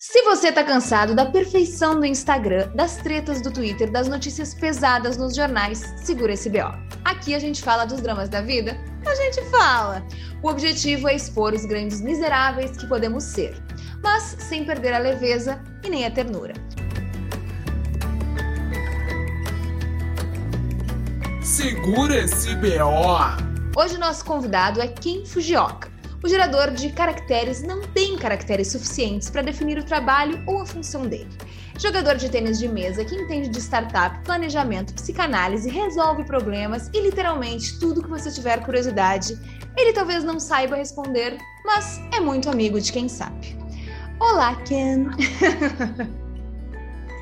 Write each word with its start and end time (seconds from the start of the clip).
Se 0.00 0.22
você 0.22 0.52
tá 0.52 0.62
cansado 0.62 1.12
da 1.12 1.26
perfeição 1.26 1.98
do 1.98 2.06
Instagram, 2.06 2.70
das 2.72 2.98
tretas 2.98 3.42
do 3.42 3.50
Twitter, 3.50 3.90
das 3.90 4.06
notícias 4.06 4.54
pesadas 4.54 5.16
nos 5.16 5.34
jornais, 5.34 5.92
segura 5.96 6.34
esse 6.34 6.48
BO. 6.48 6.72
Aqui 7.04 7.34
a 7.34 7.38
gente 7.40 7.60
fala 7.60 7.84
dos 7.84 8.00
dramas 8.00 8.28
da 8.28 8.40
vida? 8.40 8.78
A 9.04 9.14
gente 9.16 9.42
fala! 9.50 10.06
O 10.40 10.50
objetivo 10.50 11.08
é 11.08 11.16
expor 11.16 11.52
os 11.52 11.64
grandes 11.64 12.00
miseráveis 12.00 12.76
que 12.76 12.86
podemos 12.86 13.24
ser, 13.24 13.60
mas 14.00 14.36
sem 14.38 14.64
perder 14.64 14.94
a 14.94 14.98
leveza 14.98 15.60
e 15.82 15.90
nem 15.90 16.06
a 16.06 16.10
ternura. 16.12 16.54
Segura 21.42 22.18
esse 22.18 22.54
BO! 22.54 23.76
Hoje 23.76 23.98
nosso 23.98 24.24
convidado 24.24 24.80
é 24.80 24.86
Kim 24.86 25.26
Fujioka 25.26 25.87
o 26.22 26.28
gerador 26.28 26.72
de 26.72 26.90
caracteres 26.90 27.62
não 27.62 27.82
tem 27.82 28.16
caracteres 28.16 28.68
suficientes 28.68 29.30
para 29.30 29.42
definir 29.42 29.78
o 29.78 29.84
trabalho 29.84 30.42
ou 30.46 30.60
a 30.60 30.66
função 30.66 31.06
dele. 31.06 31.30
Jogador 31.78 32.16
de 32.16 32.28
tênis 32.28 32.58
de 32.58 32.66
mesa 32.66 33.04
que 33.04 33.14
entende 33.14 33.48
de 33.48 33.58
startup, 33.60 34.18
planejamento, 34.24 34.92
psicanálise, 34.94 35.70
resolve 35.70 36.24
problemas 36.24 36.90
e 36.92 37.00
literalmente 37.00 37.78
tudo 37.78 38.02
que 38.02 38.08
você 38.08 38.32
tiver 38.32 38.64
curiosidade. 38.64 39.38
Ele 39.76 39.92
talvez 39.92 40.24
não 40.24 40.40
saiba 40.40 40.74
responder, 40.74 41.38
mas 41.64 42.00
é 42.12 42.18
muito 42.18 42.50
amigo 42.50 42.80
de 42.80 42.92
quem 42.92 43.08
sabe. 43.08 43.56
Olá, 44.18 44.56
Ken! 44.62 45.06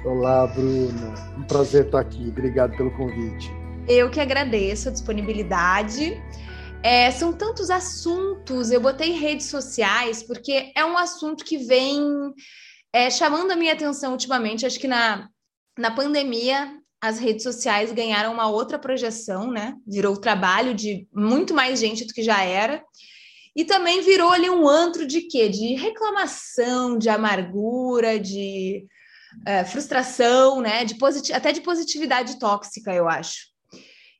Olá, 0.06 0.46
Bruna. 0.46 1.14
Um 1.36 1.42
prazer 1.42 1.86
estar 1.86 2.00
aqui. 2.00 2.28
Obrigado 2.28 2.74
pelo 2.76 2.90
convite. 2.92 3.52
Eu 3.86 4.08
que 4.08 4.20
agradeço 4.20 4.88
a 4.88 4.92
disponibilidade. 4.92 6.22
É, 6.82 7.10
são 7.10 7.32
tantos 7.32 7.70
assuntos, 7.70 8.70
eu 8.70 8.80
botei 8.80 9.10
redes 9.12 9.46
sociais, 9.46 10.22
porque 10.22 10.72
é 10.76 10.84
um 10.84 10.96
assunto 10.96 11.44
que 11.44 11.58
vem 11.58 12.00
é, 12.92 13.10
chamando 13.10 13.50
a 13.50 13.56
minha 13.56 13.72
atenção 13.72 14.12
ultimamente. 14.12 14.64
Acho 14.64 14.78
que 14.78 14.88
na, 14.88 15.28
na 15.76 15.90
pandemia 15.90 16.78
as 17.00 17.18
redes 17.18 17.42
sociais 17.42 17.92
ganharam 17.92 18.32
uma 18.32 18.48
outra 18.48 18.78
projeção, 18.78 19.50
né? 19.50 19.74
Virou 19.86 20.16
trabalho 20.16 20.74
de 20.74 21.06
muito 21.12 21.52
mais 21.54 21.78
gente 21.78 22.04
do 22.06 22.12
que 22.12 22.22
já 22.22 22.42
era. 22.42 22.82
E 23.54 23.64
também 23.64 24.02
virou 24.02 24.30
ali 24.30 24.50
um 24.50 24.68
antro 24.68 25.06
de 25.06 25.22
quê? 25.22 25.48
De 25.48 25.74
reclamação, 25.74 26.98
de 26.98 27.08
amargura, 27.08 28.18
de 28.18 28.86
é, 29.46 29.64
frustração, 29.64 30.60
né? 30.60 30.84
De 30.84 30.96
até 31.32 31.52
de 31.52 31.60
positividade 31.60 32.38
tóxica, 32.38 32.94
eu 32.94 33.08
acho. 33.08 33.55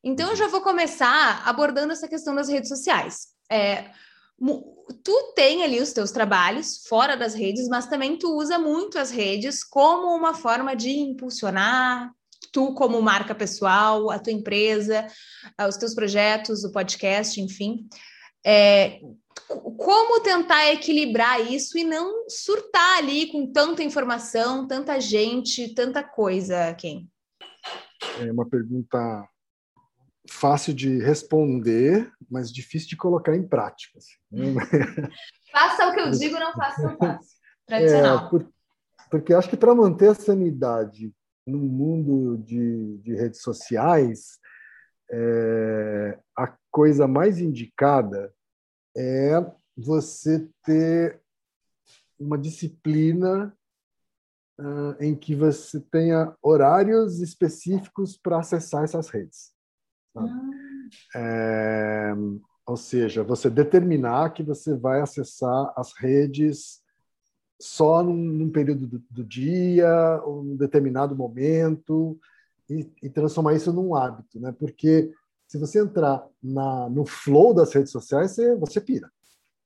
Então, 0.09 0.31
eu 0.31 0.37
já 0.37 0.47
vou 0.47 0.61
começar 0.61 1.43
abordando 1.45 1.93
essa 1.93 2.07
questão 2.07 2.33
das 2.33 2.49
redes 2.49 2.69
sociais. 2.69 3.27
É, 3.51 3.91
tu 5.03 5.33
tem 5.35 5.65
ali 5.65 5.81
os 5.81 5.93
teus 5.93 6.13
trabalhos 6.13 6.87
fora 6.87 7.17
das 7.17 7.35
redes, 7.35 7.67
mas 7.67 7.89
também 7.89 8.17
tu 8.17 8.37
usa 8.37 8.57
muito 8.57 9.01
as 9.01 9.11
redes 9.11 9.65
como 9.65 10.17
uma 10.17 10.33
forma 10.33 10.77
de 10.77 10.91
impulsionar 10.91 12.15
tu 12.53 12.73
como 12.73 13.03
marca 13.03 13.35
pessoal, 13.35 14.09
a 14.09 14.19
tua 14.21 14.33
empresa, 14.33 15.09
os 15.69 15.77
teus 15.77 15.93
projetos, 15.93 16.63
o 16.63 16.71
podcast, 16.71 17.41
enfim. 17.41 17.89
É, 18.47 19.01
como 19.77 20.21
tentar 20.21 20.73
equilibrar 20.73 21.53
isso 21.53 21.77
e 21.77 21.83
não 21.83 22.29
surtar 22.29 22.99
ali 22.99 23.27
com 23.27 23.53
tanta 23.53 23.83
informação, 23.83 24.69
tanta 24.69 25.01
gente, 25.01 25.75
tanta 25.75 26.03
coisa, 26.03 26.73
Quem? 26.75 27.11
É 28.21 28.31
uma 28.33 28.49
pergunta 28.49 29.29
fácil 30.31 30.75
de 30.75 30.99
responder, 30.99 32.11
mas 32.31 32.53
difícil 32.53 32.89
de 32.89 32.97
colocar 32.97 33.35
em 33.37 33.47
prática. 33.47 33.99
Assim. 33.99 34.15
Faça 35.53 35.89
o 35.89 35.95
que 35.95 36.01
eu 36.01 36.11
digo, 36.11 36.39
não 36.39 36.53
faça 36.53 36.87
o 36.87 36.97
fácil. 36.97 37.37
Tradicional. 37.67 38.27
É, 38.27 38.31
por, 38.31 38.49
porque 39.11 39.35
acho 39.35 39.49
que 39.49 39.57
para 39.57 39.75
manter 39.75 40.11
a 40.11 40.15
sanidade 40.15 41.13
no 41.47 41.59
mundo 41.59 42.37
de, 42.39 42.99
de 42.99 43.15
redes 43.15 43.41
sociais, 43.41 44.39
é, 45.11 46.19
a 46.37 46.55
coisa 46.71 47.07
mais 47.07 47.39
indicada 47.39 48.33
é 48.97 49.45
você 49.77 50.49
ter 50.65 51.21
uma 52.19 52.39
disciplina 52.39 53.57
uh, 54.59 55.03
em 55.03 55.15
que 55.15 55.35
você 55.35 55.81
tenha 55.81 56.35
horários 56.43 57.21
específicos 57.21 58.17
para 58.17 58.39
acessar 58.39 58.85
essas 58.85 59.09
redes. 59.09 59.53
É, 61.15 62.15
ou 62.67 62.77
seja, 62.77 63.23
você 63.23 63.49
determinar 63.49 64.31
que 64.31 64.43
você 64.43 64.75
vai 64.75 65.01
acessar 65.01 65.73
as 65.77 65.93
redes 65.97 66.83
só 67.61 68.03
num, 68.03 68.15
num 68.15 68.51
período 68.51 68.87
do, 68.87 69.03
do, 69.11 69.25
dia, 69.25 70.21
ou 70.25 70.43
num 70.43 70.57
determinado 70.57 71.17
momento, 71.17 72.19
e, 72.69 72.91
e, 73.03 73.09
transformar 73.09 73.55
isso 73.55 73.73
num 73.73 73.95
hábito, 73.95 74.41
né? 74.41 74.53
Porque 74.59 75.11
se 75.47 75.57
você 75.57 75.81
entrar 75.81 76.27
na, 76.43 76.89
no 76.91 77.07
flow 77.07 77.55
das 77.55 77.73
redes 77.73 77.93
sociais, 77.93 78.33
você, 78.33 78.57
você 78.57 78.81
pira. 78.81 79.11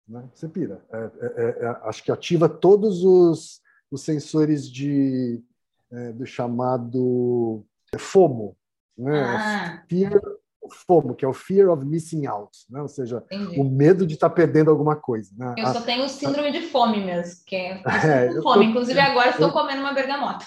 Né? 0.07 0.29
Você 0.35 0.49
pira. 0.49 0.85
É, 0.93 1.11
é, 1.21 1.65
é, 1.65 1.67
acho 1.85 2.05
que 2.05 2.13
ativa 2.13 2.49
todos 2.49 3.03
os, 3.03 3.61
os 3.91 4.03
sensores 4.03 4.71
de, 4.71 5.43
é, 5.91 6.13
do 6.13 6.27
chamado 6.27 7.65
FOMO, 7.99 8.57
né? 8.97 9.25
Ah. 9.25 9.85
Fear 9.89 10.21
FOMO, 10.69 11.15
que 11.15 11.25
é 11.25 11.29
o 11.29 11.33
Fear 11.33 11.71
of 11.71 11.85
Missing 11.85 12.27
Out, 12.27 12.51
né? 12.69 12.83
ou 12.83 12.89
seja, 12.89 13.25
Entendi. 13.31 13.61
o 13.61 13.65
medo 13.65 14.07
de 14.07 14.15
estar 14.15 14.29
tá 14.29 14.35
perdendo 14.35 14.71
alguma 14.71 14.97
coisa. 14.97 15.31
Né? 15.37 15.55
Eu 15.57 15.67
só 15.69 15.81
tenho 15.81 16.09
síndrome 16.09 16.53
de 16.53 16.63
fome 16.63 17.05
mesmo, 17.05 17.43
que 17.47 17.57
é, 17.57 17.83
é 18.29 18.33
fome. 18.43 18.43
Tô, 18.43 18.63
Inclusive, 18.63 19.01
agora 19.01 19.31
estou 19.31 19.49
eu, 19.49 19.53
comendo 19.53 19.81
uma 19.81 19.95
bergamota. 19.95 20.45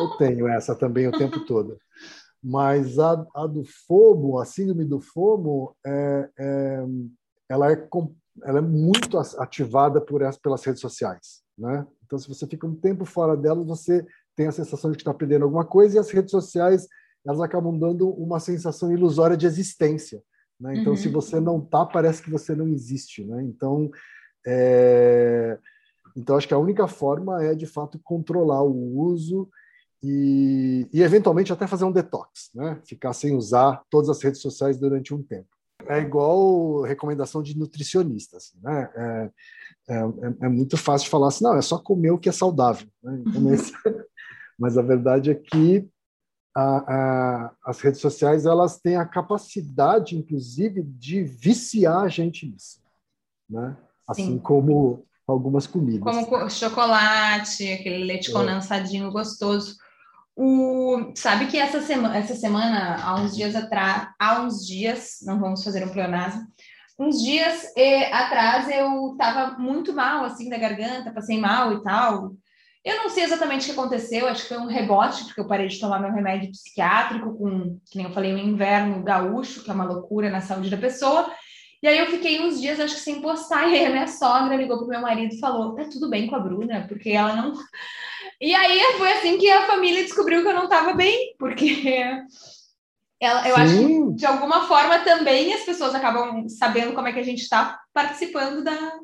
Eu 0.00 0.10
tenho 0.18 0.48
essa 0.48 0.74
também 0.74 1.08
o 1.08 1.12
tempo 1.12 1.40
todo. 1.44 1.78
Mas 2.42 2.98
a, 2.98 3.26
a 3.34 3.46
do 3.46 3.64
FOMO, 3.86 4.38
a 4.38 4.44
síndrome 4.44 4.84
do 4.84 5.00
FOMO, 5.00 5.76
é, 5.86 6.28
é, 6.38 6.84
ela, 7.48 7.72
é, 7.72 7.88
ela 8.44 8.58
é 8.58 8.62
muito 8.62 9.18
ativada 9.18 10.00
por 10.00 10.22
pelas 10.42 10.64
redes 10.64 10.80
sociais. 10.80 11.42
Né? 11.58 11.86
Então, 12.04 12.18
se 12.18 12.26
você 12.26 12.46
fica 12.46 12.66
um 12.66 12.74
tempo 12.74 13.04
fora 13.04 13.36
delas, 13.36 13.66
você 13.66 14.04
tem 14.34 14.46
a 14.46 14.52
sensação 14.52 14.90
de 14.90 14.96
que 14.96 15.02
está 15.02 15.12
perdendo 15.12 15.44
alguma 15.44 15.64
coisa, 15.64 15.96
e 15.96 15.98
as 15.98 16.10
redes 16.10 16.30
sociais 16.30 16.88
elas 17.26 17.40
acabam 17.40 17.78
dando 17.78 18.08
uma 18.10 18.40
sensação 18.40 18.92
ilusória 18.92 19.36
de 19.36 19.46
existência. 19.46 20.22
Né? 20.58 20.76
Então, 20.76 20.92
uhum. 20.92 20.96
se 20.96 21.08
você 21.08 21.40
não 21.40 21.60
tá, 21.60 21.84
parece 21.86 22.22
que 22.22 22.30
você 22.30 22.54
não 22.54 22.68
existe. 22.68 23.24
Né? 23.24 23.42
Então, 23.44 23.90
é... 24.46 25.58
então, 26.16 26.36
acho 26.36 26.48
que 26.48 26.54
a 26.54 26.58
única 26.58 26.86
forma 26.86 27.42
é, 27.42 27.54
de 27.54 27.66
fato, 27.66 28.00
controlar 28.02 28.62
o 28.62 28.98
uso 28.98 29.48
e, 30.02 30.88
e, 30.92 31.02
eventualmente, 31.02 31.52
até 31.52 31.66
fazer 31.66 31.84
um 31.84 31.92
detox, 31.92 32.50
né? 32.54 32.80
ficar 32.84 33.12
sem 33.12 33.36
usar 33.36 33.82
todas 33.90 34.08
as 34.08 34.22
redes 34.22 34.40
sociais 34.40 34.78
durante 34.78 35.14
um 35.14 35.22
tempo. 35.22 35.48
É 35.86 35.98
igual 35.98 36.82
recomendação 36.82 37.42
de 37.42 37.58
nutricionista. 37.58 38.36
Assim, 38.36 38.58
né? 38.62 38.90
É, 38.94 39.30
é, 39.88 40.02
é, 40.42 40.48
muito 40.48 40.76
fácil 40.76 41.10
falar 41.10 41.28
assim, 41.28 41.44
não, 41.44 41.56
é 41.56 41.62
só 41.62 41.78
comer 41.78 42.10
o 42.10 42.18
que 42.18 42.28
é 42.28 42.32
saudável. 42.32 42.86
Né? 43.02 43.22
Então, 43.26 43.40
mas, 43.40 43.72
mas 44.58 44.78
a 44.78 44.82
verdade 44.82 45.30
é 45.30 45.34
que 45.34 45.88
a, 46.54 46.62
a, 46.62 47.52
as 47.64 47.80
redes 47.80 48.00
sociais 48.00 48.46
elas 48.46 48.78
têm 48.80 48.96
a 48.96 49.06
capacidade, 49.06 50.16
inclusive, 50.16 50.82
de 50.82 51.22
viciar 51.22 52.02
a 52.02 52.08
gente 52.08 52.46
nisso, 52.46 52.80
né? 53.48 53.76
Assim 54.06 54.32
Sim. 54.32 54.38
como 54.38 55.06
algumas 55.26 55.66
comidas. 55.66 56.02
Como 56.02 56.50
chocolate, 56.50 57.72
aquele 57.72 58.04
leite 58.04 58.30
é. 58.30 58.32
condensadinho 58.32 59.12
gostoso. 59.12 59.76
O, 60.34 61.12
sabe 61.14 61.46
que 61.46 61.58
essa 61.58 61.80
semana, 61.82 62.16
essa 62.16 62.34
semana, 62.34 62.96
há 63.02 63.14
uns 63.16 63.36
dias 63.36 63.54
atrás, 63.54 64.08
há 64.18 64.40
uns 64.40 64.66
dias, 64.66 65.18
não 65.22 65.38
vamos 65.38 65.62
fazer 65.62 65.84
um 65.84 65.90
pleonasmo, 65.90 66.46
uns 66.98 67.22
dias 67.22 67.72
eh, 67.76 68.12
atrás 68.12 68.68
eu 68.68 69.12
estava 69.12 69.58
muito 69.58 69.92
mal, 69.92 70.24
assim, 70.24 70.48
da 70.48 70.58
garganta, 70.58 71.12
passei 71.12 71.38
mal 71.38 71.72
e 71.74 71.82
tal, 71.82 72.32
eu 72.82 72.96
não 72.96 73.10
sei 73.10 73.24
exatamente 73.24 73.62
o 73.62 73.64
que 73.66 73.78
aconteceu, 73.78 74.26
acho 74.26 74.42
que 74.42 74.48
foi 74.48 74.58
um 74.58 74.66
rebote, 74.66 75.24
porque 75.24 75.40
eu 75.40 75.46
parei 75.46 75.68
de 75.68 75.78
tomar 75.78 76.00
meu 76.00 76.12
remédio 76.12 76.50
psiquiátrico 76.50 77.36
com, 77.36 77.78
que 77.84 77.96
nem 77.96 78.06
eu 78.06 78.12
falei, 78.12 78.32
um 78.32 78.38
inverno 78.38 79.02
gaúcho, 79.02 79.62
que 79.62 79.70
é 79.70 79.74
uma 79.74 79.84
loucura 79.84 80.30
na 80.30 80.40
saúde 80.40 80.70
da 80.70 80.78
pessoa. 80.78 81.30
E 81.82 81.88
aí 81.88 81.98
eu 81.98 82.06
fiquei 82.06 82.40
uns 82.40 82.60
dias, 82.60 82.80
acho 82.80 82.94
que 82.94 83.00
sem 83.00 83.20
postar, 83.20 83.68
e 83.68 83.74
aí 83.74 83.86
a 83.86 83.90
minha 83.90 84.06
sogra 84.06 84.56
ligou 84.56 84.78
pro 84.78 84.88
meu 84.88 85.00
marido 85.00 85.34
e 85.34 85.38
falou: 85.38 85.74
tá 85.74 85.84
tudo 85.84 86.08
bem 86.08 86.26
com 86.26 86.36
a 86.36 86.40
Bruna, 86.40 86.86
porque 86.88 87.10
ela 87.10 87.34
não. 87.36 87.52
E 88.42 88.54
aí 88.54 88.80
foi 88.96 89.12
assim 89.12 89.36
que 89.36 89.50
a 89.50 89.66
família 89.66 90.02
descobriu 90.02 90.40
que 90.40 90.48
eu 90.48 90.54
não 90.54 90.64
estava 90.64 90.94
bem, 90.94 91.34
porque 91.38 92.00
ela, 93.20 93.46
eu 93.46 93.54
Sim. 93.54 93.60
acho 93.60 93.76
que 93.76 94.14
de 94.14 94.24
alguma 94.24 94.66
forma 94.66 94.98
também 95.00 95.52
as 95.52 95.60
pessoas 95.60 95.94
acabam 95.94 96.48
sabendo 96.48 96.94
como 96.94 97.06
é 97.06 97.12
que 97.12 97.18
a 97.18 97.24
gente 97.24 97.42
está 97.42 97.78
participando 97.92 98.64
da. 98.64 98.98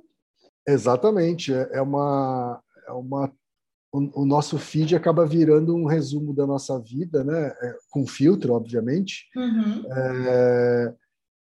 Exatamente, 0.67 1.53
é, 1.53 1.69
é 1.75 1.83
uma, 1.83 2.63
é 2.89 2.93
uma 2.93 3.31
o, 3.97 4.23
o, 4.23 4.27
nosso 4.27 4.59
feed 4.59 4.95
acaba 4.95 5.25
virando 5.25 5.75
um 5.75 5.87
resumo 5.87 6.35
da 6.35 6.47
nossa 6.47 6.79
vida, 6.79 7.25
né? 7.25 7.47
É, 7.63 7.77
com 7.91 8.07
filtro, 8.07 8.53
obviamente. 8.53 9.27
Uhum. 9.35 9.85
É, 9.91 10.95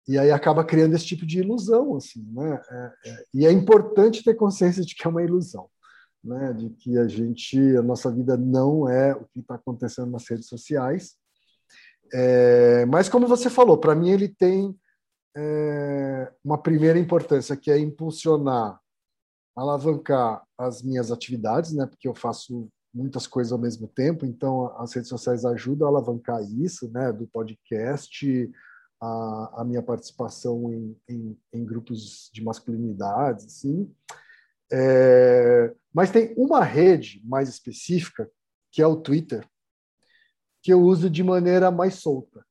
e 0.07 0.19
aí 0.19 0.31
acaba 0.31 0.63
criando 0.63 0.95
esse 0.95 1.05
tipo 1.05 1.25
de 1.25 1.39
ilusão, 1.39 1.95
assim, 1.95 2.23
né? 2.31 2.61
É, 2.69 2.93
é, 3.05 3.23
e 3.33 3.45
é 3.47 3.51
importante 3.51 4.23
ter 4.23 4.35
consciência 4.35 4.83
de 4.83 4.93
que 4.93 5.07
é 5.07 5.09
uma 5.09 5.23
ilusão. 5.23 5.67
né, 6.23 6.53
de 6.53 6.69
que 6.69 6.97
a 6.97 7.05
gente, 7.05 7.59
a 7.75 7.81
nossa 7.81 8.09
vida 8.09 8.37
não 8.37 8.87
é 8.87 9.13
o 9.13 9.25
que 9.25 9.41
está 9.41 9.55
acontecendo 9.55 10.09
nas 10.09 10.25
redes 10.29 10.47
sociais. 10.47 11.15
É, 12.13 12.85
mas 12.85 13.09
como 13.09 13.27
você 13.27 13.49
falou, 13.49 13.77
para 13.77 13.93
mim 13.93 14.09
ele 14.09 14.29
tem 14.29 14.73
é, 15.35 16.31
uma 16.41 16.57
primeira 16.57 16.97
importância 16.97 17.57
que 17.57 17.69
é 17.69 17.77
impulsionar, 17.77 18.79
alavancar 19.55 20.43
as 20.57 20.81
minhas 20.81 21.11
atividades, 21.11 21.73
né, 21.73 21.85
porque 21.85 22.07
eu 22.07 22.15
faço 22.15 22.69
muitas 22.93 23.25
coisas 23.25 23.51
ao 23.51 23.59
mesmo 23.59 23.87
tempo, 23.87 24.25
então 24.25 24.67
as 24.77 24.93
redes 24.93 25.09
sociais 25.09 25.45
ajudam 25.45 25.87
a 25.87 25.91
alavancar 25.91 26.41
isso, 26.43 26.91
né, 26.91 27.11
do 27.11 27.27
podcast, 27.27 28.51
a, 29.01 29.61
a 29.61 29.65
minha 29.65 29.81
participação 29.81 30.71
em, 30.71 30.97
em, 31.09 31.37
em, 31.51 31.65
grupos 31.65 32.29
de 32.31 32.43
masculinidades, 32.43 33.45
assim. 33.45 33.91
É, 34.71 35.73
mas 35.93 36.09
tem 36.09 36.33
uma 36.37 36.63
rede 36.63 37.21
mais 37.25 37.49
específica, 37.49 38.29
que 38.71 38.81
é 38.81 38.87
o 38.87 38.95
Twitter, 38.95 39.47
que 40.61 40.71
eu 40.71 40.81
uso 40.81 41.09
de 41.09 41.21
maneira 41.21 41.69
mais 41.69 41.95
solta. 41.95 42.43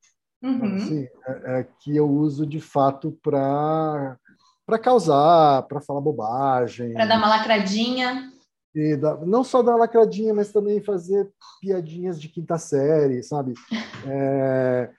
Uhum. 0.43 0.75
Assim, 0.75 1.08
é, 1.26 1.60
é, 1.60 1.69
que 1.81 1.96
eu 1.96 2.08
uso 2.10 2.44
de 2.44 2.60
fato 2.60 3.19
para 3.22 4.19
para 4.67 4.79
causar, 4.79 5.62
para 5.62 5.81
falar 5.81 6.00
bobagem. 6.00 6.93
Para 6.94 7.06
dar 7.06 7.19
uma 7.19 7.29
lacradinha. 7.29 8.31
E 8.75 8.97
da, 8.97 9.17
não 9.19 9.44
só 9.44 9.62
dar 9.62 9.76
lacradinha, 9.76 10.32
mas 10.32 10.50
também 10.50 10.81
fazer 10.81 11.29
piadinhas 11.61 12.20
de 12.20 12.29
quinta 12.29 12.59
série, 12.59 13.23
sabe? 13.23 13.55
É, 14.05 14.91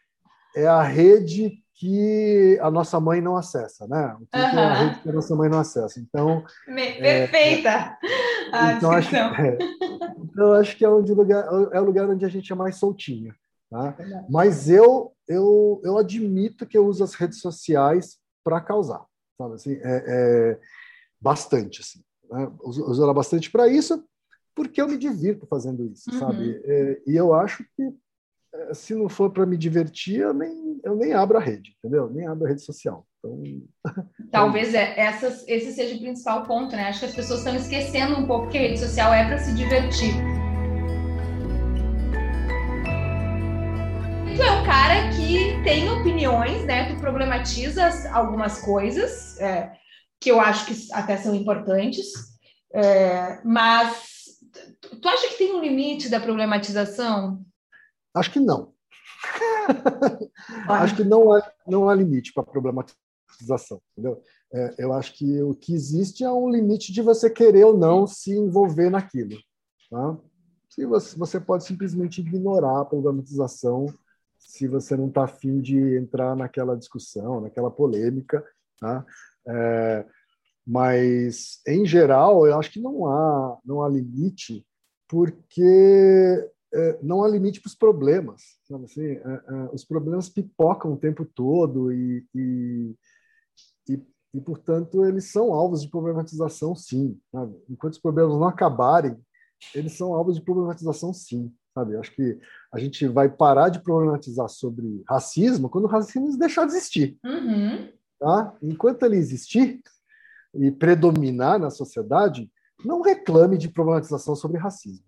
é 0.55 0.65
a 0.65 0.81
rede 0.81 1.61
que 1.73 2.57
a 2.61 2.71
nossa 2.71 3.01
mãe 3.01 3.19
não 3.19 3.35
acessa, 3.35 3.85
né? 3.85 4.15
O 4.15 4.25
Twitter 4.27 4.53
uhum. 4.53 4.59
é 4.59 4.65
a 4.65 4.73
rede 4.75 4.99
que 5.01 5.09
a 5.09 5.11
nossa 5.11 5.35
mãe 5.35 5.49
não 5.49 5.59
acessa. 5.59 5.99
Então, 5.99 6.45
perfeita. 6.65 7.97
É, 8.53 8.71
então, 8.77 8.91
acho, 8.91 9.13
é, 9.13 9.57
então 10.17 10.53
acho 10.53 10.77
que 10.77 10.85
é, 10.85 10.89
onde 10.89 11.13
lugar, 11.13 11.43
é 11.73 11.81
o 11.81 11.83
lugar 11.83 12.09
onde 12.09 12.23
a 12.23 12.29
gente 12.29 12.49
é 12.49 12.55
mais 12.55 12.77
soltinho. 12.77 13.33
Tá? 13.69 13.95
Mas 14.29 14.69
eu, 14.69 15.11
eu, 15.27 15.81
eu 15.83 15.97
admito 15.97 16.65
que 16.65 16.77
eu 16.77 16.85
uso 16.85 17.03
as 17.03 17.15
redes 17.15 17.41
sociais 17.41 18.17
para 18.43 18.61
causar, 18.61 19.03
sabe? 19.37 19.55
Assim, 19.55 19.73
é, 19.81 20.03
é 20.07 20.59
bastante 21.19 21.81
assim. 21.81 22.01
Né? 22.29 22.51
Ela 22.99 23.13
bastante 23.13 23.49
para 23.51 23.67
isso, 23.67 24.03
porque 24.55 24.81
eu 24.81 24.87
me 24.87 24.97
divirto 24.97 25.47
fazendo 25.47 25.85
isso, 25.85 26.11
uhum. 26.11 26.19
sabe? 26.19 26.61
É, 26.65 27.01
e 27.07 27.15
eu 27.15 27.33
acho 27.33 27.63
que 27.75 27.93
é, 28.53 28.73
se 28.73 28.93
não 28.93 29.09
for 29.09 29.31
para 29.31 29.45
me 29.45 29.57
divertir, 29.57 30.19
eu 30.19 30.33
nem, 30.33 30.79
eu 30.83 30.95
nem 30.95 31.13
abro 31.13 31.37
a 31.37 31.41
rede, 31.41 31.75
entendeu? 31.77 32.09
Nem 32.09 32.27
abro 32.27 32.45
a 32.45 32.49
rede 32.49 32.61
social. 32.61 33.05
Então... 33.19 33.63
Talvez 34.31 34.73
é, 34.73 34.99
essas, 34.99 35.47
esse 35.47 35.71
seja 35.71 35.95
o 35.95 35.99
principal 35.99 36.45
ponto, 36.45 36.75
né? 36.75 36.89
Acho 36.89 36.99
que 36.99 37.05
as 37.05 37.15
pessoas 37.15 37.39
estão 37.39 37.55
esquecendo 37.55 38.19
um 38.19 38.27
pouco 38.27 38.49
que 38.49 38.57
a 38.57 38.61
rede 38.61 38.79
social 38.79 39.13
é 39.13 39.25
para 39.25 39.39
se 39.39 39.53
divertir. 39.53 40.32
Que 45.33 45.63
tem 45.63 45.89
opiniões, 45.89 46.63
né? 46.63 46.93
Tu 46.93 46.99
problematiza 46.99 47.89
algumas 48.13 48.61
coisas, 48.61 49.39
é, 49.41 49.75
que 50.19 50.29
eu 50.29 50.39
acho 50.39 50.67
que 50.67 50.93
até 50.93 51.17
são 51.17 51.33
importantes, 51.33 52.37
é, 52.71 53.41
mas 53.43 54.37
tu 55.01 55.09
acha 55.09 55.27
que 55.29 55.39
tem 55.39 55.55
um 55.55 55.59
limite 55.59 56.07
da 56.07 56.19
problematização? 56.19 57.43
Acho 58.13 58.31
que 58.31 58.39
não. 58.39 58.73
acho 60.69 60.95
que 60.97 61.03
não 61.03 61.33
há, 61.33 61.51
não 61.65 61.89
há 61.89 61.95
limite 61.95 62.31
para 62.31 62.43
problematização, 62.43 63.81
entendeu? 63.93 64.21
É, 64.53 64.75
eu 64.77 64.93
acho 64.93 65.15
que 65.15 65.41
o 65.41 65.55
que 65.55 65.73
existe 65.73 66.23
é 66.23 66.31
um 66.31 66.47
limite 66.47 66.93
de 66.93 67.01
você 67.01 67.27
querer 67.27 67.63
ou 67.63 67.75
não 67.75 68.05
se 68.05 68.37
envolver 68.37 68.91
naquilo. 68.91 69.35
Tá? 69.89 70.15
Se 70.69 70.85
você, 70.85 71.17
você 71.17 71.39
pode 71.39 71.63
simplesmente 71.63 72.21
ignorar 72.21 72.81
a 72.81 72.85
problematização 72.85 73.87
se 74.45 74.67
você 74.67 74.95
não 74.95 75.07
está 75.07 75.23
afim 75.23 75.61
de 75.61 75.97
entrar 75.97 76.35
naquela 76.35 76.77
discussão, 76.77 77.41
naquela 77.41 77.71
polêmica. 77.71 78.43
Tá? 78.79 79.05
É, 79.47 80.05
mas, 80.65 81.61
em 81.67 81.85
geral, 81.85 82.45
eu 82.47 82.57
acho 82.57 82.71
que 82.71 82.79
não 82.79 83.07
há, 83.07 83.57
não 83.65 83.81
há 83.81 83.89
limite, 83.89 84.65
porque 85.07 86.49
é, 86.73 86.99
não 87.01 87.23
há 87.23 87.27
limite 87.27 87.61
para 87.61 87.69
os 87.69 87.75
problemas. 87.75 88.41
Sabe 88.63 88.85
assim? 88.85 89.01
É, 89.01 89.17
é, 89.17 89.69
os 89.73 89.83
problemas 89.83 90.29
pipocam 90.29 90.93
o 90.93 90.97
tempo 90.97 91.25
todo 91.25 91.91
e, 91.91 92.25
e, 92.33 92.95
e, 93.89 94.01
e, 94.33 94.41
portanto, 94.41 95.05
eles 95.05 95.31
são 95.31 95.53
alvos 95.53 95.81
de 95.81 95.89
problematização, 95.89 96.75
sim. 96.75 97.19
Sabe? 97.31 97.55
Enquanto 97.69 97.93
os 97.93 97.99
problemas 97.99 98.33
não 98.33 98.47
acabarem, 98.47 99.17
eles 99.73 99.93
são 99.93 100.13
alvos 100.13 100.35
de 100.35 100.41
problematização, 100.41 101.13
sim. 101.13 101.53
Sabe? 101.73 101.97
Acho 101.97 102.13
que 102.13 102.39
a 102.71 102.79
gente 102.79 103.07
vai 103.07 103.29
parar 103.29 103.69
de 103.69 103.81
problematizar 103.81 104.47
sobre 104.47 105.03
racismo 105.07 105.69
quando 105.69 105.85
o 105.85 105.87
racismo 105.89 106.37
deixar 106.37 106.65
de 106.65 106.73
existir. 106.73 107.17
Uhum. 107.23 107.91
Tá? 108.19 108.55
Enquanto 108.61 109.03
ele 109.03 109.17
existir 109.17 109.81
e 110.53 110.71
predominar 110.71 111.59
na 111.59 111.69
sociedade, 111.69 112.49
não 112.85 113.01
reclame 113.01 113.57
de 113.57 113.69
problematização 113.69 114.35
sobre 114.35 114.59
racismo 114.59 115.05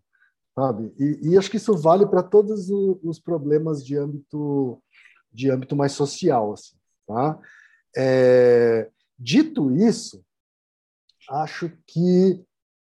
sabe? 0.56 0.94
E, 0.98 1.32
e 1.32 1.38
acho 1.38 1.52
que 1.52 1.58
isso 1.58 1.76
vale 1.78 2.06
para 2.08 2.24
todos 2.24 2.70
os 2.70 3.20
problemas 3.20 3.86
de 3.86 3.98
âmbito 3.98 4.82
de 5.32 5.52
âmbito 5.52 5.76
mais 5.76 5.92
social, 5.92 6.54
assim, 6.54 6.78
tá? 7.06 7.38
É, 7.94 8.90
dito 9.20 9.70
isso, 9.70 10.24
acho 11.30 11.70
que 11.86 12.42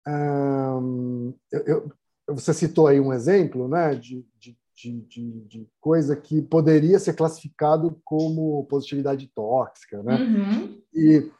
hum, 0.07 1.35
eu, 1.53 1.61
eu, 1.67 1.93
você 2.29 2.53
citou 2.53 2.87
aí 2.87 3.01
um 3.01 3.13
exemplo, 3.13 3.69
né, 3.69 3.95
de, 3.95 4.25
de, 4.39 4.57
de, 4.75 5.41
de, 5.47 5.69
coisa 5.81 6.15
que 6.15 6.41
poderia 6.43 6.99
ser 6.99 7.15
classificado 7.15 8.01
como 8.05 8.65
positividade 8.67 9.27
tóxica, 9.35 10.03
né? 10.03 10.17
Uhum. 10.17 10.81
E, 10.95 11.31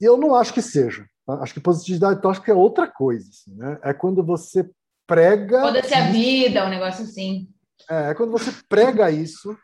eu 0.00 0.16
não 0.16 0.34
acho 0.34 0.54
que 0.54 0.62
seja. 0.62 1.04
Tá? 1.26 1.34
Acho 1.42 1.54
que 1.54 1.60
positividade 1.60 2.22
tóxica 2.22 2.52
é 2.52 2.54
outra 2.54 2.86
coisa, 2.86 3.28
assim, 3.28 3.54
né? 3.56 3.78
É 3.82 3.92
quando 3.92 4.22
você 4.22 4.70
prega. 5.06 5.60
Foda-se 5.60 5.94
a 5.94 6.10
vida, 6.10 6.64
um 6.64 6.70
negócio 6.70 7.04
assim. 7.04 7.48
É, 7.90 8.10
é 8.10 8.14
quando 8.14 8.30
você 8.30 8.52
prega 8.68 9.10
isso 9.10 9.56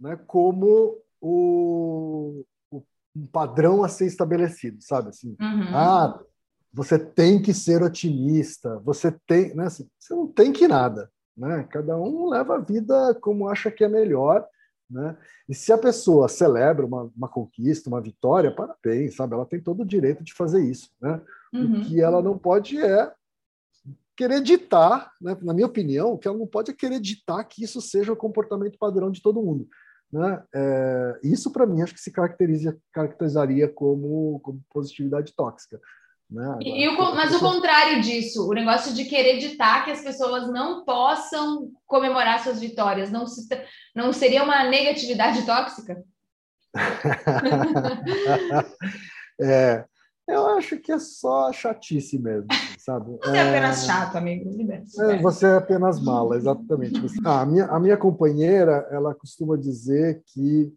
né, 0.00 0.16
como 0.26 0.96
o, 1.20 2.44
o, 2.70 2.84
um 3.14 3.26
padrão 3.26 3.82
a 3.82 3.88
ser 3.88 4.06
estabelecido, 4.06 4.78
sabe? 4.80 5.08
Assim, 5.08 5.36
uhum. 5.40 5.76
Ah, 5.76 6.18
você 6.78 6.96
tem 6.96 7.42
que 7.42 7.52
ser 7.52 7.82
otimista, 7.82 8.78
você 8.84 9.10
tem. 9.26 9.52
Né, 9.52 9.66
assim, 9.66 9.88
você 9.98 10.14
não 10.14 10.28
tem 10.28 10.52
que 10.52 10.68
nada. 10.68 11.10
Né? 11.36 11.66
Cada 11.72 11.96
um 11.96 12.28
leva 12.28 12.54
a 12.54 12.60
vida 12.60 13.16
como 13.20 13.48
acha 13.48 13.68
que 13.68 13.82
é 13.82 13.88
melhor. 13.88 14.46
Né? 14.88 15.16
E 15.48 15.54
se 15.54 15.72
a 15.72 15.78
pessoa 15.78 16.28
celebra 16.28 16.86
uma, 16.86 17.10
uma 17.16 17.28
conquista, 17.28 17.88
uma 17.88 18.00
vitória, 18.00 18.54
parabéns, 18.54 19.16
sabe? 19.16 19.34
Ela 19.34 19.44
tem 19.44 19.60
todo 19.60 19.80
o 19.82 19.86
direito 19.86 20.22
de 20.22 20.32
fazer 20.32 20.62
isso. 20.62 20.88
Né? 21.00 21.20
Uhum. 21.52 21.80
O 21.80 21.84
que 21.84 22.00
ela 22.00 22.22
não 22.22 22.38
pode 22.38 22.80
é 22.80 23.12
querer 24.16 24.40
ditar, 24.40 25.12
né, 25.20 25.36
na 25.42 25.52
minha 25.52 25.66
opinião, 25.66 26.12
o 26.12 26.18
que 26.18 26.28
ela 26.28 26.38
não 26.38 26.46
pode 26.46 26.70
é 26.70 26.74
querer 26.74 27.00
ditar 27.00 27.42
que 27.44 27.64
isso 27.64 27.80
seja 27.80 28.12
o 28.12 28.16
comportamento 28.16 28.78
padrão 28.78 29.10
de 29.10 29.20
todo 29.20 29.42
mundo. 29.42 29.68
Né? 30.12 30.42
É, 30.54 31.20
isso, 31.24 31.52
para 31.52 31.66
mim, 31.66 31.82
acho 31.82 31.94
que 31.94 32.00
se 32.00 32.12
caracteriza, 32.12 32.78
caracterizaria 32.92 33.68
como, 33.68 34.40
como 34.40 34.62
positividade 34.70 35.34
tóxica. 35.34 35.80
Né? 36.30 36.44
Agora, 36.44 36.60
e 36.62 36.88
o, 36.88 36.96
mas 37.14 37.32
pessoa... 37.32 37.50
o 37.50 37.54
contrário 37.54 38.02
disso, 38.02 38.48
o 38.48 38.52
negócio 38.52 38.92
de 38.92 39.04
querer 39.04 39.38
ditar 39.38 39.84
que 39.84 39.90
as 39.90 40.02
pessoas 40.02 40.50
não 40.50 40.84
possam 40.84 41.72
comemorar 41.86 42.42
suas 42.42 42.60
vitórias, 42.60 43.10
não, 43.10 43.26
se, 43.26 43.48
não 43.94 44.12
seria 44.12 44.44
uma 44.44 44.64
negatividade 44.64 45.46
tóxica? 45.46 46.04
é, 49.40 49.84
eu 50.28 50.46
acho 50.48 50.78
que 50.78 50.92
é 50.92 50.98
só 50.98 51.50
chatice 51.50 52.18
mesmo, 52.18 52.48
sabe? 52.78 53.16
Você 53.24 53.30
é, 53.30 53.36
é 53.36 53.48
apenas 53.48 53.86
chato, 53.86 54.16
amigo. 54.16 54.50
É, 55.00 55.16
você 55.16 55.46
é 55.46 55.54
apenas 55.54 55.98
mala, 55.98 56.36
exatamente. 56.36 57.00
Ah, 57.24 57.40
a, 57.40 57.46
minha, 57.46 57.64
a 57.64 57.80
minha 57.80 57.96
companheira, 57.96 58.86
ela 58.90 59.14
costuma 59.14 59.56
dizer 59.56 60.22
que 60.26 60.70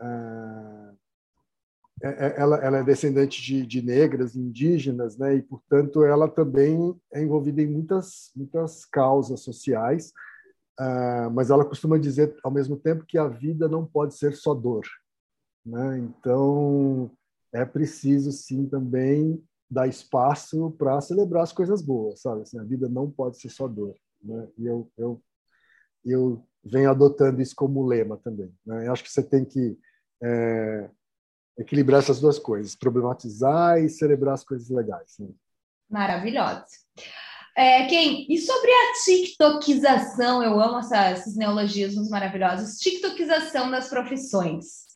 é, 0.00 0.71
ela, 2.02 2.56
ela, 2.56 2.78
é 2.78 2.84
descendente 2.84 3.40
de, 3.40 3.64
de, 3.64 3.80
negras, 3.80 4.34
indígenas, 4.34 5.16
né? 5.16 5.36
E 5.36 5.42
portanto 5.42 6.04
ela 6.04 6.28
também 6.28 6.98
é 7.12 7.22
envolvida 7.22 7.62
em 7.62 7.66
muitas 7.66 8.32
muitas 8.34 8.84
causas 8.84 9.40
sociais, 9.40 10.12
uh, 10.80 11.30
mas 11.32 11.50
ela 11.50 11.64
costuma 11.64 11.98
dizer 11.98 12.36
ao 12.42 12.50
mesmo 12.50 12.76
tempo 12.76 13.06
que 13.06 13.16
a 13.16 13.28
vida 13.28 13.68
não 13.68 13.86
pode 13.86 14.16
ser 14.16 14.34
só 14.34 14.52
dor, 14.52 14.84
né? 15.64 15.98
Então 15.98 17.10
é 17.54 17.64
preciso 17.64 18.32
sim 18.32 18.66
também 18.66 19.42
dar 19.70 19.86
espaço 19.86 20.72
para 20.72 21.00
celebrar 21.00 21.44
as 21.44 21.52
coisas 21.52 21.80
boas, 21.80 22.20
sabe? 22.20 22.42
Assim, 22.42 22.58
a 22.58 22.64
vida 22.64 22.88
não 22.88 23.10
pode 23.10 23.40
ser 23.40 23.48
só 23.48 23.68
dor, 23.68 23.94
né? 24.20 24.48
E 24.58 24.66
eu, 24.66 24.90
eu, 24.98 25.22
eu 26.04 26.44
venho 26.64 26.90
adotando 26.90 27.40
isso 27.40 27.54
como 27.54 27.86
lema 27.86 28.16
também. 28.18 28.52
Né? 28.66 28.86
Eu 28.86 28.92
acho 28.92 29.04
que 29.04 29.10
você 29.10 29.22
tem 29.22 29.44
que 29.44 29.78
é, 30.22 30.90
equilibrar 31.58 32.00
essas 32.00 32.20
duas 32.20 32.38
coisas, 32.38 32.74
problematizar 32.74 33.78
e 33.78 33.88
celebrar 33.88 34.34
as 34.34 34.44
coisas 34.44 34.68
legais. 34.70 35.16
Né? 35.18 35.28
Maravilhosa. 35.90 36.64
É, 37.54 37.84
quem? 37.84 38.26
E 38.30 38.38
sobre 38.38 38.70
a 38.70 38.92
TikTokização? 39.04 40.42
Eu 40.42 40.58
amo 40.58 40.78
essa, 40.78 41.12
esses 41.12 41.36
neologismos 41.36 42.08
maravilhosos. 42.08 42.78
TikTokização 42.78 43.70
das 43.70 43.88
profissões. 43.88 44.86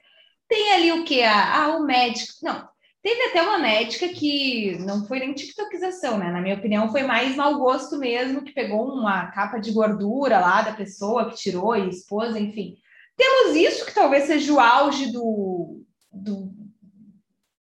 Tem 0.49 0.73
ali 0.73 0.93
o 0.93 1.05
que? 1.05 1.23
Ah, 1.23 1.65
ah, 1.65 1.77
o 1.77 1.85
médico. 1.85 2.33
Não, 2.43 2.67
teve 3.03 3.23
até 3.25 3.43
uma 3.43 3.59
médica 3.59 4.09
que 4.09 4.79
não 4.79 5.07
foi 5.07 5.19
nem 5.19 5.35
TikTokização, 5.35 6.17
né? 6.17 6.31
Na 6.31 6.41
minha 6.41 6.55
opinião, 6.55 6.91
foi 6.91 7.03
mais 7.03 7.37
mau 7.37 7.59
gosto 7.59 7.99
mesmo, 7.99 8.43
que 8.43 8.55
pegou 8.55 8.89
uma 8.89 9.27
capa 9.33 9.59
de 9.59 9.73
gordura 9.73 10.41
lá 10.41 10.63
da 10.63 10.73
pessoa 10.73 11.29
que 11.29 11.37
tirou 11.37 11.77
e 11.77 11.91
expôs, 11.91 12.35
enfim. 12.35 12.79
Temos 13.17 13.55
isso, 13.55 13.85
que 13.85 13.95
talvez 13.95 14.25
seja 14.25 14.53
o 14.53 14.61
auge 14.61 15.13
do, 15.13 15.85
do 16.17 16.67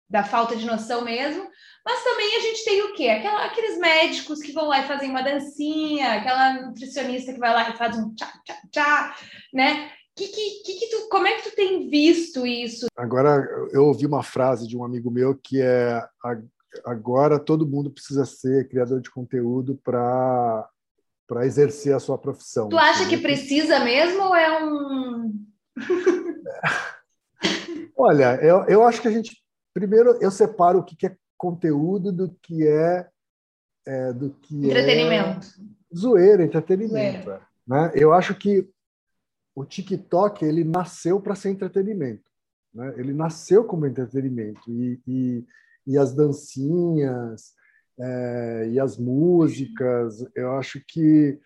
da 0.09 0.23
falta 0.23 0.55
de 0.55 0.65
noção 0.65 1.03
mesmo. 1.03 1.49
Mas 1.83 2.03
também 2.03 2.37
a 2.37 2.39
gente 2.39 2.63
tem 2.63 2.83
o 2.83 2.93
quê? 2.93 3.09
Aquela, 3.09 3.45
aqueles 3.45 3.79
médicos 3.79 4.39
que 4.39 4.51
vão 4.51 4.67
lá 4.67 4.79
e 4.79 4.87
fazem 4.87 5.09
uma 5.09 5.23
dancinha, 5.23 6.13
aquela 6.13 6.67
nutricionista 6.67 7.33
que 7.33 7.39
vai 7.39 7.51
lá 7.51 7.69
e 7.69 7.77
faz 7.77 7.97
um 7.97 8.13
tchá, 8.13 8.31
tchá, 8.45 8.55
tchá, 8.71 9.15
né? 9.51 9.89
Que, 10.15 10.27
que, 10.27 10.61
que, 10.61 10.89
tu, 10.91 11.09
como 11.09 11.25
é 11.25 11.33
que 11.33 11.49
tu 11.49 11.55
tem 11.55 11.89
visto 11.89 12.45
isso? 12.45 12.85
Agora, 12.95 13.43
eu 13.71 13.85
ouvi 13.85 14.05
uma 14.05 14.21
frase 14.21 14.67
de 14.67 14.77
um 14.77 14.83
amigo 14.83 15.09
meu 15.09 15.35
que 15.35 15.59
é 15.59 15.99
agora 16.85 17.39
todo 17.39 17.67
mundo 17.67 17.89
precisa 17.89 18.23
ser 18.23 18.69
criador 18.69 19.01
de 19.01 19.11
conteúdo 19.11 19.79
para 19.83 20.69
para 21.25 21.45
exercer 21.45 21.95
a 21.95 21.99
sua 21.99 22.17
profissão. 22.17 22.69
Tu 22.69 22.77
acha 22.77 23.07
que 23.07 23.17
precisa 23.17 23.79
mesmo 23.79 24.21
ou 24.23 24.35
é 24.35 24.63
um 24.63 25.33
Olha, 27.97 28.35
eu, 28.41 28.63
eu 28.65 28.83
acho 28.83 29.01
que 29.01 29.07
a 29.07 29.11
gente 29.11 29.41
primeiro 29.73 30.17
eu 30.21 30.29
separo 30.29 30.79
o 30.79 30.83
que 30.83 31.07
é 31.07 31.15
conteúdo 31.37 32.11
do 32.11 32.29
que 32.41 32.67
é, 32.67 33.07
é 33.85 34.13
do 34.13 34.29
que 34.29 34.65
é 34.65 34.67
entretenimento. 34.67 35.47
É 35.47 35.97
zoeira, 35.97 36.43
entretenimento. 36.43 37.23
Zoeira. 37.23 37.41
Né? 37.67 37.91
Eu 37.95 38.13
acho 38.13 38.35
que 38.35 38.69
o 39.55 39.65
TikTok 39.65 40.43
ele 40.43 40.63
nasceu 40.63 41.19
para 41.19 41.35
ser 41.35 41.49
entretenimento. 41.49 42.23
Né? 42.73 42.93
Ele 42.97 43.13
nasceu 43.13 43.63
como 43.63 43.85
entretenimento 43.85 44.71
e, 44.71 45.01
e, 45.07 45.45
e 45.85 45.97
as 45.97 46.13
dancinhas 46.13 47.53
é, 47.99 48.69
e 48.69 48.79
as 48.79 48.97
músicas, 48.97 50.25
eu 50.35 50.53
acho 50.57 50.81
que 50.87 51.39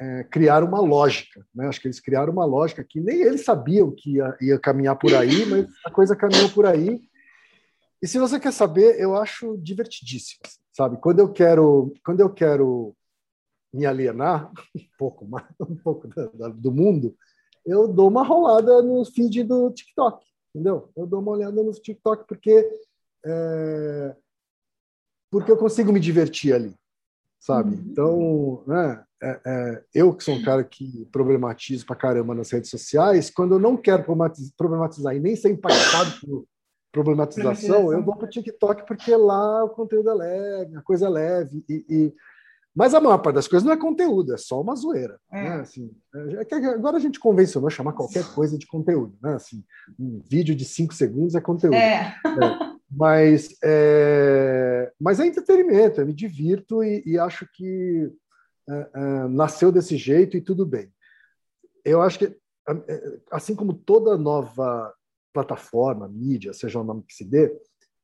é, 0.00 0.24
criaram 0.24 0.66
uma 0.66 0.80
lógica. 0.80 1.44
Né? 1.54 1.66
Acho 1.68 1.80
que 1.80 1.86
eles 1.88 2.00
criaram 2.00 2.32
uma 2.32 2.44
lógica 2.44 2.84
que 2.84 3.00
nem 3.00 3.22
eles 3.22 3.44
sabiam 3.44 3.90
que 3.90 4.16
ia, 4.16 4.36
ia 4.40 4.58
caminhar 4.58 4.96
por 4.96 5.14
aí, 5.14 5.46
mas 5.46 5.66
a 5.84 5.90
coisa 5.90 6.16
caminhou 6.16 6.50
por 6.50 6.66
aí 6.66 7.00
e 8.02 8.06
se 8.06 8.18
você 8.18 8.38
quer 8.38 8.52
saber, 8.52 9.00
eu 9.00 9.16
acho 9.16 9.56
divertidíssimo, 9.58 10.42
sabe? 10.72 10.98
Quando 10.98 11.20
eu 11.20 11.32
quero, 11.32 11.92
quando 12.04 12.20
eu 12.20 12.32
quero 12.32 12.94
me 13.72 13.86
alienar 13.86 14.50
um 14.76 14.86
pouco 14.98 15.26
mais, 15.26 15.46
um 15.60 15.76
pouco 15.76 16.08
do 16.54 16.72
mundo, 16.72 17.16
eu 17.64 17.88
dou 17.88 18.08
uma 18.08 18.22
rolada 18.22 18.82
no 18.82 19.04
feed 19.04 19.42
do 19.44 19.70
TikTok, 19.70 20.24
entendeu? 20.54 20.90
Eu 20.96 21.06
dou 21.06 21.20
uma 21.20 21.32
olhada 21.32 21.62
no 21.62 21.72
TikTok 21.72 22.26
porque 22.28 22.68
é, 23.24 24.16
porque 25.30 25.50
eu 25.50 25.56
consigo 25.56 25.92
me 25.92 25.98
divertir 25.98 26.54
ali, 26.54 26.74
sabe? 27.46 27.76
Uhum. 27.76 27.84
Então, 27.86 28.62
né? 28.66 29.02
É, 29.22 29.40
é, 29.46 29.82
eu 29.94 30.12
que 30.12 30.22
sou 30.22 30.34
um 30.34 30.42
cara 30.42 30.62
que 30.62 31.06
problematizo 31.10 31.86
pra 31.86 31.96
caramba 31.96 32.34
nas 32.34 32.50
redes 32.50 32.68
sociais, 32.68 33.30
quando 33.30 33.54
eu 33.54 33.58
não 33.58 33.76
quero 33.76 34.04
problematizar 34.56 35.16
e 35.16 35.20
nem 35.20 35.34
ser 35.34 35.50
impactado 35.50 36.10
por 36.20 36.44
problematização, 36.92 37.92
eu 37.92 38.02
vou 38.02 38.16
para 38.16 38.26
o 38.26 38.30
TikTok 38.30 38.86
porque 38.86 39.14
lá 39.16 39.64
o 39.64 39.70
conteúdo 39.70 40.10
é 40.10 40.14
leve, 40.14 40.76
a 40.76 40.82
coisa 40.82 41.06
é 41.06 41.08
leve. 41.08 41.64
E, 41.68 41.84
e... 41.88 42.14
Mas 42.74 42.92
a 42.92 43.00
maior 43.00 43.18
parte 43.18 43.36
das 43.36 43.48
coisas 43.48 43.64
não 43.64 43.72
é 43.72 43.76
conteúdo, 43.76 44.34
é 44.34 44.36
só 44.36 44.60
uma 44.60 44.76
zoeira. 44.76 45.18
É. 45.32 45.42
Né? 45.42 45.54
Assim, 45.60 45.90
é 46.38 46.44
que 46.44 46.54
agora 46.54 46.98
a 46.98 47.00
gente 47.00 47.18
convencionou 47.18 47.70
chamar 47.70 47.94
qualquer 47.94 48.24
coisa 48.34 48.58
de 48.58 48.66
conteúdo. 48.66 49.16
Né? 49.22 49.34
Assim, 49.34 49.64
um 49.98 50.20
vídeo 50.28 50.54
de 50.54 50.66
cinco 50.66 50.92
segundos 50.92 51.34
é 51.34 51.40
conteúdo. 51.40 51.74
É. 51.74 52.14
É. 52.90 52.96
Mas, 52.96 53.56
é, 53.62 54.92
mas 55.00 55.20
é 55.20 55.26
entretenimento, 55.26 56.00
eu 56.00 56.06
me 56.06 56.14
divirto 56.14 56.82
e, 56.82 57.02
e 57.06 57.18
acho 57.18 57.46
que 57.52 58.10
é, 58.68 58.90
é, 58.94 59.28
nasceu 59.28 59.70
desse 59.70 59.96
jeito 59.96 60.36
e 60.36 60.40
tudo 60.40 60.66
bem. 60.66 60.92
Eu 61.84 62.02
acho 62.02 62.18
que, 62.18 62.36
assim 63.30 63.54
como 63.54 63.72
toda 63.72 64.18
nova 64.18 64.92
plataforma, 65.32 66.08
mídia, 66.08 66.52
seja 66.52 66.80
o 66.80 66.84
nome 66.84 67.02
que 67.02 67.14
se 67.14 67.24
dê, 67.24 67.54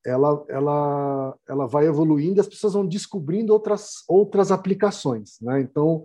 ela, 0.05 0.45
ela, 0.49 1.37
ela 1.49 1.67
vai 1.67 1.87
evoluindo 1.87 2.39
e 2.39 2.41
as 2.41 2.49
pessoas 2.49 2.75
vão 2.75 2.87
descobrindo 2.87 3.53
outras, 3.53 4.05
outras 4.09 4.53
aplicações. 4.53 5.39
Né? 5.41 5.61
Então, 5.61 6.05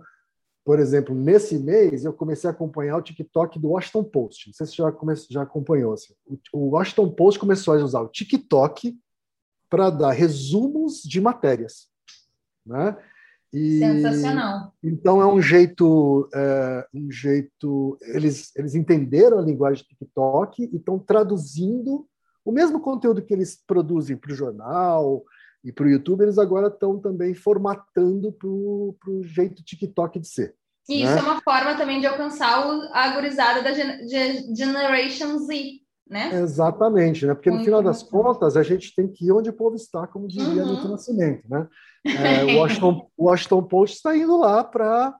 por 0.68 0.78
exemplo, 0.78 1.14
nesse 1.14 1.58
mês 1.58 2.04
eu 2.04 2.12
comecei 2.12 2.46
a 2.46 2.52
acompanhar 2.52 2.98
o 2.98 3.00
TikTok 3.00 3.58
do 3.58 3.68
Washington 3.68 4.04
Post. 4.04 4.48
Não 4.48 4.52
sei 4.52 4.66
se 4.66 4.74
você 4.74 4.82
já, 4.82 4.92
já 5.30 5.42
acompanhou. 5.42 5.94
Assim. 5.94 6.12
O, 6.52 6.72
Washington 6.72 7.08
Post 7.08 7.40
começou 7.40 7.72
a 7.72 7.82
usar 7.82 8.02
o 8.02 8.08
TikTok 8.08 8.94
para 9.70 9.88
dar 9.88 10.10
resumos 10.10 11.00
de 11.02 11.22
matérias. 11.22 11.88
Né? 12.66 12.94
E, 13.50 13.78
Sensacional. 13.78 14.74
Então 14.84 15.22
é 15.22 15.26
um 15.26 15.40
jeito, 15.40 16.28
é, 16.34 16.86
um 16.92 17.10
jeito. 17.10 17.96
Eles, 18.02 18.54
eles 18.54 18.74
entenderam 18.74 19.38
a 19.38 19.42
linguagem 19.42 19.82
do 19.82 19.88
TikTok 19.88 20.64
e 20.64 20.76
estão 20.76 20.98
traduzindo 20.98 22.06
o 22.44 22.52
mesmo 22.52 22.78
conteúdo 22.78 23.22
que 23.22 23.32
eles 23.32 23.58
produzem 23.66 24.18
para 24.18 24.32
o 24.32 24.36
jornal 24.36 25.24
e 25.64 25.72
para 25.72 25.86
o 25.86 25.90
YouTube, 25.90 26.22
eles 26.22 26.38
agora 26.38 26.68
estão 26.68 26.98
também 26.98 27.34
formatando 27.34 28.32
para 28.32 28.48
o 28.48 29.22
jeito 29.22 29.62
TikTok 29.62 30.18
de 30.18 30.28
ser. 30.28 30.54
E 30.88 31.04
né? 31.04 31.10
isso 31.10 31.18
é 31.18 31.22
uma 31.22 31.40
forma 31.42 31.76
também 31.76 32.00
de 32.00 32.06
alcançar 32.06 32.64
a 32.92 33.14
gurizada 33.14 33.62
da 33.62 33.72
Generation 34.54 35.38
Z 35.38 35.80
né? 36.08 36.30
Exatamente, 36.40 37.26
né? 37.26 37.34
Porque 37.34 37.50
no 37.50 37.62
final 37.62 37.82
das 37.82 38.02
contas 38.02 38.56
a 38.56 38.62
gente 38.62 38.94
tem 38.94 39.06
que 39.06 39.26
ir 39.26 39.32
onde 39.32 39.50
o 39.50 39.52
povo 39.54 39.76
está, 39.76 40.06
como 40.06 40.26
diria 40.26 40.64
uhum. 40.64 40.82
no 40.82 40.88
Nascimento, 40.88 41.44
né? 41.48 41.68
É, 42.06 42.44
o, 42.44 42.60
Washington, 42.60 43.10
o 43.16 43.24
Washington 43.26 43.62
Post 43.64 43.96
está 43.96 44.16
indo 44.16 44.38
lá 44.38 44.64
para 44.64 45.14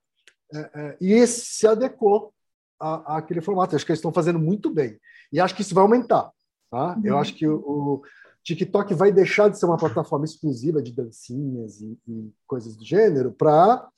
é, 0.54 0.70
é, 0.74 0.96
e 1.00 1.26
se 1.26 1.66
adequou 1.66 2.32
a, 2.80 3.18
àquele 3.18 3.42
formato. 3.42 3.76
Acho 3.76 3.84
que 3.84 3.92
eles 3.92 3.98
estão 3.98 4.12
fazendo 4.12 4.38
muito 4.38 4.70
bem 4.70 4.98
e 5.30 5.38
acho 5.38 5.54
que 5.54 5.60
isso 5.60 5.74
vai 5.74 5.82
aumentar, 5.82 6.30
tá? 6.70 6.94
Uhum. 6.94 7.02
Eu 7.04 7.18
acho 7.18 7.34
que 7.34 7.46
o, 7.46 7.56
o, 7.56 8.02
TikTok 8.44 8.94
vai 8.94 9.12
deixar 9.12 9.48
de 9.48 9.58
ser 9.58 9.66
uma 9.66 9.76
plataforma 9.76 10.24
exclusiva 10.24 10.82
de 10.82 10.92
dancinhas 10.92 11.80
e, 11.80 11.98
e 12.06 12.32
coisas 12.46 12.76
do 12.76 12.84
gênero 12.84 13.32
para 13.32 13.88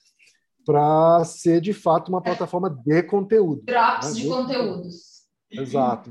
para 0.64 1.24
ser 1.24 1.60
de 1.60 1.72
fato 1.72 2.10
uma 2.10 2.22
plataforma 2.22 2.70
de 2.70 3.02
conteúdo. 3.02 3.62
Drops 3.62 4.08
né? 4.08 4.14
de, 4.14 4.22
de 4.22 4.28
conteúdos. 4.28 5.26
Exato. 5.50 6.10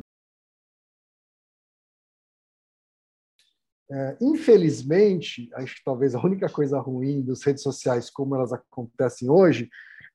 É, 3.91 4.17
infelizmente, 4.21 5.49
acho 5.55 5.75
que 5.75 5.83
talvez 5.83 6.13
a 6.13 6.23
única 6.23 6.47
coisa 6.47 6.79
ruim 6.79 7.23
das 7.23 7.41
redes 7.43 7.63
sociais, 7.63 8.09
como 8.09 8.35
elas 8.35 8.53
acontecem 8.53 9.29
hoje, 9.29 9.67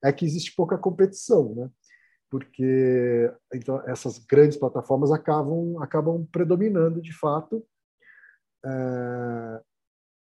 é 0.02 0.12
que 0.12 0.25
existe 0.25 0.54
pouca 0.54 0.78
competição, 0.78 1.54
né? 1.54 1.71
Porque 2.30 3.33
então 3.52 3.80
essas 3.88 4.18
grandes 4.18 4.59
plataformas 4.59 5.11
acabam 5.11 5.76
acabam 5.83 6.26
predominando 6.30 7.00
de 7.00 7.12
fato, 7.12 7.64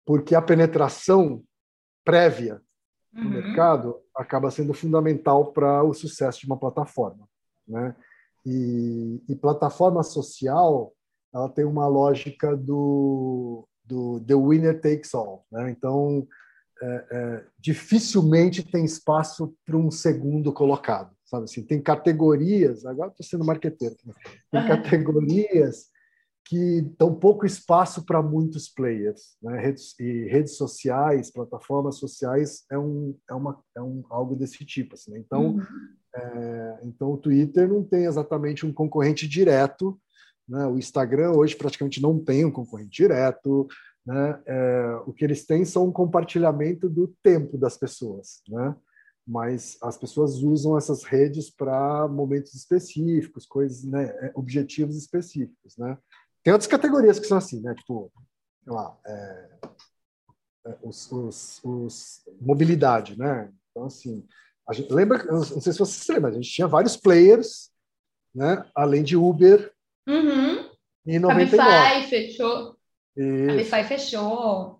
porque 0.06 0.36
a 0.36 0.42
penetração 0.42 1.44
prévia 2.04 2.62
no 3.12 3.24
uhum. 3.24 3.30
mercado 3.30 4.02
acaba 4.16 4.52
sendo 4.52 4.74
fundamental 4.74 5.52
para 5.54 5.84
o 5.84 5.94
sucesso 5.94 6.42
de 6.42 6.46
uma 6.46 6.58
plataforma, 6.58 7.28
né? 7.68 7.96
E, 8.46 9.24
e 9.30 9.36
plataforma 9.36 10.04
social 10.04 10.94
ela 11.34 11.50
tem 11.50 11.66
uma 11.66 11.88
lógica 11.88 12.56
do, 12.56 13.68
do 13.84 14.20
the 14.22 14.36
winner 14.36 14.80
takes 14.80 15.14
all. 15.16 15.46
Né? 15.52 15.72
Então, 15.72 16.28
é, 16.82 17.06
é, 17.12 17.46
dificilmente 17.58 18.64
tem 18.64 18.86
espaço 18.86 19.56
para 19.66 19.76
um 19.76 19.90
segundo 19.90 20.54
colocado. 20.54 21.16
Sabe 21.26 21.46
assim, 21.46 21.64
tem 21.64 21.82
categorias, 21.82 22.86
agora 22.86 23.10
estou 23.10 23.26
sendo 23.26 23.44
marqueteiro, 23.44 23.96
né? 24.06 24.14
tem 24.52 24.68
categorias 24.68 25.88
que 26.46 26.82
dão 26.98 27.16
pouco 27.16 27.46
espaço 27.46 28.06
para 28.06 28.22
muitos 28.22 28.68
players. 28.70 29.38
Né? 29.42 29.60
Redes, 29.60 29.98
e 30.00 30.26
redes 30.26 30.58
sociais, 30.58 31.32
plataformas 31.32 31.96
sociais, 31.96 32.66
é, 32.72 32.78
um, 32.78 33.16
é, 33.30 33.34
uma, 33.34 33.64
é 33.76 33.82
um, 33.82 34.04
algo 34.10 34.36
desse 34.36 34.66
tipo. 34.66 34.96
Assim, 34.96 35.12
né? 35.12 35.20
então, 35.20 35.56
uhum. 35.56 35.62
é, 36.16 36.80
então, 36.84 37.12
o 37.12 37.18
Twitter 37.18 37.68
não 37.68 37.84
tem 37.84 38.06
exatamente 38.06 38.66
um 38.66 38.74
concorrente 38.74 39.28
direto 39.28 40.00
né? 40.48 40.66
O 40.68 40.78
Instagram 40.78 41.32
hoje 41.32 41.56
praticamente 41.56 42.02
não 42.02 42.20
tem 42.20 42.46
um 42.46 42.52
concorrente 42.52 42.92
direto. 42.92 43.68
Né? 44.06 44.42
É, 44.46 45.02
o 45.06 45.14
que 45.14 45.24
eles 45.24 45.46
têm 45.46 45.64
são 45.64 45.88
um 45.88 45.92
compartilhamento 45.92 46.90
do 46.90 47.08
tempo 47.24 47.58
das 47.58 47.78
pessoas. 47.78 48.42
Né? 48.50 48.76
Mas 49.26 49.78
as 49.82 49.98
pessoas 49.98 50.44
usam 50.44 50.78
essas 50.78 51.04
redes 51.04 51.50
para 51.50 52.08
momentos 52.08 52.54
específicos, 52.54 53.46
coisas, 53.46 53.84
né? 53.86 54.06
É, 54.20 54.32
objetivos 54.36 54.98
específicos. 54.98 55.78
Né? 55.78 55.98
Tem 56.44 56.52
outras 56.52 56.68
categorias 56.68 57.20
que 57.20 57.26
são 57.26 57.38
assim, 57.38 57.62
né? 57.62 57.74
tipo, 57.74 58.12
sei 58.64 58.74
lá, 58.74 58.98
é, 59.06 59.50
é, 60.68 60.78
os, 60.84 61.12
os, 61.12 61.62
os, 61.64 62.22
mobilidade, 62.42 63.18
né? 63.18 63.52
Então, 63.72 63.86
assim, 63.86 64.26
a 64.68 64.74
gente, 64.74 64.92
lembra, 64.94 65.24
não 65.26 65.44
sei 65.44 65.72
se 65.72 65.80
você 65.80 66.04
se 66.04 66.12
lembra, 66.12 66.32
a 66.32 66.34
gente 66.34 66.50
tinha 66.50 66.68
vários 66.68 66.98
players, 66.98 67.72
né? 68.36 68.66
Além 68.76 69.04
de 69.04 69.16
Uber. 69.16 69.72
Uhum. 70.08 70.70
Em 71.06 71.20
99. 71.20 71.58
Cabify 71.58 72.10
fechou. 72.10 72.78
Isso. 73.16 73.48
Cabify 73.48 73.84
fechou. 73.84 74.80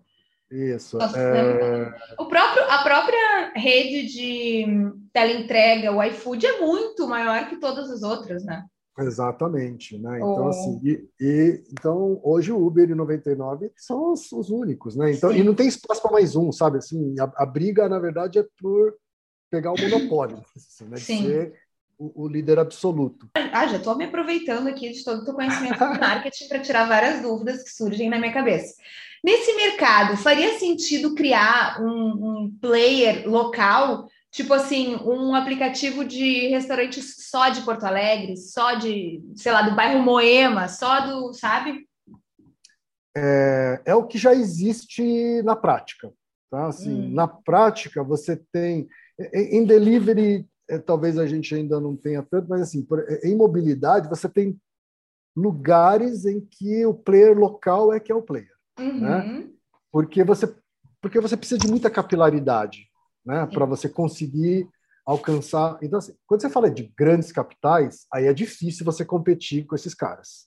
Isso. 0.50 0.98
Nossa, 0.98 1.18
é... 1.18 1.94
o 2.18 2.26
próprio, 2.26 2.64
a 2.70 2.82
própria 2.82 3.52
rede 3.56 4.06
de 4.06 4.66
teleentrega, 5.12 5.92
o 5.92 6.02
iFood, 6.02 6.46
é 6.46 6.60
muito 6.60 7.06
maior 7.06 7.48
que 7.48 7.56
todas 7.56 7.90
as 7.90 8.02
outras, 8.02 8.44
né? 8.44 8.64
Exatamente, 8.98 9.98
né? 9.98 10.18
Então, 10.18 10.46
oh. 10.46 10.48
assim, 10.48 10.80
e, 10.84 11.08
e, 11.20 11.64
então 11.72 12.20
hoje 12.22 12.52
o 12.52 12.64
Uber 12.64 12.88
e 12.88 12.94
99 12.94 13.72
são 13.76 14.12
os, 14.12 14.30
os 14.30 14.50
únicos, 14.50 14.94
né? 14.94 15.12
Então, 15.12 15.32
Sim. 15.32 15.38
e 15.38 15.42
não 15.42 15.54
tem 15.54 15.66
espaço 15.66 16.00
para 16.00 16.12
mais 16.12 16.36
um, 16.36 16.52
sabe? 16.52 16.78
Assim, 16.78 17.14
a, 17.18 17.42
a, 17.42 17.46
briga, 17.46 17.88
na 17.88 17.98
verdade, 17.98 18.38
é 18.38 18.46
por 18.60 18.94
pegar 19.50 19.72
o 19.72 19.80
monopólio, 19.80 20.42
assim, 20.56 20.84
né? 20.84 20.96
De 20.96 21.02
Sim. 21.02 21.26
ser 21.26 21.54
o, 21.98 22.24
o, 22.24 22.28
líder 22.28 22.58
absoluto. 22.58 23.28
Ah, 23.34 23.66
já 23.66 23.78
estou 23.78 23.96
me 23.96 24.04
aproveitando 24.04 24.68
aqui 24.68 24.90
de 24.90 25.02
todo 25.04 25.22
o 25.22 25.24
teu 25.24 25.34
conhecimento 25.34 25.78
de 25.78 26.00
marketing 26.00 26.48
para 26.48 26.60
tirar 26.60 26.88
várias 26.88 27.20
dúvidas 27.20 27.64
que 27.64 27.70
surgem 27.70 28.08
na 28.08 28.18
minha 28.18 28.32
cabeça. 28.32 28.74
Nesse 29.24 29.54
mercado, 29.54 30.16
faria 30.18 30.58
sentido 30.58 31.14
criar 31.14 31.80
um, 31.80 31.88
um 32.44 32.58
player 32.60 33.28
local 33.28 34.06
Tipo 34.34 34.52
assim, 34.52 34.96
um 34.96 35.32
aplicativo 35.32 36.04
de 36.04 36.48
restaurantes 36.48 37.28
só 37.30 37.50
de 37.50 37.60
Porto 37.60 37.84
Alegre, 37.84 38.36
só 38.36 38.74
de, 38.74 39.22
sei 39.36 39.52
lá, 39.52 39.62
do 39.62 39.76
bairro 39.76 40.02
Moema, 40.02 40.66
só 40.66 41.06
do, 41.06 41.32
sabe? 41.32 41.88
É, 43.16 43.80
é 43.84 43.94
o 43.94 44.08
que 44.08 44.18
já 44.18 44.34
existe 44.34 45.40
na 45.44 45.54
prática. 45.54 46.12
Tá? 46.50 46.66
Assim, 46.66 46.92
hum. 46.92 47.14
Na 47.14 47.28
prática, 47.28 48.02
você 48.02 48.34
tem. 48.50 48.88
Em 49.32 49.64
delivery, 49.64 50.44
é, 50.68 50.78
talvez 50.78 51.16
a 51.16 51.28
gente 51.28 51.54
ainda 51.54 51.78
não 51.78 51.94
tenha 51.94 52.20
tanto, 52.20 52.48
mas 52.48 52.62
assim, 52.62 52.84
em 53.22 53.36
mobilidade, 53.36 54.08
você 54.08 54.28
tem 54.28 54.60
lugares 55.36 56.26
em 56.26 56.40
que 56.40 56.84
o 56.84 56.92
player 56.92 57.38
local 57.38 57.92
é 57.92 58.00
que 58.00 58.10
é 58.10 58.14
o 58.16 58.22
player. 58.22 58.50
Uhum. 58.80 59.00
Né? 59.00 59.48
Porque, 59.92 60.24
você, 60.24 60.52
porque 61.00 61.20
você 61.20 61.36
precisa 61.36 61.60
de 61.60 61.68
muita 61.68 61.88
capilaridade 61.88 62.92
né? 63.24 63.46
Para 63.46 63.64
você 63.64 63.88
conseguir 63.88 64.68
alcançar. 65.04 65.78
Então, 65.82 65.98
assim, 65.98 66.14
quando 66.26 66.40
você 66.40 66.50
fala 66.50 66.70
de 66.70 66.92
grandes 66.96 67.30
capitais, 67.32 68.06
aí 68.12 68.26
é 68.26 68.32
difícil 68.32 68.84
você 68.84 69.04
competir 69.04 69.66
com 69.66 69.74
esses 69.74 69.94
caras. 69.94 70.46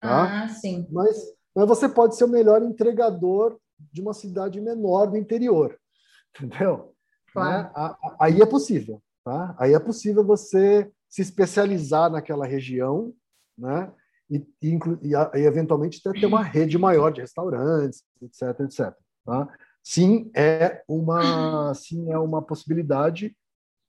Tá? 0.00 0.44
Ah, 0.44 0.48
sim. 0.48 0.86
Mas, 0.90 1.16
mas 1.54 1.66
você 1.66 1.88
pode 1.88 2.16
ser 2.16 2.24
o 2.24 2.28
melhor 2.28 2.62
entregador 2.62 3.58
de 3.92 4.00
uma 4.00 4.14
cidade 4.14 4.60
menor 4.60 5.06
do 5.06 5.16
interior, 5.16 5.78
entendeu? 6.34 6.94
Claro. 7.32 7.64
Né? 7.64 7.94
Aí 8.20 8.40
é 8.40 8.46
possível, 8.46 9.02
tá? 9.24 9.54
Aí 9.58 9.74
é 9.74 9.78
possível 9.78 10.24
você 10.24 10.90
se 11.08 11.22
especializar 11.22 12.10
naquela 12.10 12.46
região, 12.46 13.12
né? 13.56 13.92
E, 14.28 14.44
e, 14.60 14.78
e, 15.02 15.46
eventualmente 15.46 16.00
até 16.04 16.18
ter 16.18 16.26
uma 16.26 16.42
rede 16.42 16.76
maior 16.76 17.12
de 17.12 17.20
restaurantes, 17.20 18.02
etc, 18.20 18.60
etc. 18.60 18.94
Tá? 19.24 19.48
Sim 19.86 20.28
é 20.34 20.82
uma 20.88 21.72
sim 21.72 22.10
é 22.10 22.18
uma 22.18 22.42
possibilidade 22.42 23.36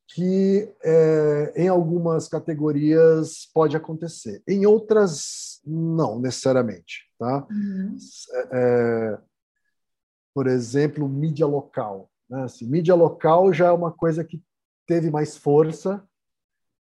que 0.09 0.71
é, 0.83 1.53
em 1.55 1.67
algumas 1.67 2.29
categorias 2.29 3.49
pode 3.51 3.75
acontecer, 3.75 4.41
em 4.47 4.65
outras 4.65 5.59
não 5.65 6.19
necessariamente, 6.19 7.11
tá? 7.17 7.45
Uhum. 7.49 7.97
É, 8.53 9.17
por 10.33 10.45
exemplo, 10.47 11.09
mídia 11.09 11.47
local, 11.47 12.09
né? 12.29 12.43
Assim, 12.43 12.67
mídia 12.67 12.93
local 12.93 13.51
já 13.51 13.67
é 13.67 13.71
uma 13.71 13.91
coisa 13.91 14.23
que 14.23 14.41
teve 14.85 15.09
mais 15.09 15.35
força 15.35 16.07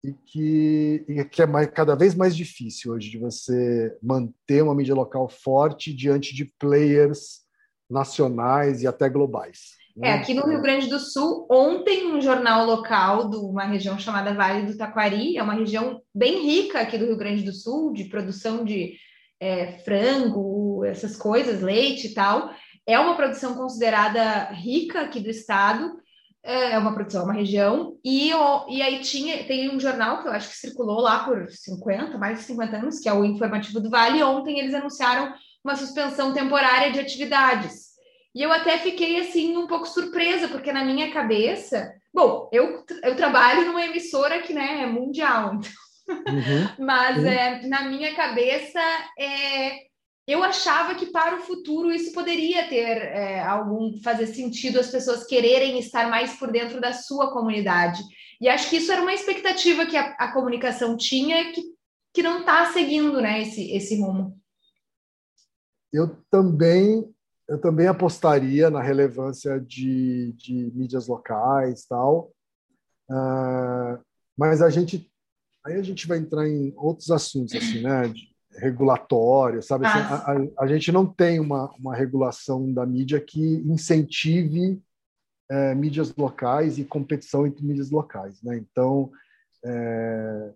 e 0.04 0.14
que, 0.14 1.04
e 1.10 1.26
que 1.26 1.42
é 1.42 1.48
mais, 1.48 1.68
cada 1.72 1.96
vez 1.96 2.14
mais 2.14 2.34
difícil 2.36 2.94
hoje 2.94 3.10
de 3.10 3.18
você 3.18 3.98
manter 4.02 4.64
uma 4.64 4.76
mídia 4.76 4.96
local 4.96 5.28
forte 5.28 5.94
diante 5.94 6.34
de 6.34 6.46
players 6.46 7.49
nacionais 7.90 8.82
e 8.82 8.88
até 8.88 9.10
globais. 9.10 9.80
Né? 9.96 10.10
É, 10.10 10.14
aqui 10.14 10.34
no 10.34 10.46
Rio 10.46 10.62
Grande 10.62 10.88
do 10.88 11.00
Sul, 11.00 11.48
ontem 11.50 12.08
um 12.08 12.22
jornal 12.22 12.66
local 12.66 13.30
de 13.30 13.36
uma 13.36 13.66
região 13.66 13.98
chamada 14.00 14.34
Vale 14.34 14.66
do 14.66 14.78
Taquari, 14.78 15.38
é 15.38 15.44
uma 15.44 15.54
região 15.54 16.02
bem 16.14 16.46
rica 16.46 16.80
aqui 16.80 16.98
do 16.98 17.06
Rio 17.06 17.18
Grande 17.18 17.44
do 17.44 17.52
Sul, 17.52 17.92
de 17.94 18.06
produção 18.06 18.64
de 18.64 18.94
é, 19.40 19.80
frango, 19.80 20.86
essas 20.86 21.16
coisas, 21.16 21.62
leite 21.62 22.08
e 22.08 22.14
tal. 22.14 22.50
É 22.86 23.00
uma 23.00 23.16
produção 23.16 23.56
considerada 23.56 24.46
rica 24.52 25.02
aqui 25.02 25.20
do 25.20 25.30
estado, 25.30 26.00
é, 26.42 26.72
é 26.72 26.78
uma 26.78 26.94
produção, 26.94 27.22
é 27.22 27.26
uma 27.26 27.34
região, 27.34 27.98
e, 28.04 28.30
e 28.30 28.82
aí 28.82 29.02
tinha, 29.02 29.44
tem 29.44 29.76
um 29.76 29.80
jornal 29.80 30.22
que 30.22 30.28
eu 30.28 30.32
acho 30.32 30.50
que 30.50 30.56
circulou 30.56 31.02
lá 31.02 31.26
por 31.26 31.50
50, 31.50 32.18
mais 32.18 32.40
de 32.40 32.46
50 32.46 32.78
anos, 32.78 33.00
que 33.00 33.10
é 33.10 33.14
o 33.14 33.26
Informativo 33.26 33.82
do 33.82 33.90
Vale, 33.90 34.20
e 34.20 34.24
ontem 34.24 34.60
eles 34.60 34.74
anunciaram 34.74 35.34
uma 35.64 35.76
suspensão 35.76 36.34
temporária 36.34 36.92
de 36.92 37.00
atividades. 37.00 37.90
E 38.34 38.42
eu 38.42 38.52
até 38.52 38.78
fiquei 38.78 39.20
assim 39.20 39.58
um 39.58 39.68
pouco 39.68 39.88
surpresa, 39.88 40.48
porque 40.48 40.72
na 40.72 40.86
minha 40.86 41.12
cabeça, 41.12 41.92
bom, 42.14 42.50
eu, 42.52 42.86
eu 43.04 43.16
trabalho 43.16 43.66
numa 43.66 43.86
emissora 43.86 44.42
que 44.42 44.54
né, 44.54 44.84
é 44.84 44.86
mundial, 44.86 45.60
então, 46.10 46.34
uhum. 46.34 46.86
mas 46.86 47.18
uhum. 47.18 47.28
É, 47.28 47.68
na 47.68 47.90
minha 47.90 48.16
cabeça 48.16 48.80
é, 49.18 49.90
eu 50.28 50.44
achava 50.44 50.96
que 50.96 51.08
para 51.08 51.36
o 51.36 51.42
futuro 51.42 51.92
isso 51.92 52.14
poderia 52.14 52.68
ter 52.68 52.98
é, 52.98 53.42
algum 53.42 54.00
fazer 54.04 54.28
sentido 54.28 54.80
as 54.80 54.90
pessoas 54.90 55.26
quererem 55.26 55.80
estar 55.80 56.08
mais 56.08 56.34
por 56.34 56.52
dentro 56.52 56.80
da 56.80 56.94
sua 56.94 57.34
comunidade. 57.34 58.02
E 58.40 58.48
acho 58.48 58.70
que 58.70 58.78
isso 58.78 58.92
era 58.92 59.02
uma 59.02 59.14
expectativa 59.14 59.86
que 59.86 59.98
a, 59.98 60.16
a 60.20 60.32
comunicação 60.32 60.96
tinha 60.96 61.52
que, 61.52 61.62
que 62.14 62.24
não 62.24 62.42
está 62.42 62.68
seguindo 62.68 63.20
né, 63.20 63.42
esse, 63.42 63.72
esse 63.72 64.00
rumo 64.00 64.39
eu 65.92 66.16
também 66.30 67.14
eu 67.48 67.60
também 67.60 67.88
apostaria 67.88 68.70
na 68.70 68.80
relevância 68.80 69.60
de, 69.60 70.34
de 70.38 70.72
mídias 70.76 71.08
locais 71.08 71.84
tal. 71.88 72.32
Uh, 73.10 74.00
mas 74.38 74.62
a 74.62 74.70
gente 74.70 75.12
aí 75.66 75.74
a 75.74 75.82
gente 75.82 76.08
vai 76.08 76.20
entrar 76.20 76.48
em 76.48 76.72
outros 76.78 77.10
assuntos 77.10 77.56
assim 77.56 77.82
né 77.82 78.08
de 78.08 78.30
regulatório 78.52 79.64
sabe? 79.64 79.88
Assim, 79.88 79.98
ah. 79.98 80.16
a, 80.16 80.32
a, 80.32 80.64
a, 80.64 80.68
gente 80.68 80.92
não 80.92 81.08
tem 81.08 81.40
uma, 81.40 81.72
uma 81.80 81.96
regulação 81.96 82.72
da 82.72 82.86
mídia 82.86 83.20
que 83.20 83.42
incentive 83.42 84.80
é, 85.50 85.74
mídias 85.74 86.16
locais 86.16 86.78
e 86.78 86.86
competição 86.86 87.48
entre 87.48 87.66
mídias 87.66 87.90
locais 87.90 88.42
né? 88.44 88.58
Então 88.58 89.12
é, 89.66 90.54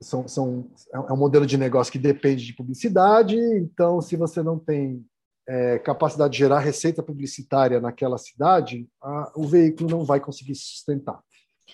são, 0.00 0.28
são, 0.28 0.70
é 0.92 1.12
um 1.12 1.16
modelo 1.16 1.46
de 1.46 1.56
negócio 1.56 1.92
que 1.92 1.98
depende 1.98 2.46
de 2.46 2.54
publicidade, 2.54 3.36
então, 3.36 4.00
se 4.00 4.16
você 4.16 4.42
não 4.42 4.58
tem 4.58 5.04
é, 5.48 5.78
capacidade 5.78 6.32
de 6.32 6.38
gerar 6.38 6.60
receita 6.60 7.02
publicitária 7.02 7.80
naquela 7.80 8.18
cidade, 8.18 8.88
a, 9.02 9.32
o 9.34 9.46
veículo 9.46 9.90
não 9.90 10.04
vai 10.04 10.20
conseguir 10.20 10.54
se 10.54 10.62
sustentar. 10.62 11.20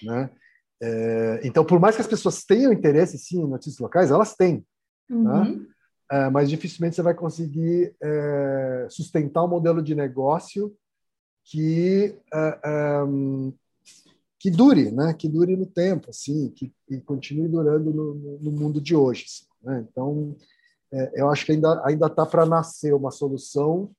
Né? 0.02 0.30
É, 0.82 1.40
então, 1.44 1.64
por 1.64 1.78
mais 1.78 1.96
que 1.96 2.02
as 2.02 2.08
pessoas 2.08 2.44
tenham 2.44 2.72
interesse, 2.72 3.18
sim, 3.18 3.42
em 3.42 3.48
notícias 3.48 3.78
locais, 3.78 4.10
elas 4.10 4.34
têm. 4.34 4.60
Tá? 5.08 5.14
Uhum. 5.14 5.24
Né? 5.24 5.66
É, 6.10 6.30
mas 6.30 6.48
dificilmente 6.48 6.94
você 6.94 7.02
vai 7.02 7.14
conseguir 7.14 7.94
é, 8.00 8.86
sustentar 8.90 9.44
um 9.44 9.48
modelo 9.48 9.82
de 9.82 9.94
negócio 9.94 10.74
que 11.44 12.16
é, 12.32 12.60
é, 12.64 13.04
que 14.44 14.50
dure, 14.50 14.90
né? 14.90 15.14
Que 15.14 15.26
dure 15.26 15.56
no 15.56 15.64
tempo, 15.64 16.10
assim, 16.10 16.50
que, 16.50 16.70
que 16.86 17.00
continue 17.00 17.48
durando 17.48 17.90
no, 17.90 18.38
no, 18.42 18.52
mundo 18.52 18.78
de 18.78 18.94
hoje. 18.94 19.24
Assim, 19.24 19.46
né? 19.62 19.86
Então, 19.90 20.36
é, 20.92 21.22
eu 21.22 21.30
acho 21.30 21.46
que 21.46 21.52
ainda 21.52 21.82
ainda 21.82 22.08
está 22.08 22.26
para 22.26 22.44
nascer 22.44 22.92
uma 22.92 23.10
solução, 23.10 23.90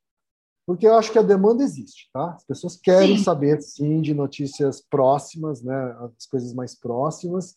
porque 0.63 0.85
eu 0.85 0.93
acho 0.93 1.11
que 1.11 1.17
a 1.17 1.23
demanda 1.23 1.63
existe, 1.63 2.11
tá? 2.13 2.35
As 2.35 2.45
pessoas 2.45 2.77
querem 2.77 3.17
sim. 3.17 3.23
saber, 3.23 3.59
sim, 3.59 3.99
de 4.01 4.13
notícias 4.13 4.79
próximas, 4.87 5.63
né? 5.63 5.97
As 6.19 6.27
coisas 6.27 6.53
mais 6.53 6.75
próximas, 6.79 7.55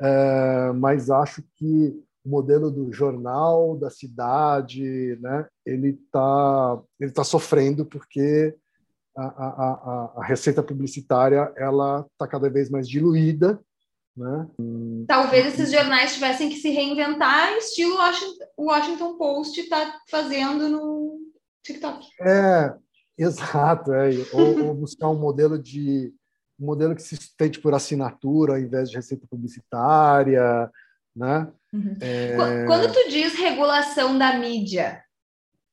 é, 0.00 0.72
mas 0.72 1.10
acho 1.10 1.44
que 1.54 1.96
o 2.24 2.28
modelo 2.28 2.72
do 2.72 2.92
jornal 2.92 3.76
da 3.76 3.88
cidade, 3.88 5.16
né? 5.20 5.46
Ele 5.64 5.90
está 5.90 6.82
ele 6.98 7.12
tá 7.12 7.22
sofrendo 7.22 7.86
porque 7.86 8.52
a, 9.16 9.24
a, 9.26 10.12
a, 10.16 10.24
receita 10.24 10.62
publicitária 10.62 11.52
ela 11.56 12.06
está 12.12 12.28
cada 12.28 12.50
vez 12.50 12.68
mais 12.68 12.88
diluída. 12.88 13.60
Né? 14.16 14.46
Talvez 15.06 15.46
esses 15.46 15.70
jornais 15.70 16.14
tivessem 16.14 16.48
que 16.48 16.56
se 16.56 16.70
reinventar, 16.70 17.52
estilo 17.54 17.96
o 18.56 18.66
Washington 18.66 19.16
Post 19.16 19.60
está 19.60 20.00
fazendo 20.08 20.68
no 20.68 21.18
TikTok. 21.62 22.06
É, 22.20 22.74
exato. 23.18 23.92
É. 23.92 24.10
Ou, 24.32 24.66
ou, 24.68 24.74
buscar 24.74 25.08
um 25.08 25.18
modelo 25.18 25.58
de 25.58 26.12
um 26.58 26.66
modelo 26.66 26.94
que 26.94 27.02
se 27.02 27.16
sustente 27.16 27.60
por 27.60 27.74
assinatura 27.74 28.54
ao 28.54 28.58
invés 28.58 28.88
de 28.88 28.96
receita 28.96 29.26
publicitária, 29.28 30.70
né? 31.14 31.50
Uhum. 31.72 31.96
É... 32.00 32.64
Quando 32.64 32.92
tu 32.92 33.10
diz 33.10 33.34
regulação 33.34 34.16
da 34.16 34.38
mídia, 34.38 35.02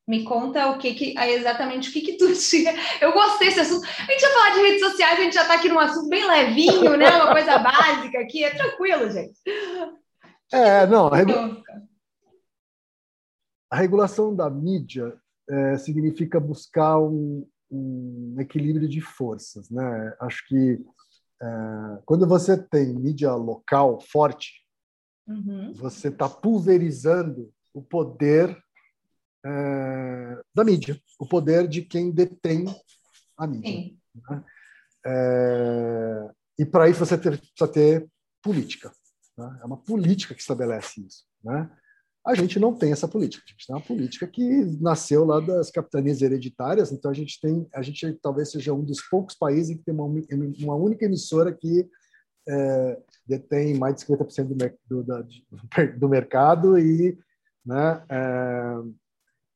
Me 0.07 0.23
conta 0.25 0.69
o 0.69 0.77
que, 0.77 0.93
que 0.93 1.17
exatamente 1.17 1.89
o 1.89 1.93
que, 1.93 2.01
que 2.01 2.17
tu 2.17 2.33
tinha. 2.35 2.73
Eu 2.99 3.13
gostei 3.13 3.47
desse 3.47 3.61
assunto. 3.61 3.85
A 3.85 4.11
gente 4.11 4.21
ia 4.21 4.33
falar 4.33 4.49
de 4.51 4.61
redes 4.61 4.79
sociais, 4.81 5.19
a 5.19 5.23
gente 5.23 5.33
já 5.33 5.43
está 5.43 5.55
aqui 5.55 5.69
num 5.69 5.79
assunto 5.79 6.09
bem 6.09 6.27
levinho, 6.27 6.97
né? 6.97 7.09
Uma 7.09 7.31
coisa 7.31 7.57
básica 7.59 8.19
aqui, 8.19 8.43
é 8.43 8.53
tranquilo, 8.53 9.09
gente. 9.09 9.39
É, 10.51 10.85
não. 10.87 11.07
A, 11.07 11.15
regu... 11.15 11.63
a 13.71 13.75
regulação 13.77 14.35
da 14.35 14.49
mídia 14.49 15.17
é, 15.49 15.77
significa 15.77 16.39
buscar 16.39 16.99
um, 16.99 17.47
um, 17.71 18.35
equilíbrio 18.39 18.89
de 18.89 18.99
forças, 18.99 19.69
né? 19.69 20.13
Acho 20.19 20.45
que 20.47 20.83
é, 21.41 22.01
quando 22.05 22.27
você 22.27 22.57
tem 22.57 22.93
mídia 22.93 23.33
local 23.33 24.01
forte, 24.01 24.63
uhum. 25.27 25.71
você 25.73 26.09
está 26.09 26.27
pulverizando 26.27 27.51
o 27.73 27.81
poder 27.81 28.61
é, 29.45 30.41
da 30.53 30.63
mídia, 30.63 30.99
o 31.19 31.27
poder 31.27 31.67
de 31.67 31.81
quem 31.81 32.11
detém 32.11 32.65
a 33.37 33.47
mídia. 33.47 33.93
Né? 34.29 34.43
É, 35.05 36.29
e 36.59 36.65
para 36.65 36.89
isso 36.89 37.05
você 37.05 37.17
ter, 37.17 37.37
precisa 37.37 37.67
ter 37.67 38.07
política. 38.41 38.91
Né? 39.37 39.59
É 39.61 39.65
uma 39.65 39.77
política 39.77 40.33
que 40.33 40.41
estabelece 40.41 41.01
isso. 41.05 41.25
Né? 41.43 41.69
A 42.25 42.35
gente 42.35 42.57
não 42.57 42.73
tem 42.73 42.91
essa 42.93 43.07
política. 43.07 43.43
A 43.45 43.51
gente 43.51 43.67
tem 43.67 43.75
uma 43.75 43.81
política 43.81 44.25
que 44.27 44.65
nasceu 44.79 45.25
lá 45.25 45.41
das 45.41 45.69
capitanias 45.69 46.21
hereditárias. 46.21 46.91
Então 46.91 47.11
a 47.11 47.13
gente 47.13 47.39
tem, 47.41 47.67
a 47.73 47.81
gente 47.81 48.13
talvez 48.21 48.51
seja 48.51 48.73
um 48.73 48.83
dos 48.83 49.01
poucos 49.01 49.35
países 49.35 49.75
que 49.75 49.83
tem 49.83 49.93
uma, 49.93 50.05
uma 50.59 50.75
única 50.75 51.05
emissora 51.05 51.51
que 51.51 51.89
é, 52.47 53.01
detém 53.27 53.77
mais 53.77 53.95
de 53.95 54.05
50% 54.05 54.73
do, 54.87 55.03
do, 55.03 55.27
do, 55.99 56.09
mercado 56.09 56.77
e 56.77 57.17
né, 57.65 58.03
é, 58.09 58.75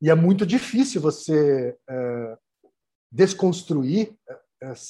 e 0.01 0.09
é 0.09 0.15
muito 0.15 0.45
difícil 0.45 1.01
você 1.01 1.75
é, 1.89 2.37
desconstruir 3.11 4.13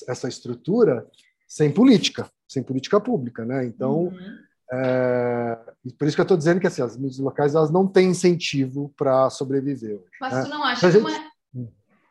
essa 0.08 0.28
estrutura 0.28 1.08
sem 1.48 1.72
política, 1.72 2.30
sem 2.48 2.62
política 2.62 3.00
pública, 3.00 3.46
né? 3.46 3.66
Então, 3.66 4.06
uhum. 4.06 4.38
é, 4.72 5.58
por 5.98 6.08
isso 6.08 6.16
que 6.16 6.22
eu 6.22 6.24
estou 6.24 6.38
dizendo 6.38 6.60
que 6.60 6.68
assim, 6.68 6.82
as 6.82 6.98
mídias 6.98 7.20
locais 7.20 7.56
elas 7.56 7.72
não 7.72 7.88
têm 7.88 8.10
incentivo 8.10 8.94
para 8.98 9.30
sobreviver. 9.30 10.02
Mas 10.20 10.34
né? 10.34 10.44
tu 10.44 10.50
não 10.50 10.64
acha 10.64 10.92
que 10.92 10.98
uma... 10.98 11.10
Hum. 11.56 11.68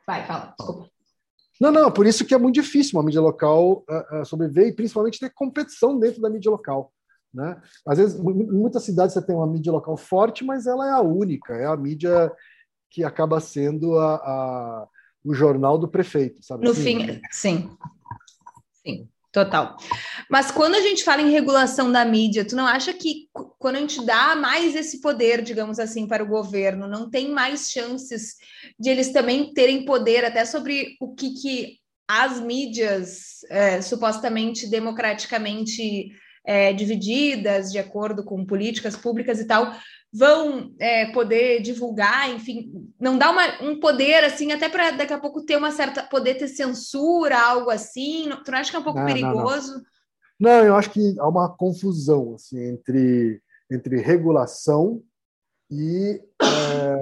Vai, 0.07 0.27
fala, 0.27 0.55
desculpa. 0.59 0.89
Não, 1.61 1.73
não, 1.73 1.91
por 1.91 2.07
isso 2.07 2.25
que 2.25 2.35
é 2.35 2.39
muito 2.39 2.57
difícil 2.57 2.99
uma 2.99 3.05
mídia 3.05 3.21
local 3.21 3.85
uh, 3.89 4.21
uh, 4.21 4.27
sobreviver 4.27 4.69
e 4.69 4.75
principalmente 4.75 5.19
ter 5.19 5.31
competição 5.31 5.99
dentro 5.99 6.21
da 6.21 6.29
mídia 6.29 6.51
local. 6.51 6.93
Né? 7.33 7.61
Às 7.87 7.99
vezes, 7.99 8.19
em 8.19 8.23
muitas 8.23 8.83
cidades 8.83 9.15
você 9.15 9.23
tem 9.23 9.35
uma 9.35 9.47
mídia 9.47 9.73
local 9.73 9.97
forte, 9.97 10.45
mas 10.45 10.67
ela 10.67 10.87
é 10.87 10.91
a 10.91 11.01
única, 11.01 11.55
é 11.55 11.67
a 11.67 11.77
mídia 11.77 12.31
que 12.91 13.05
acaba 13.05 13.41
sendo 13.41 13.99
a, 13.99 14.15
a 14.17 14.89
o 15.27 15.35
jornal 15.35 15.77
do 15.77 15.89
prefeito, 15.89 16.43
sabe? 16.45 16.65
No 16.65 16.71
assim? 16.71 16.83
fim, 16.83 17.21
sim. 17.33 17.71
Sim, 18.87 19.09
total. 19.33 19.77
Mas 20.31 20.53
quando 20.53 20.77
a 20.77 20.81
gente 20.81 21.03
fala 21.03 21.21
em 21.21 21.33
regulação 21.33 21.91
da 21.91 22.05
mídia, 22.05 22.45
tu 22.45 22.55
não 22.55 22.65
acha 22.65 22.93
que 22.93 23.29
quando 23.59 23.77
a 23.77 23.81
gente 23.81 24.07
dá 24.07 24.37
mais 24.37 24.77
esse 24.77 25.01
poder, 25.01 25.43
digamos 25.43 25.81
assim, 25.81 26.07
para 26.07 26.23
o 26.23 26.29
governo, 26.29 26.87
não 26.87 27.11
tem 27.11 27.33
mais 27.33 27.69
chances 27.69 28.37
de 28.79 28.89
eles 28.89 29.13
também 29.13 29.53
terem 29.53 29.85
poder 29.85 30.25
até 30.25 30.45
sobre 30.45 30.97
o 31.01 31.13
que, 31.13 31.35
que 31.35 31.79
as 32.09 32.39
mídias 32.39 33.41
é, 33.51 33.83
supostamente 33.83 34.71
democraticamente 34.71 36.13
é, 36.47 36.73
divididas, 36.73 37.73
de 37.73 37.79
acordo 37.79 38.25
com 38.25 38.47
políticas 38.47 38.97
públicas 38.97 39.41
e 39.41 39.47
tal, 39.47 39.73
vão 40.13 40.73
é, 40.79 41.07
poder 41.07 41.61
divulgar, 41.61 42.31
enfim, 42.31 42.73
não 42.99 43.19
dá 43.19 43.31
uma, 43.31 43.63
um 43.63 43.81
poder 43.81 44.25
assim, 44.25 44.53
até 44.53 44.69
para 44.69 44.93
daqui 44.93 45.13
a 45.13 45.19
pouco 45.19 45.45
ter 45.45 45.57
uma 45.57 45.73
certa 45.73 46.03
poder 46.05 46.37
ter 46.37 46.49
censura, 46.49 47.39
algo 47.39 47.69
assim. 47.69 48.31
Tu 48.45 48.51
não 48.51 48.59
acha 48.59 48.71
que 48.71 48.77
é 48.77 48.79
um 48.79 48.85
pouco 48.85 49.01
não, 49.01 49.07
perigoso? 49.07 49.73
Não, 50.39 50.51
não. 50.51 50.59
não, 50.59 50.65
eu 50.65 50.77
acho 50.77 50.91
que 50.91 51.17
há 51.19 51.29
uma 51.29 51.55
confusão 51.55 52.35
assim, 52.37 52.63
entre, 52.63 53.43
entre 53.71 54.01
regulação 54.01 55.03
e, 55.71 56.23
é, 56.41 56.97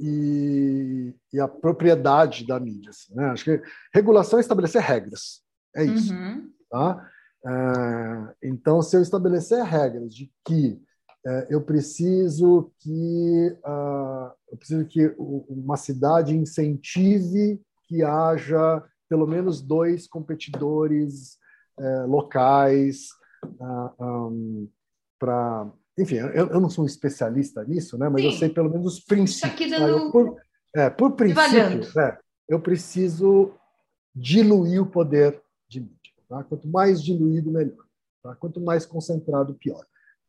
e, 0.00 1.14
e, 1.34 1.38
a 1.40 1.46
propriedade 1.46 2.46
da 2.46 2.58
mídia. 2.58 2.90
Assim, 2.90 3.14
né? 3.14 3.26
Acho 3.26 3.44
que 3.44 3.62
regulação 3.92 4.38
é 4.38 4.42
estabelecer 4.42 4.80
regras. 4.80 5.42
É 5.76 5.84
isso. 5.84 6.12
Uhum. 6.14 6.50
Tá? 6.70 7.10
É, 7.46 8.48
então, 8.48 8.80
se 8.80 8.96
eu 8.96 9.02
estabelecer 9.02 9.62
regras 9.64 10.14
de 10.14 10.32
que 10.46 10.80
é, 11.26 11.46
eu 11.48 11.62
preciso 11.62 12.70
que 12.80 13.56
uh, 13.64 14.30
eu 14.50 14.58
preciso 14.58 14.84
que 14.84 15.14
uma 15.18 15.76
cidade 15.76 16.36
incentive 16.36 17.58
que 17.88 18.02
haja 18.02 18.82
pelo 19.08 19.26
menos 19.26 19.62
dois 19.62 20.06
competidores 20.06 21.38
uh, 21.78 22.06
locais 22.06 23.08
um, 23.98 24.68
para 25.18 25.70
enfim 25.98 26.16
eu, 26.16 26.60
não 26.60 26.68
sou 26.68 26.84
um 26.84 26.86
especialista 26.86 27.64
nisso 27.64 27.96
né 27.96 28.10
mas 28.10 28.20
Sim. 28.20 28.26
eu 28.26 28.32
sei 28.32 28.48
pelo 28.50 28.68
menos 28.68 28.86
os 28.86 29.00
princípios. 29.00 29.70
tá 29.70 29.78
dando... 29.78 30.12
por, 30.12 30.36
é, 30.76 30.90
por 30.90 31.12
princípio 31.12 32.00
é, 32.00 32.18
eu 32.46 32.60
preciso 32.60 33.50
diluir 34.14 34.82
o 34.82 34.86
poder 34.86 35.40
de 35.66 35.80
mídia 35.80 36.03
tá? 36.34 36.44
quanto 36.44 36.68
mais 36.68 37.02
diluído 37.02 37.50
melhor 37.50 37.84
tá? 38.22 38.34
quanto 38.36 38.60
mais 38.60 38.84
concentrado 38.84 39.54
pior 39.54 39.84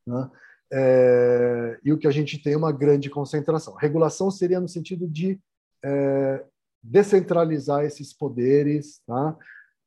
né? 0.05 0.29
é, 0.71 1.79
e 1.83 1.93
o 1.93 1.97
que 1.97 2.07
a 2.07 2.11
gente 2.11 2.41
tem 2.41 2.53
é 2.53 2.57
uma 2.57 2.71
grande 2.71 3.09
concentração. 3.09 3.75
Regulação 3.75 4.31
seria 4.31 4.59
no 4.59 4.67
sentido 4.67 5.07
de 5.07 5.39
é, 5.83 6.43
descentralizar 6.83 7.85
esses 7.85 8.13
poderes, 8.13 9.01
tá? 9.05 9.37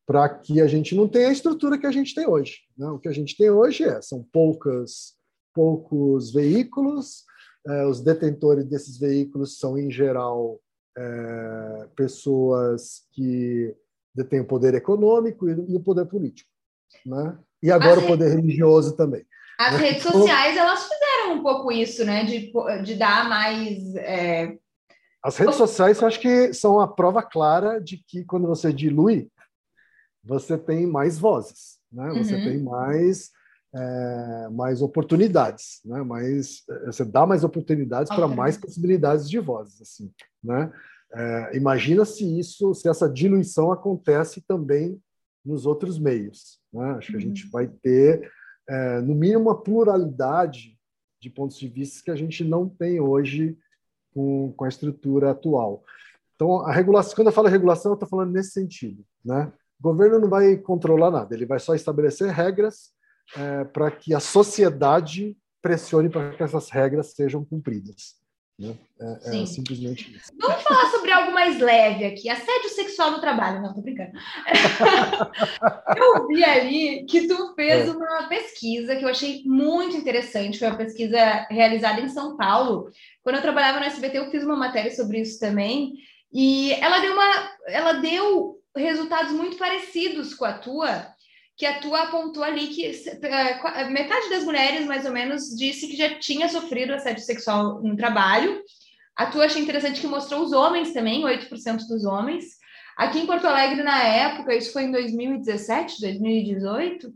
para 0.07 0.28
que 0.28 0.61
a 0.61 0.66
gente 0.66 0.94
não 0.94 1.09
tenha 1.09 1.28
a 1.28 1.33
estrutura 1.33 1.78
que 1.78 1.87
a 1.87 1.90
gente 1.90 2.14
tem 2.14 2.26
hoje. 2.26 2.61
Né? 2.76 2.88
O 2.88 2.98
que 2.98 3.09
a 3.09 3.12
gente 3.12 3.37
tem 3.37 3.50
hoje 3.50 3.85
é, 3.85 4.00
são 4.00 4.26
poucas, 4.33 5.14
poucos 5.54 6.33
veículos, 6.33 7.24
é, 7.66 7.85
os 7.87 8.00
detentores 8.00 8.64
desses 8.64 8.98
veículos 8.98 9.59
são, 9.59 9.76
em 9.76 9.90
geral, 9.90 10.61
é, 10.96 11.88
pessoas 11.94 13.02
que 13.12 13.74
detêm 14.18 14.40
o 14.40 14.44
poder 14.44 14.74
econômico 14.74 15.48
e, 15.48 15.76
o 15.76 15.81
poder 15.81 16.07
político. 16.07 16.50
Né? 17.07 17.38
E 17.62 17.70
agora 17.70 18.00
o 18.00 18.07
poder 18.07 18.35
religioso 18.35 18.96
também. 18.96 19.24
As 19.59 19.72
né? 19.72 19.78
redes 19.78 20.02
sociais, 20.02 20.57
elas 20.57 20.83
fizeram 20.83 21.35
um 21.35 21.42
pouco 21.42 21.72
isso, 21.72 22.04
né? 22.04 22.24
De, 22.24 22.52
de 22.85 22.94
dar 22.94 23.28
mais. 23.28 23.94
É... 23.96 24.57
As 25.22 25.37
redes 25.37 25.57
sociais, 25.57 26.00
eu 26.00 26.07
acho 26.07 26.20
que 26.20 26.54
são 26.54 26.81
a 26.81 26.87
prova 26.87 27.22
clara 27.22 27.81
de 27.81 27.98
que 28.07 28.24
quando 28.24 28.46
você 28.46 28.72
dilui, 28.72 29.28
você 30.22 30.57
tem 30.57 30.87
mais 30.87 31.18
vozes, 31.18 31.78
né? 31.92 32.09
Você 32.18 32.37
uhum. 32.37 32.44
tem 32.44 32.62
mais, 32.62 33.31
é, 33.74 34.48
mais 34.52 34.81
oportunidades, 34.81 35.81
né? 35.85 36.02
Mais, 36.02 36.62
você 36.87 37.04
dá 37.04 37.26
mais 37.26 37.42
oportunidades 37.42 38.14
para 38.14 38.28
mais 38.28 38.57
possibilidades 38.57 39.28
de 39.28 39.40
vozes, 39.40 39.83
assim, 39.83 40.12
né? 40.42 40.70
É, 41.14 41.57
imagina 41.57 42.05
se 42.05 42.38
isso, 42.38 42.75
se 42.75 42.88
essa 42.88 43.09
diluição 43.09 43.73
acontece 43.73 44.42
também 44.42 45.01
nos 45.44 45.66
outros 45.66 45.99
meios. 45.99 46.61
Né? 46.73 46.90
Acho 46.92 47.12
que 47.12 47.16
a 47.16 47.21
gente 47.21 47.44
uhum. 47.44 47.51
vai 47.51 47.66
ter 47.66 48.31
é, 48.68 49.01
no 49.01 49.14
mínimo, 49.14 49.40
uma 49.40 49.61
pluralidade 49.61 50.79
de 51.21 51.31
pontos 51.31 51.59
de 51.59 51.68
vista 51.68 52.05
que 52.05 52.11
a 52.11 52.16
gente 52.16 52.44
não 52.44 52.68
tem 52.68 53.01
hoje 53.01 53.57
com, 54.14 54.53
com 54.57 54.64
a 54.64 54.68
estrutura 54.68 55.31
atual. 55.31 55.85
Então, 56.35 56.61
a 56.61 56.73
regulação, 56.73 57.14
quando 57.16 57.29
eu 57.29 57.33
falo 57.33 57.49
regulação, 57.49 57.92
eu 57.92 57.94
estou 57.94 58.09
falando 58.09 58.33
nesse 58.33 58.51
sentido. 58.51 59.05
Né? 59.25 59.53
O 59.81 59.83
governo 59.83 60.18
não 60.21 60.29
vai 60.29 60.57
controlar 60.57 61.11
nada, 61.11 61.35
ele 61.35 61.47
vai 61.47 61.59
só 61.59 61.75
estabelecer 61.75 62.31
regras 62.31 62.92
é, 63.37 63.64
para 63.64 63.90
que 63.90 64.14
a 64.14 64.21
sociedade 64.21 65.37
pressione 65.61 66.09
para 66.09 66.31
que 66.31 66.42
essas 66.42 66.71
regras 66.71 67.12
sejam 67.12 67.44
cumpridas. 67.44 68.16
Né? 68.59 68.75
É, 69.01 69.42
é, 69.42 69.47
simplesmente 69.47 70.16
isso. 70.16 70.33
Vamos 70.37 70.62
falar 70.62 70.90
sobre 70.90 71.12
algo 71.12 71.33
mais 71.33 71.61
leve 71.61 72.05
aqui. 72.05 72.29
Assédio 72.29 72.71
sexual 72.71 73.12
no 73.12 73.21
trabalho. 73.21 73.62
Não, 73.62 73.73
tô 73.73 73.81
brincando. 73.81 74.11
eu 75.97 76.27
vi 76.27 76.42
ali 76.42 77.07
que 77.07 77.29
tu 77.29 77.55
fez 77.55 77.88
é. 77.88 77.92
uma 77.92 78.29
pesquisa 78.29 78.97
que 78.97 79.05
eu 79.05 79.09
achei 79.09 79.44
muito 79.44 79.97
interessante. 79.97 80.59
Foi 80.59 80.66
uma 80.66 80.77
pesquisa 80.77 81.47
realizada 81.49 82.01
em 82.01 82.09
São 82.09 82.37
Paulo. 82.37 82.90
Quando 83.23 83.37
eu 83.37 83.42
trabalhava 83.42 83.79
no 83.79 83.87
SBT, 83.87 84.18
eu 84.18 84.31
fiz 84.31 84.42
uma 84.42 84.57
matéria 84.57 84.90
sobre 84.90 85.21
isso 85.21 85.38
também. 85.38 85.92
E 86.33 86.73
ela 86.73 86.99
deu 86.99 87.12
uma, 87.12 87.53
ela 87.68 87.92
deu 87.92 88.61
resultados 88.77 89.33
muito 89.33 89.57
parecidos 89.57 90.35
com 90.35 90.44
a 90.44 90.53
tua 90.53 91.07
que 91.59 91.66
a 91.66 91.81
tua 91.81 92.05
apontou 92.05 92.44
ali 92.44 92.68
que 92.68 92.88
uh, 92.88 93.90
metade 93.90 94.31
das 94.31 94.44
mulheres, 94.44 94.87
mais 94.87 95.05
ou 95.05 95.11
menos, 95.11 95.57
disse 95.57 95.88
que 95.88 95.97
já 95.97 96.16
tinha 96.21 96.49
sofrido 96.49 96.94
assédio 96.94 97.25
sexual 97.25 97.83
no 97.83 97.97
trabalho. 97.97 98.62
A 99.16 99.27
tua 99.27 99.47
achei 99.47 99.61
interessante 99.61 100.01
que 100.01 100.07
mostrou 100.07 100.44
os 100.44 100.53
homens 100.53 100.92
também, 100.92 101.25
8% 101.25 101.88
dos 101.88 102.05
homens. 102.05 102.44
Aqui 102.97 103.18
em 103.18 103.27
Porto 103.27 103.49
Alegre, 103.49 103.83
na 103.83 104.01
época, 104.05 104.55
isso 104.55 104.73
foi 104.73 104.85
em 104.85 104.92
2017, 104.92 106.01
2018, 106.01 107.12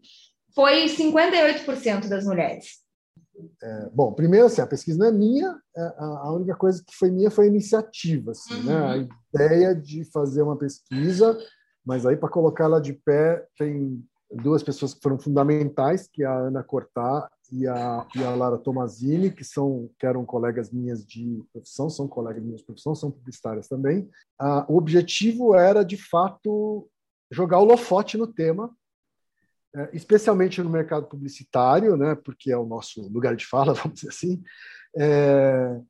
foi 0.52 0.86
58% 0.86 2.08
das 2.08 2.24
mulheres. 2.24 2.82
é, 3.62 3.90
bom, 3.92 4.12
primeiro, 4.12 4.46
assim, 4.46 4.60
a 4.60 4.66
pesquisa 4.66 4.98
não 4.98 5.06
é 5.06 5.12
minha, 5.12 5.56
é, 5.76 5.82
a 5.98 6.32
única 6.32 6.56
coisa 6.56 6.82
que 6.84 6.94
foi 6.96 7.12
minha 7.12 7.30
foi 7.30 7.44
a 7.44 7.48
iniciativa, 7.48 8.32
assim, 8.32 8.54
uhum. 8.54 8.64
né? 8.64 9.08
a 9.32 9.36
ideia 9.36 9.74
de 9.74 10.04
fazer 10.10 10.42
uma 10.42 10.56
pesquisa, 10.56 11.38
mas 11.86 12.04
aí 12.04 12.16
para 12.16 12.28
colocar 12.28 12.64
ela 12.64 12.80
de 12.80 12.92
pé 12.92 13.46
tem 13.56 14.04
duas 14.34 14.62
pessoas 14.62 14.94
que 14.94 15.02
foram 15.02 15.18
fundamentais, 15.18 16.08
que 16.08 16.22
é 16.22 16.26
a 16.26 16.34
Ana 16.34 16.62
Cortá 16.62 17.30
e 17.50 17.66
a, 17.66 18.06
e 18.16 18.24
a 18.24 18.34
Lara 18.34 18.58
Tomazini, 18.58 19.30
que 19.30 19.44
são 19.44 19.90
que 19.98 20.06
eram 20.06 20.24
colegas 20.24 20.70
minhas 20.70 21.04
de 21.04 21.42
profissão, 21.52 21.90
são 21.90 22.08
colegas 22.08 22.42
minhas 22.42 22.60
de 22.60 22.66
profissão, 22.66 22.94
são 22.94 23.10
publicitárias 23.10 23.68
também. 23.68 24.08
Ah, 24.38 24.64
o 24.68 24.76
objetivo 24.76 25.54
era, 25.54 25.84
de 25.84 25.96
fato, 25.96 26.88
jogar 27.30 27.58
o 27.58 27.64
lofote 27.64 28.16
no 28.16 28.26
tema, 28.26 28.74
é, 29.74 29.90
especialmente 29.94 30.62
no 30.62 30.70
mercado 30.70 31.06
publicitário, 31.06 31.96
né, 31.96 32.14
porque 32.14 32.52
é 32.52 32.56
o 32.56 32.66
nosso 32.66 33.00
lugar 33.08 33.34
de 33.34 33.46
fala, 33.46 33.72
vamos 33.74 34.00
dizer 34.00 34.08
assim, 34.08 34.42
é, 34.96 35.80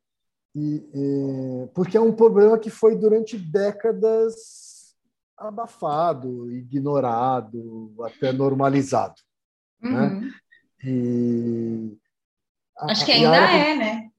e, 0.55 0.89
e, 0.95 1.67
porque 1.75 1.97
é 1.97 2.01
um 2.01 2.13
problema 2.13 2.59
que 2.59 2.71
foi 2.71 2.95
durante 2.97 3.37
décadas 3.37 4.72
abafado, 5.49 6.51
ignorado, 6.51 7.95
até 8.03 8.33
normalizado. 8.33 9.15
Né? 9.81 9.91
Uhum. 9.91 10.21
Né? 10.21 10.33
E 10.85 11.99
acho 12.77 13.05
que 13.05 13.13
ainda 13.13 13.37
é, 13.37 13.77
né? 13.77 14.11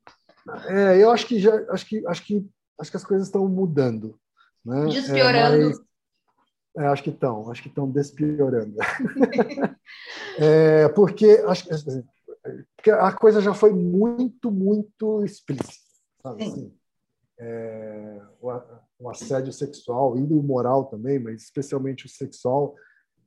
É, 0.68 1.04
eu 1.04 1.12
acho 1.12 1.26
que 1.26 1.40
já 1.40 1.54
acho 1.72 1.86
que 1.86 2.06
acho 2.08 2.26
que 2.26 2.50
acho 2.80 2.92
que 2.92 2.98
as 2.98 3.04
coisas 3.04 3.28
estão 3.28 3.48
mudando, 3.48 4.18
né? 4.64 4.86
Despiorando. 4.86 5.56
É, 5.56 5.66
mas, 5.66 5.82
é, 6.78 6.88
acho 6.88 7.04
que 7.04 7.10
estão, 7.10 7.52
acho 7.52 7.62
que 7.62 7.68
estão 7.68 7.90
despiorando. 7.90 8.78
é, 10.40 10.88
porque 10.90 11.44
acho 11.48 11.74
assim, 11.74 12.04
porque 12.76 12.92
a 12.92 13.12
coisa 13.12 13.42
já 13.42 13.54
foi 13.54 13.72
muito, 13.72 14.52
muito 14.52 15.24
explícita, 15.24 15.74
sabe? 16.22 16.44
Assim, 16.44 16.74
é, 17.40 18.22
o, 18.42 18.52
o 19.04 19.10
assédio 19.10 19.52
sexual 19.52 20.18
e 20.18 20.22
o 20.22 20.42
moral 20.42 20.86
também, 20.86 21.20
mas 21.20 21.44
especialmente 21.44 22.06
o 22.06 22.10
sexual 22.10 22.74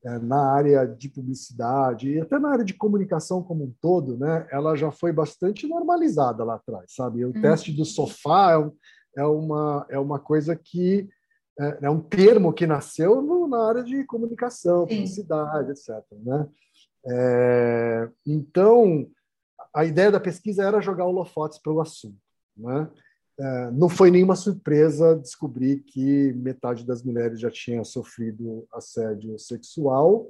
é, 0.04 0.18
na 0.18 0.52
área 0.52 0.86
de 0.86 1.08
publicidade 1.08 2.12
e 2.12 2.20
até 2.20 2.38
na 2.38 2.50
área 2.50 2.64
de 2.64 2.72
comunicação 2.72 3.42
como 3.42 3.64
um 3.64 3.74
todo, 3.80 4.16
né, 4.16 4.46
ela 4.50 4.74
já 4.74 4.90
foi 4.90 5.12
bastante 5.12 5.66
normalizada 5.66 6.44
lá 6.44 6.54
atrás, 6.54 6.94
sabe? 6.94 7.24
O 7.24 7.28
uhum. 7.28 7.42
teste 7.42 7.72
do 7.72 7.84
sofá 7.84 8.52
é, 9.16 9.20
é, 9.20 9.24
uma, 9.26 9.86
é 9.90 9.98
uma 9.98 10.18
coisa 10.18 10.56
que 10.56 11.08
é, 11.60 11.78
é 11.82 11.90
um 11.90 12.00
termo 12.00 12.52
que 12.52 12.66
nasceu 12.66 13.20
no, 13.20 13.46
na 13.46 13.68
área 13.68 13.82
de 13.82 14.04
comunicação, 14.04 14.86
Sim. 14.86 14.94
publicidade, 14.94 15.70
etc. 15.72 15.90
Né? 16.22 16.48
É, 17.06 18.08
então, 18.26 19.06
a 19.74 19.84
ideia 19.84 20.10
da 20.10 20.20
pesquisa 20.20 20.62
era 20.64 20.80
jogar 20.80 21.06
holofotes 21.06 21.58
pelo 21.58 21.80
assunto. 21.80 22.16
Né? 22.56 22.88
É, 23.38 23.70
não 23.70 23.88
foi 23.88 24.11
nenhuma 24.11 24.35
surpresa 24.35 25.14
descobrir 25.16 25.81
que 25.81 26.33
metade 26.33 26.87
das 26.87 27.03
mulheres 27.03 27.38
já 27.38 27.51
tinha 27.51 27.85
sofrido 27.85 28.66
assédio 28.72 29.38
sexual. 29.38 30.29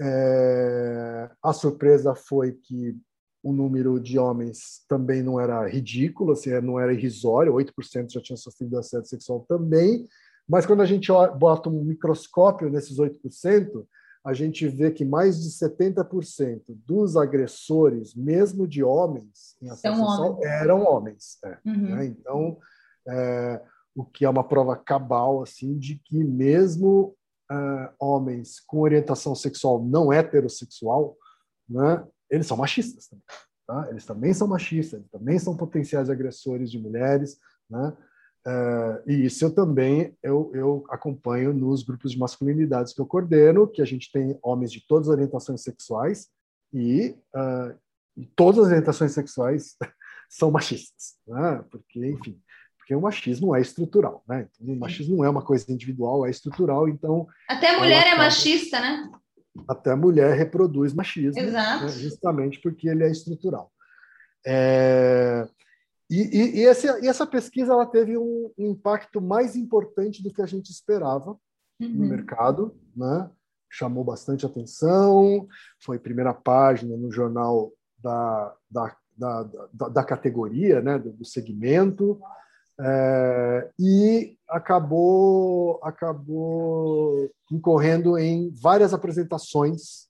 É, 0.00 1.30
a 1.42 1.52
surpresa 1.52 2.14
foi 2.14 2.52
que 2.52 2.96
o 3.42 3.52
número 3.52 3.98
de 3.98 4.18
homens 4.18 4.84
também 4.88 5.22
não 5.22 5.40
era 5.40 5.66
ridículo, 5.66 6.32
assim, 6.32 6.50
não 6.60 6.78
era 6.78 6.92
irrisório, 6.92 7.54
8% 7.54 8.12
já 8.12 8.20
tinham 8.20 8.36
sofrido 8.36 8.78
assédio 8.78 9.08
sexual 9.08 9.44
também. 9.48 10.06
Mas 10.48 10.64
quando 10.64 10.80
a 10.80 10.86
gente 10.86 11.08
bota 11.38 11.68
um 11.68 11.84
microscópio 11.84 12.70
nesses 12.70 12.98
8%, 12.98 13.84
a 14.24 14.32
gente 14.32 14.66
vê 14.68 14.90
que 14.90 15.04
mais 15.04 15.42
de 15.42 15.50
70% 15.50 16.62
dos 16.86 17.16
agressores, 17.16 18.14
mesmo 18.14 18.66
de 18.66 18.82
homens 18.82 19.56
em 19.62 19.70
homens. 20.02 20.46
eram 20.46 20.82
homens. 20.82 21.38
É, 21.44 21.58
uhum. 21.64 21.94
né? 21.94 22.06
Então, 22.06 22.58
é, 23.08 23.62
o 23.94 24.04
que 24.04 24.24
é 24.24 24.28
uma 24.28 24.44
prova 24.44 24.76
cabal 24.76 25.42
assim 25.42 25.78
de 25.78 25.96
que 26.04 26.22
mesmo 26.22 27.16
é, 27.50 27.90
homens 27.98 28.60
com 28.60 28.80
orientação 28.80 29.34
sexual 29.34 29.82
não 29.82 30.12
heterossexual, 30.12 31.16
né, 31.68 32.06
eles 32.30 32.46
são 32.46 32.56
machistas 32.56 33.08
também. 33.08 33.24
Tá? 33.66 33.88
Eles 33.90 34.04
também 34.06 34.32
são 34.32 34.48
machistas, 34.48 35.00
eles 35.00 35.10
também 35.10 35.38
são 35.38 35.56
potenciais 35.56 36.08
agressores 36.08 36.70
de 36.70 36.78
mulheres, 36.78 37.38
né? 37.68 37.94
Uh, 38.48 39.02
e 39.06 39.26
isso 39.26 39.44
eu 39.44 39.54
também 39.54 40.16
eu, 40.22 40.50
eu 40.54 40.84
acompanho 40.88 41.52
nos 41.52 41.82
grupos 41.82 42.12
de 42.12 42.18
masculinidades 42.18 42.94
que 42.94 43.00
eu 43.00 43.04
coordeno, 43.04 43.68
que 43.68 43.82
a 43.82 43.84
gente 43.84 44.10
tem 44.10 44.38
homens 44.42 44.72
de 44.72 44.80
todas 44.86 45.06
as 45.06 45.14
orientações 45.14 45.60
sexuais 45.60 46.28
e, 46.72 47.14
uh, 47.34 47.76
e 48.16 48.24
todas 48.24 48.60
as 48.60 48.66
orientações 48.68 49.12
sexuais 49.12 49.76
são 50.30 50.50
machistas, 50.50 51.16
né? 51.26 51.62
porque 51.70 52.06
enfim, 52.06 52.40
porque 52.78 52.94
o 52.94 53.02
machismo 53.02 53.54
é 53.54 53.60
estrutural, 53.60 54.24
né? 54.26 54.48
Então, 54.58 54.74
o 54.74 54.78
machismo 54.78 55.18
não 55.18 55.24
é 55.26 55.28
uma 55.28 55.42
coisa 55.42 55.70
individual, 55.70 56.24
é 56.24 56.30
estrutural, 56.30 56.88
então 56.88 57.26
até 57.46 57.74
a 57.74 57.78
mulher 57.78 58.06
é 58.06 58.16
machista, 58.16 58.80
né? 58.80 59.10
Até 59.68 59.90
a 59.90 59.96
mulher 59.96 60.34
reproduz 60.34 60.94
machismo, 60.94 61.42
né? 61.42 61.88
justamente 61.88 62.58
porque 62.60 62.88
ele 62.88 63.04
é 63.04 63.10
estrutural. 63.10 63.70
É... 64.46 65.46
E, 66.10 66.22
e, 66.22 66.58
e, 66.58 66.64
esse, 66.64 66.86
e, 67.02 67.08
essa 67.08 67.26
pesquisa 67.26 67.72
ela 67.72 67.86
teve 67.86 68.16
um, 68.16 68.50
impacto 68.58 69.20
mais 69.20 69.54
importante 69.54 70.22
do 70.22 70.32
que 70.32 70.40
a 70.40 70.46
gente 70.46 70.70
esperava 70.70 71.32
uhum. 71.80 71.88
no 71.88 72.06
mercado, 72.06 72.74
né? 72.96 73.30
chamou 73.70 74.02
bastante 74.02 74.46
atenção, 74.46 75.46
foi 75.84 75.98
primeira 75.98 76.32
página 76.32 76.96
no 76.96 77.12
jornal 77.12 77.70
da, 77.98 78.54
da, 78.70 78.96
da, 79.16 79.42
da, 79.72 79.88
da 79.88 80.04
categoria, 80.04 80.80
né? 80.80 80.98
do, 80.98 81.12
do 81.12 81.24
segmento, 81.24 82.18
é, 82.80 83.70
e 83.78 84.38
acabou, 84.48 85.78
acabou 85.82 87.28
incorrendo 87.50 88.16
em 88.16 88.50
várias 88.54 88.94
apresentações 88.94 90.07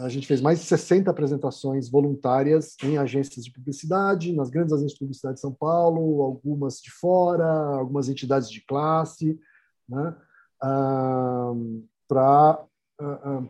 a 0.00 0.08
gente 0.08 0.26
fez 0.26 0.40
mais 0.40 0.60
de 0.60 0.66
60 0.66 1.10
apresentações 1.10 1.90
voluntárias 1.90 2.76
em 2.82 2.96
agências 2.96 3.44
de 3.44 3.52
publicidade, 3.52 4.34
nas 4.34 4.50
grandes 4.50 4.72
agências 4.72 4.94
de 4.94 4.98
publicidade 4.98 5.34
de 5.34 5.40
São 5.40 5.52
Paulo, 5.52 6.22
algumas 6.22 6.80
de 6.80 6.90
fora, 6.90 7.46
algumas 7.46 8.08
entidades 8.08 8.50
de 8.50 8.60
classe, 8.62 9.38
né? 9.88 10.16
Ah, 10.62 11.52
para, 12.08 12.64
ah, 13.00 13.42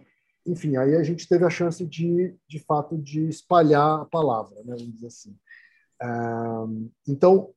enfim, 0.46 0.76
aí 0.76 0.96
a 0.96 1.02
gente 1.02 1.28
teve 1.28 1.44
a 1.44 1.50
chance 1.50 1.84
de, 1.86 2.36
de 2.48 2.58
fato, 2.60 2.98
de 2.98 3.28
espalhar 3.28 4.00
a 4.00 4.04
palavra, 4.04 4.56
né? 4.64 4.76
vamos 4.76 4.94
dizer 4.94 5.06
assim. 5.06 5.36
então, 7.06 7.52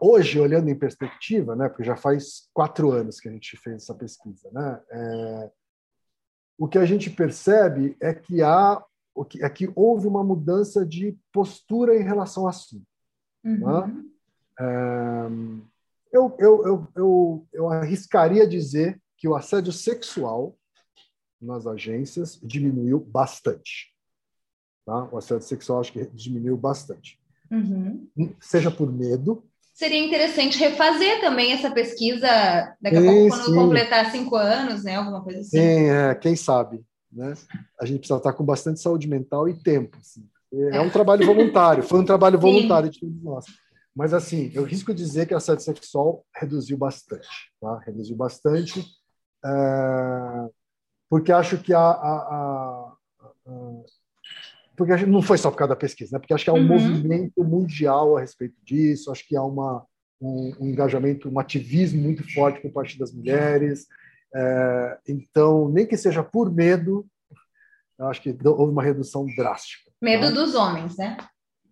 hoje, 0.00 0.38
olhando 0.38 0.68
em 0.68 0.78
perspectiva, 0.78 1.56
né? 1.56 1.68
Porque 1.68 1.84
já 1.84 1.96
faz 1.96 2.48
quatro 2.52 2.90
anos 2.90 3.18
que 3.18 3.28
a 3.28 3.32
gente 3.32 3.56
fez 3.56 3.82
essa 3.82 3.94
pesquisa, 3.94 4.50
né? 4.52 4.80
É, 4.90 5.50
o 6.58 6.66
que 6.68 6.78
a 6.78 6.84
gente 6.84 7.10
percebe 7.10 7.96
é 8.00 8.14
que 8.14 8.42
há 8.42 8.82
é 9.40 9.48
que 9.48 9.72
houve 9.74 10.06
uma 10.06 10.22
mudança 10.22 10.84
de 10.84 11.18
postura 11.32 11.96
em 11.96 12.02
relação 12.02 12.42
ao 12.42 12.50
assunto. 12.50 12.86
Uhum. 13.42 13.86
Né? 13.86 14.04
Eu, 16.12 16.36
eu, 16.38 16.66
eu, 16.66 16.88
eu, 16.94 17.46
eu 17.52 17.68
arriscaria 17.70 18.46
dizer 18.46 19.00
que 19.16 19.26
o 19.26 19.34
assédio 19.34 19.72
sexual 19.72 20.54
nas 21.40 21.66
agências 21.66 22.38
diminuiu 22.42 23.00
bastante. 23.00 23.94
Tá? 24.84 25.08
O 25.10 25.18
assédio 25.18 25.46
sexual 25.46 25.80
acho 25.80 25.92
que 25.92 26.06
diminuiu 26.10 26.56
bastante. 26.56 27.18
Uhum. 27.50 28.08
Seja 28.40 28.70
por 28.70 28.92
medo, 28.92 29.44
seria 29.76 30.02
interessante 30.02 30.58
refazer 30.58 31.20
também 31.20 31.52
essa 31.52 31.70
pesquisa 31.70 32.26
daqui 32.80 32.96
a 32.96 33.00
sim, 33.00 33.06
pouco, 33.06 33.28
quando 33.28 33.44
sim. 33.44 33.54
completar 33.54 34.10
cinco 34.10 34.34
anos, 34.34 34.82
né? 34.82 34.96
Alguma 34.96 35.22
coisa 35.22 35.40
assim. 35.40 35.58
Sim, 35.58 35.90
é, 35.90 36.14
quem 36.14 36.34
sabe. 36.34 36.82
Né? 37.12 37.34
A 37.78 37.84
gente 37.84 37.98
precisa 37.98 38.16
estar 38.16 38.32
com 38.32 38.42
bastante 38.42 38.80
saúde 38.80 39.06
mental 39.06 39.46
e 39.46 39.54
tempo. 39.54 39.98
Assim. 40.00 40.26
É, 40.50 40.78
é 40.78 40.80
um 40.80 40.88
trabalho 40.88 41.26
voluntário, 41.26 41.82
foi 41.82 42.00
um 42.00 42.06
trabalho 42.06 42.38
voluntário 42.40 42.88
de 42.88 42.98
todos 42.98 43.22
nós. 43.22 43.44
Mas, 43.94 44.14
assim, 44.14 44.50
eu 44.54 44.64
risco 44.64 44.94
dizer 44.94 45.26
que 45.26 45.34
a 45.34 45.36
assédio 45.36 45.64
sexual 45.64 46.24
reduziu 46.34 46.78
bastante. 46.78 47.28
Tá? 47.60 47.78
Reduziu 47.80 48.16
bastante, 48.16 48.82
é, 49.44 50.48
porque 51.10 51.32
acho 51.32 51.58
que 51.58 51.74
a, 51.74 51.80
a, 51.80 51.82
a, 51.82 52.92
a 53.46 53.52
porque 54.76 55.06
não 55.06 55.22
foi 55.22 55.38
só 55.38 55.50
por 55.50 55.56
causa 55.56 55.70
da 55.70 55.76
pesquisa, 55.76 56.12
né? 56.12 56.18
porque 56.18 56.34
acho 56.34 56.44
que 56.44 56.50
há 56.50 56.52
um 56.52 56.58
uhum. 56.58 56.66
movimento 56.66 57.42
mundial 57.42 58.16
a 58.16 58.20
respeito 58.20 58.54
disso, 58.62 59.10
acho 59.10 59.26
que 59.26 59.36
há 59.36 59.42
uma, 59.42 59.84
um, 60.20 60.54
um, 60.60 60.66
engajamento, 60.68 61.28
um 61.28 61.38
ativismo 61.38 62.02
muito 62.02 62.22
forte 62.32 62.60
por 62.60 62.70
parte 62.70 62.98
das 62.98 63.12
mulheres. 63.12 63.86
É, 64.34 64.98
então, 65.08 65.68
nem 65.68 65.86
que 65.86 65.96
seja 65.96 66.22
por 66.22 66.52
medo, 66.52 67.06
acho 67.98 68.20
que 68.20 68.36
houve 68.44 68.72
uma 68.72 68.82
redução 68.82 69.26
drástica. 69.36 69.90
Medo 70.00 70.28
tá? 70.28 70.32
dos 70.32 70.54
homens, 70.54 70.96
né? 70.96 71.16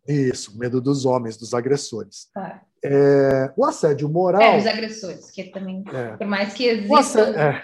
Isso, 0.08 0.58
medo 0.58 0.80
dos 0.80 1.04
homens, 1.04 1.36
dos 1.36 1.54
agressores. 1.54 2.28
Claro. 2.32 2.60
É, 2.82 3.52
o 3.56 3.64
assédio 3.64 4.08
moral. 4.08 4.42
É, 4.42 4.58
os 4.58 4.66
agressores, 4.66 5.30
que 5.30 5.44
também, 5.44 5.82
é. 5.92 6.16
por 6.16 6.26
mais 6.26 6.52
que 6.52 6.64
exista. 6.64 6.92
O 6.92 6.96
assédio, 6.96 7.38
é, 7.38 7.62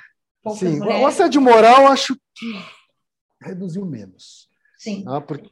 sim, 0.55 0.79
mulheres... 0.79 1.03
o 1.03 1.07
assédio 1.07 1.41
moral 1.41 1.87
acho 1.89 2.15
que 2.35 2.65
reduziu 3.43 3.85
menos. 3.85 4.50
Sim. 4.81 5.05
Tá? 5.05 5.21
Porque, 5.21 5.51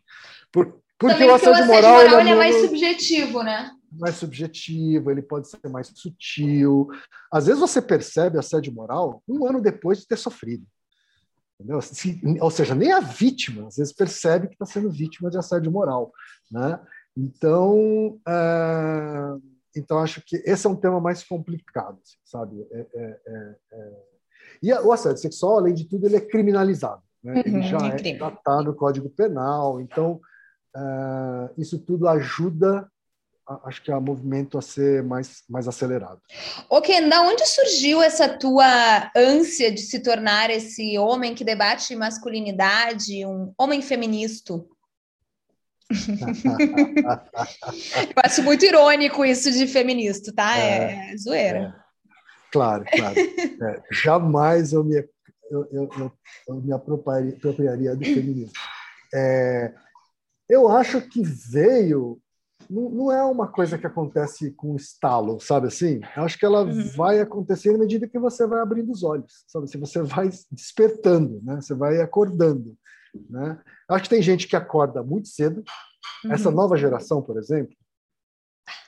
Por, 0.51 0.81
porque 0.99 1.23
o 1.25 1.35
assédio, 1.35 1.53
o 1.53 1.55
assédio 1.55 1.67
moral, 1.67 1.93
moral 1.93 2.07
ele 2.07 2.15
é, 2.15 2.21
ele 2.21 2.31
é 2.31 2.35
mais 2.35 2.61
subjetivo, 2.63 3.43
né? 3.43 3.71
Mais 3.93 4.15
subjetivo, 4.15 5.11
ele 5.11 5.21
pode 5.21 5.49
ser 5.49 5.69
mais 5.69 5.89
sutil. 5.95 6.89
Às 7.31 7.47
vezes 7.47 7.61
você 7.61 7.83
percebe 7.83 8.39
assédio 8.39 8.73
moral 8.73 9.23
um 9.29 9.47
ano 9.47 9.61
depois 9.61 9.99
de 9.99 10.07
ter 10.07 10.17
sofrido. 10.17 10.67
Entendeu? 11.61 11.79
Ou 12.41 12.51
seja, 12.51 12.75
nem 12.75 12.91
a 12.91 13.01
vítima 13.01 13.69
às 13.69 13.77
vezes 13.77 13.93
percebe 13.93 14.49
que 14.49 14.55
está 14.55 14.65
sendo 14.65 14.91
vítima 14.91 15.31
de 15.31 15.37
assédio 15.37 15.71
moral. 15.71 16.11
Né? 16.51 16.81
Então, 17.15 18.19
é... 18.27 19.37
então 19.77 19.99
acho 19.99 20.23
que 20.25 20.37
esse 20.47 20.67
é 20.67 20.71
um 20.71 20.77
tema 20.77 21.01
mais 21.01 21.23
complicado, 21.23 21.99
assim, 22.03 22.17
sabe? 22.25 22.67
É, 22.71 22.79
é, 22.95 23.21
é, 23.27 23.57
é. 23.73 24.03
e 24.63 24.73
o 24.73 24.91
assédio 24.91 25.21
sexual, 25.21 25.59
além 25.59 25.75
de 25.75 25.85
tudo, 25.85 26.07
ele 26.07 26.17
é 26.17 26.21
criminalizado. 26.21 27.03
Né? 27.23 27.43
Ele 27.45 27.57
uhum, 27.57 27.63
já 27.63 27.79
é 27.79 28.17
tratado 28.17 28.65
no 28.65 28.75
Código 28.75 29.11
Penal. 29.11 29.81
Então, 29.81 30.21
é, 30.77 31.51
isso 31.57 31.79
tudo 31.79 32.09
ajuda 32.09 32.89
acho 33.65 33.83
que 33.83 33.91
é 33.91 33.97
o 33.97 34.01
movimento 34.01 34.59
a 34.59 34.63
ser 34.63 35.03
mais, 35.03 35.43
mais 35.49 35.67
acelerado. 35.67 36.21
Ok, 36.69 37.09
da 37.09 37.23
onde 37.23 37.47
surgiu 37.47 38.03
essa 38.03 38.29
tua 38.29 39.11
ânsia 39.17 39.73
de 39.73 39.81
se 39.81 40.01
tornar 40.01 40.51
esse 40.51 40.99
homem 40.99 41.35
que 41.35 41.45
debate 41.45 41.97
masculinidade, 41.97 43.25
um 43.25 43.53
homem 43.59 43.81
feminista? 43.81 44.53
eu 45.91 48.23
acho 48.23 48.43
muito 48.43 48.67
irônico 48.67 49.25
isso 49.25 49.51
de 49.51 49.67
feminista, 49.67 50.31
tá? 50.35 50.59
É, 50.59 51.13
é 51.13 51.17
zoeira. 51.17 51.59
É. 51.59 51.73
Claro, 52.53 52.85
claro. 52.85 53.15
É, 53.19 53.83
jamais 53.91 54.73
eu 54.73 54.85
me, 54.85 55.03
eu, 55.51 55.69
eu, 55.71 55.89
eu, 55.99 56.13
eu 56.49 56.55
me 56.57 56.73
apropriaria, 56.73 57.35
apropriaria 57.35 57.97
do 57.97 58.05
feminismo. 58.05 58.53
É, 59.15 59.75
eu 60.49 60.69
acho 60.69 61.01
que 61.01 61.23
veio 61.23 62.21
não, 62.69 62.91
não 62.91 63.13
é 63.13 63.25
uma 63.25 63.49
coisa 63.49 63.79
que 63.79 63.87
acontece 63.87 64.51
com 64.53 64.77
estalo, 64.77 65.41
sabe 65.41 65.69
assim? 65.69 66.01
Eu 66.17 66.25
acho 66.25 66.39
que 66.39 66.45
ela 66.45 66.65
uhum. 66.65 66.89
vai 66.97 67.19
acontecer 67.19 67.75
à 67.75 67.79
medida 67.79 68.07
que 68.07 68.19
você 68.19 68.47
vai 68.47 68.61
abrindo 68.61 68.93
os 68.93 69.03
olhos, 69.03 69.45
sabe? 69.47 69.67
Se 69.69 69.77
assim, 69.77 69.81
você 69.81 70.03
vai 70.03 70.29
despertando, 70.51 71.41
né? 71.43 71.57
Você 71.57 71.75
vai 71.75 72.01
acordando, 72.01 72.77
né? 73.31 73.59
Eu 73.89 73.95
acho 73.95 74.05
que 74.05 74.11
tem 74.11 74.23
gente 74.23 74.47
que 74.47 74.57
acorda 74.57 75.03
muito 75.03 75.29
cedo. 75.29 75.65
Uhum. 76.25 76.33
Essa 76.33 76.51
nova 76.51 76.77
geração, 76.77 77.23
por 77.23 77.39
exemplo, 77.39 77.75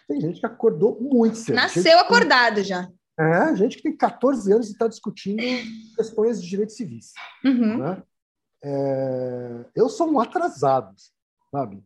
tem 0.06 0.20
gente 0.20 0.40
que 0.40 0.46
acordou 0.46 1.00
muito 1.00 1.36
cedo. 1.36 1.54
Nasceu 1.54 1.98
acordado 1.98 2.62
já. 2.62 2.88
É, 3.20 3.54
gente 3.54 3.76
que 3.76 3.83
tem 3.83 3.94
14 3.94 4.50
anos 4.50 4.68
e 4.68 4.72
está 4.72 4.88
discutindo 4.88 5.42
questões 5.94 6.42
de 6.42 6.48
direitos 6.48 6.74
civis. 6.74 7.12
Uhum. 7.44 7.76
Né? 7.76 8.02
É, 8.64 9.64
eu 9.76 9.90
sou 9.90 10.11
um 10.11 10.18
atrasado, 10.18 10.94
sabe? 11.50 11.85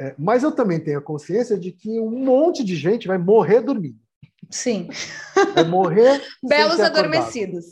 É, 0.00 0.14
mas 0.18 0.42
eu 0.42 0.50
também 0.50 0.80
tenho 0.80 0.98
a 0.98 1.02
consciência 1.02 1.56
de 1.56 1.70
que 1.70 2.00
um 2.00 2.24
monte 2.24 2.64
de 2.64 2.74
gente 2.74 3.06
vai 3.06 3.16
morrer 3.16 3.60
dormindo. 3.60 4.00
Sim. 4.50 4.88
Vai 5.54 5.64
morrer. 5.64 6.20
Belos 6.42 6.80
adormecidos. 6.80 7.66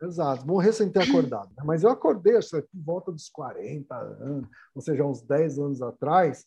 Exato, 0.00 0.46
morrer 0.46 0.72
sem 0.72 0.88
ter 0.88 1.02
acordado. 1.02 1.50
Mas 1.64 1.82
eu 1.82 1.90
acordei, 1.90 2.36
acho 2.36 2.50
que 2.62 2.62
por 2.62 2.84
volta 2.84 3.12
dos 3.12 3.28
40 3.28 3.94
anos, 3.94 4.48
ou 4.74 4.82
seja, 4.82 5.04
uns 5.04 5.22
10 5.22 5.58
anos 5.58 5.82
atrás, 5.82 6.44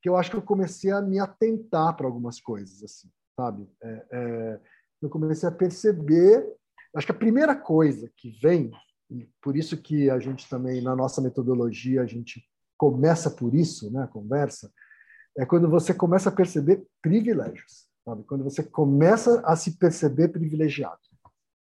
que 0.00 0.08
eu 0.08 0.16
acho 0.16 0.30
que 0.30 0.36
eu 0.36 0.42
comecei 0.42 0.90
a 0.90 1.00
me 1.00 1.18
atentar 1.18 1.94
para 1.96 2.06
algumas 2.06 2.40
coisas, 2.40 2.82
assim, 2.82 3.08
sabe? 3.34 3.66
É, 3.82 4.06
é, 4.10 4.60
eu 5.06 5.10
comecei 5.10 5.48
a 5.48 5.52
perceber. 5.52 6.46
Acho 6.94 7.06
que 7.06 7.12
a 7.12 7.18
primeira 7.18 7.54
coisa 7.54 8.10
que 8.16 8.30
vem, 8.42 8.70
e 9.10 9.28
por 9.40 9.56
isso 9.56 9.76
que 9.76 10.10
a 10.10 10.18
gente 10.18 10.48
também, 10.48 10.82
na 10.82 10.94
nossa 10.94 11.20
metodologia, 11.20 12.02
a 12.02 12.06
gente 12.06 12.42
começa 12.76 13.30
por 13.30 13.54
isso, 13.54 13.90
né, 13.92 14.02
a 14.02 14.08
conversa, 14.08 14.72
é 15.38 15.46
quando 15.46 15.68
você 15.68 15.94
começa 15.94 16.28
a 16.28 16.32
perceber 16.32 16.84
privilégios, 17.00 17.86
sabe? 18.04 18.24
Quando 18.24 18.44
você 18.44 18.62
começa 18.62 19.40
a 19.44 19.56
se 19.56 19.78
perceber 19.78 20.28
privilegiado, 20.28 21.00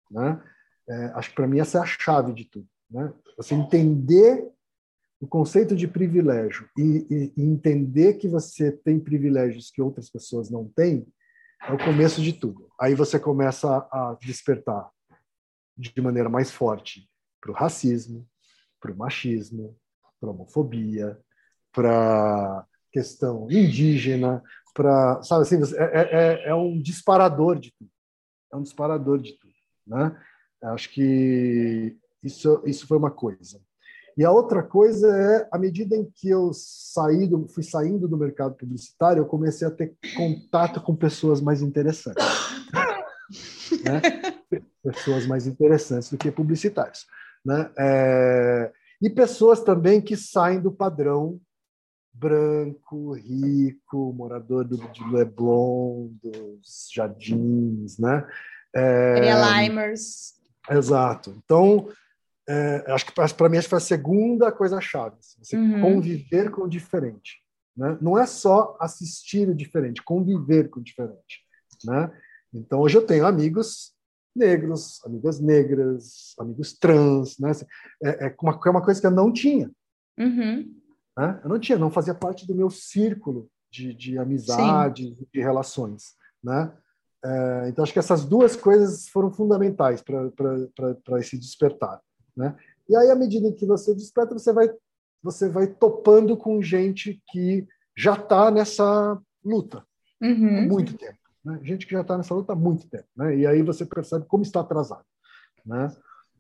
né? 0.09 0.41
É, 0.89 1.05
acho 1.15 1.29
que 1.29 1.35
para 1.35 1.47
mim 1.47 1.59
essa 1.59 1.79
é 1.79 1.81
a 1.81 1.85
chave 1.85 2.33
de 2.33 2.45
tudo, 2.45 2.67
né? 2.89 3.11
Você 3.35 3.53
entender 3.53 4.49
o 5.19 5.27
conceito 5.27 5.75
de 5.75 5.87
privilégio 5.87 6.69
e, 6.77 7.07
e, 7.09 7.33
e 7.35 7.43
entender 7.43 8.13
que 8.13 8.27
você 8.27 8.71
tem 8.71 8.99
privilégios 8.99 9.71
que 9.71 9.81
outras 9.81 10.09
pessoas 10.09 10.49
não 10.49 10.65
têm 10.69 11.05
é 11.63 11.73
o 11.73 11.77
começo 11.77 12.21
de 12.21 12.33
tudo. 12.33 12.69
Aí 12.79 12.93
você 12.93 13.19
começa 13.19 13.77
a 13.91 14.17
despertar 14.21 14.89
de 15.77 16.01
maneira 16.01 16.29
mais 16.29 16.51
forte 16.51 17.09
para 17.41 17.51
o 17.51 17.53
racismo, 17.53 18.27
para 18.79 18.91
o 18.91 18.97
machismo, 18.97 19.77
para 20.19 20.29
homofobia, 20.29 21.19
para 21.71 22.65
questão 22.91 23.49
indígena, 23.51 24.43
para 24.73 25.21
sabe 25.21 25.43
assim 25.43 25.57
é, 25.77 26.45
é, 26.45 26.49
é, 26.49 26.55
um 26.55 26.81
disparador 26.81 27.59
de 27.59 27.71
tudo, 27.77 27.91
é 28.51 28.55
um 28.55 28.63
disparador 28.63 29.19
de 29.19 29.33
tudo, 29.33 29.53
né? 29.85 30.19
Acho 30.63 30.89
que 30.89 31.95
isso 32.23 32.61
isso 32.65 32.87
foi 32.87 32.97
uma 32.97 33.11
coisa. 33.11 33.61
E 34.17 34.25
a 34.25 34.31
outra 34.31 34.63
coisa 34.63 35.07
é, 35.07 35.47
à 35.51 35.59
medida 35.59 35.95
em 35.95 36.03
que 36.03 36.27
eu 36.27 36.51
saí 36.51 37.27
do, 37.27 37.47
fui 37.47 37.61
saindo 37.61 38.07
do 38.07 38.17
mercado 38.17 38.55
publicitário, 38.55 39.21
eu 39.21 39.27
comecei 39.27 39.67
a 39.67 39.71
ter 39.71 39.95
contato 40.15 40.81
com 40.81 40.95
pessoas 40.95 41.39
mais 41.39 41.61
interessantes. 41.61 42.25
né? 43.85 44.01
Pessoas 44.83 45.27
mais 45.27 45.45
interessantes 45.45 46.09
do 46.09 46.17
que 46.17 46.31
publicitários. 46.31 47.05
Né? 47.45 47.69
É, 47.77 48.71
e 48.99 49.09
pessoas 49.09 49.61
também 49.61 50.01
que 50.01 50.17
saem 50.17 50.59
do 50.59 50.71
padrão 50.71 51.39
branco, 52.11 53.13
rico, 53.13 54.11
morador 54.13 54.65
do, 54.65 54.77
de 54.77 55.03
Leblon, 55.11 56.09
dos 56.23 56.89
Jardins, 56.91 57.99
né? 57.99 58.27
É, 58.75 59.61
Limers. 59.61 60.33
Exato. 60.67 61.35
Então, 61.43 61.87
é, 62.49 62.91
acho 62.91 63.05
que 63.05 63.11
para 63.11 63.49
mim 63.49 63.57
acho 63.57 63.67
que 63.67 63.71
foi 63.71 63.77
a 63.77 63.81
segunda 63.81 64.51
coisa 64.51 64.79
chave, 64.79 65.17
assim, 65.19 65.43
você 65.43 65.57
uhum. 65.57 65.81
conviver 65.81 66.49
com 66.49 66.61
o 66.63 66.69
diferente, 66.69 67.41
né? 67.75 67.97
Não 68.01 68.17
é 68.17 68.25
só 68.25 68.77
assistir 68.79 69.49
o 69.49 69.55
diferente, 69.55 70.03
conviver 70.03 70.69
com 70.69 70.79
o 70.79 70.83
diferente, 70.83 71.43
né? 71.83 72.11
Então 72.53 72.79
hoje 72.79 72.97
eu 72.97 73.05
tenho 73.05 73.25
amigos 73.25 73.93
negros, 74.35 75.03
amigas 75.03 75.39
negras, 75.39 76.33
amigos 76.39 76.77
trans, 76.77 77.37
né? 77.39 77.51
É, 78.03 78.27
é, 78.27 78.35
uma, 78.41 78.59
é 78.65 78.69
uma 78.69 78.83
coisa 78.83 79.01
que 79.01 79.07
eu 79.07 79.11
não 79.11 79.33
tinha. 79.33 79.69
Uhum. 80.17 80.73
Né? 81.17 81.41
Eu 81.43 81.49
não 81.49 81.59
tinha, 81.59 81.77
não 81.77 81.89
fazia 81.89 82.13
parte 82.13 82.45
do 82.45 82.55
meu 82.55 82.69
círculo 82.69 83.49
de, 83.71 83.93
de 83.93 84.17
amizade, 84.17 85.03
Sim. 85.03 85.27
de 85.33 85.41
relações, 85.41 86.13
né? 86.43 86.71
É, 87.25 87.69
então 87.69 87.83
acho 87.83 87.91
que 87.91 87.99
essas 87.99 88.23
duas 88.23 88.55
coisas 88.55 89.09
foram 89.09 89.31
fundamentais 89.31 90.01
para 90.03 91.19
esse 91.19 91.37
despertar, 91.37 91.99
né? 92.37 92.55
E 92.87 92.95
aí 92.95 93.09
à 93.09 93.15
medida 93.15 93.51
que 93.51 93.65
você 93.65 93.93
desperta, 93.93 94.37
você 94.37 94.53
vai 94.53 94.69
você 95.21 95.49
vai 95.49 95.67
topando 95.67 96.37
com 96.37 96.61
gente 96.61 97.21
que 97.29 97.67
já 97.97 98.13
está 98.13 98.51
nessa 98.51 99.19
luta 99.43 99.83
uhum. 100.21 100.59
há 100.59 100.61
muito 100.61 100.95
tempo. 100.97 101.17
Né? 101.43 101.59
Gente 101.63 101.85
que 101.85 101.93
já 101.93 102.01
está 102.01 102.15
nessa 102.17 102.33
luta 102.33 102.53
há 102.53 102.55
muito 102.55 102.87
tempo. 102.87 103.07
Né? 103.15 103.37
E 103.37 103.47
aí 103.47 103.61
você 103.61 103.85
percebe 103.85 104.25
como 104.27 104.43
está 104.43 104.61
atrasado. 104.61 105.03
Né? 105.65 105.91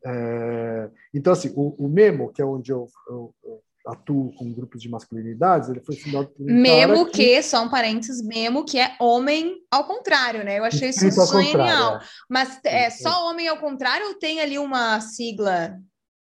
É, 0.05 0.89
então, 1.13 1.33
assim, 1.33 1.51
o, 1.55 1.85
o, 1.85 1.89
Memo, 1.89 2.31
que 2.31 2.41
é 2.41 2.45
onde 2.45 2.71
eu, 2.71 2.87
eu, 3.09 3.35
eu, 3.43 3.63
atuo 3.87 4.33
com 4.33 4.53
grupos 4.53 4.81
de 4.81 4.89
masculinidades, 4.89 5.69
ele 5.69 5.79
foi 5.79 5.95
fundado 5.95 6.27
por 6.27 6.43
um 6.43 6.53
Memo 6.53 7.05
que... 7.05 7.11
que, 7.11 7.41
só 7.41 7.63
um 7.63 7.69
parênteses, 7.69 8.21
Memo 8.21 8.65
que 8.65 8.79
é 8.79 8.95
homem 8.99 9.55
ao 9.71 9.85
contrário, 9.85 10.43
né? 10.43 10.59
Eu 10.59 10.65
achei 10.65 10.89
isso 10.89 11.09
genial. 11.41 11.97
É. 11.97 11.99
Mas 12.29 12.59
é 12.63 12.89
só 12.89 13.29
homem 13.29 13.47
ao 13.47 13.57
contrário 13.57 14.07
ou 14.07 14.13
tem 14.15 14.39
ali 14.41 14.59
uma 14.59 14.99
sigla 14.99 15.79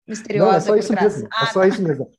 misteriosa. 0.08 0.52
Não, 0.52 0.58
é 0.58 0.60
só 0.60 0.76
isso 0.76 0.94
mesmo. 0.94 1.28
Ah, 1.32 1.44
é 1.44 1.48
só 1.48 1.62
tá. 1.62 1.68
isso 1.68 1.82
mesmo. 1.82 2.10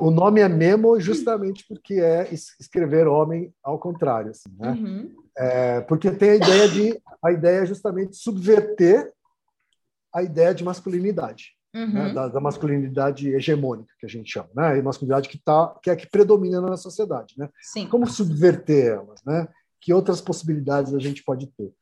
O 0.00 0.10
nome 0.10 0.40
é 0.40 0.48
Memo 0.48 0.98
justamente 1.00 1.64
porque 1.68 1.94
é 1.94 2.32
escrever 2.32 3.06
homem 3.06 3.52
ao 3.62 3.78
contrário, 3.78 4.30
assim, 4.30 4.50
né? 4.58 4.70
Uhum. 4.70 5.14
É, 5.36 5.80
porque 5.82 6.10
tem 6.10 6.30
a 6.30 6.36
ideia 6.36 6.68
de 6.68 7.02
a 7.22 7.32
ideia 7.32 7.60
é 7.60 7.66
justamente 7.66 8.16
subverter 8.16 9.12
a 10.12 10.22
ideia 10.22 10.54
de 10.54 10.64
masculinidade? 10.64 11.54
Uhum. 11.74 11.92
né? 11.92 12.12
da, 12.12 12.28
da, 12.28 12.40
masculinidade 12.40 13.34
hegemônica 13.34 13.92
que 13.98 14.06
a 14.06 14.08
gente 14.08 14.30
chama, 14.30 14.48
né? 14.54 14.78
A 14.78 14.82
masculinidade 14.82 15.28
que 15.28 15.38
tá 15.38 15.74
que 15.82 15.90
é 15.90 15.92
a 15.92 15.96
que 15.96 16.08
predomina 16.08 16.60
na 16.60 16.76
sociedade, 16.76 17.34
né? 17.36 17.48
Sim. 17.60 17.86
Como 17.86 18.06
subverter 18.06 18.94
elas, 18.94 19.22
né? 19.24 19.48
Que 19.80 19.92
outras 19.92 20.20
possibilidades 20.20 20.94
a 20.94 20.98
gente 20.98 21.22
pode 21.22 21.46
ter? 21.48 21.72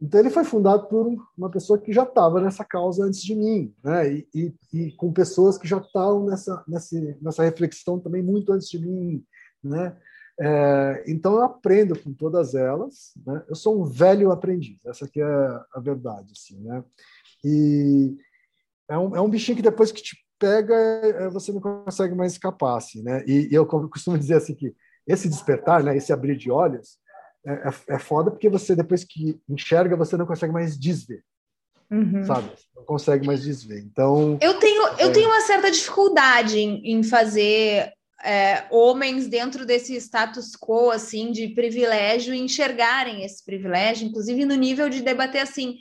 Então 0.00 0.20
ele 0.20 0.30
foi 0.30 0.44
fundado 0.44 0.86
por 0.86 1.12
uma 1.36 1.50
pessoa 1.50 1.78
que 1.78 1.92
já 1.92 2.04
estava 2.04 2.40
nessa 2.40 2.64
causa 2.64 3.04
antes 3.04 3.20
de 3.22 3.34
mim, 3.34 3.74
né? 3.82 4.12
E, 4.12 4.28
e, 4.34 4.54
e 4.72 4.92
com 4.92 5.12
pessoas 5.12 5.58
que 5.58 5.66
já 5.66 5.78
estavam 5.78 6.24
nessa, 6.26 6.62
nessa 6.68 6.96
nessa 7.20 7.42
reflexão 7.42 7.98
também 7.98 8.22
muito 8.22 8.52
antes 8.52 8.68
de 8.68 8.78
mim, 8.78 9.24
né? 9.62 9.96
É, 10.40 11.02
então 11.08 11.34
eu 11.34 11.42
aprendo 11.42 11.98
com 11.98 12.12
todas 12.12 12.54
elas. 12.54 13.12
Né? 13.26 13.42
Eu 13.48 13.56
sou 13.56 13.80
um 13.80 13.84
velho 13.84 14.30
aprendiz, 14.30 14.78
essa 14.86 15.08
que 15.08 15.20
é 15.20 15.60
a 15.74 15.80
verdade, 15.80 16.32
assim, 16.32 16.60
né? 16.60 16.84
E, 17.44 18.16
é 18.88 18.98
um, 18.98 19.16
é 19.16 19.20
um 19.20 19.28
bichinho 19.28 19.56
que 19.56 19.62
depois 19.62 19.92
que 19.92 20.02
te 20.02 20.16
pega, 20.38 20.74
é, 20.74 21.28
você 21.28 21.52
não 21.52 21.60
consegue 21.60 22.14
mais 22.14 22.32
escapar, 22.32 22.76
assim, 22.76 23.02
né? 23.02 23.24
E, 23.26 23.48
e, 23.50 23.54
eu 23.54 23.66
costumo 23.88 24.18
dizer 24.18 24.34
assim 24.34 24.54
que 24.54 24.74
esse 25.06 25.28
despertar, 25.28 25.82
né, 25.82 25.96
esse 25.96 26.12
abrir 26.12 26.36
de 26.36 26.50
olhos, 26.50 26.98
é, 27.46 27.52
é, 27.52 27.94
é 27.94 27.98
foda 27.98 28.30
porque 28.30 28.48
você, 28.48 28.74
depois 28.74 29.04
que 29.04 29.40
enxerga, 29.48 29.96
você 29.96 30.16
não 30.16 30.26
consegue 30.26 30.52
mais 30.52 30.78
desver. 30.78 31.22
Uhum. 31.90 32.22
Sabe? 32.24 32.50
Não 32.76 32.84
consegue 32.84 33.26
mais 33.26 33.42
desver. 33.42 33.80
Então. 33.80 34.38
Eu 34.42 34.58
tenho, 34.58 34.82
eu 34.98 35.08
é... 35.08 35.10
tenho 35.10 35.28
uma 35.28 35.40
certa 35.40 35.70
dificuldade 35.70 36.58
em, 36.58 36.98
em 36.98 37.02
fazer 37.02 37.92
é, 38.22 38.66
homens 38.70 39.26
dentro 39.28 39.64
desse 39.64 39.94
status 39.96 40.56
quo 40.56 40.90
assim 40.90 41.30
de 41.30 41.48
privilégio 41.48 42.34
enxergarem 42.34 43.24
esse 43.24 43.44
privilégio, 43.44 44.06
inclusive 44.06 44.44
no 44.44 44.54
nível 44.54 44.88
de 44.88 45.02
debater 45.02 45.40
assim, 45.40 45.78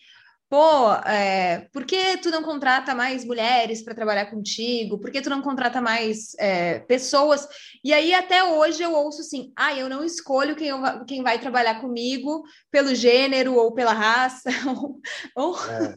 pô, 0.49 0.93
é, 1.05 1.67
por 1.73 1.85
que 1.85 2.17
tu 2.17 2.29
não 2.29 2.41
contrata 2.41 2.95
mais 2.95 3.25
mulheres 3.25 3.81
para 3.81 3.93
trabalhar 3.93 4.27
contigo? 4.27 4.97
Por 4.97 5.11
que 5.11 5.21
tu 5.21 5.29
não 5.29 5.41
contrata 5.41 5.81
mais 5.81 6.33
é, 6.39 6.79
pessoas? 6.79 7.47
E 7.83 7.91
aí 7.93 8.13
até 8.13 8.43
hoje 8.43 8.81
eu 8.81 8.93
ouço 8.93 9.21
assim, 9.21 9.51
ah, 9.55 9.73
eu 9.75 9.89
não 9.89 10.03
escolho 10.03 10.55
quem, 10.55 10.69
eu, 10.69 10.79
quem 11.05 11.21
vai 11.21 11.39
trabalhar 11.39 11.81
comigo 11.81 12.43
pelo 12.71 12.95
gênero 12.95 13.55
ou 13.55 13.73
pela 13.73 13.93
raça. 13.93 14.49
ou, 15.35 15.57
é. 15.69 15.95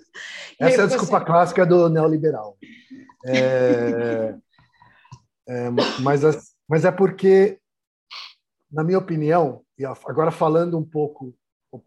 Essa 0.59 0.83
é 0.83 0.85
a 0.85 0.87
desculpa 0.87 1.19
assim, 1.19 1.27
clássica 1.27 1.65
do 1.65 1.89
neoliberal. 1.89 2.59
É, 3.25 4.35
é, 5.49 5.71
mas, 6.01 6.21
mas 6.69 6.85
é 6.85 6.91
porque, 6.91 7.59
na 8.71 8.83
minha 8.83 8.99
opinião, 8.99 9.63
e 9.79 9.85
agora 9.85 10.31
falando 10.31 10.77
um 10.77 10.85
pouco, 10.85 11.35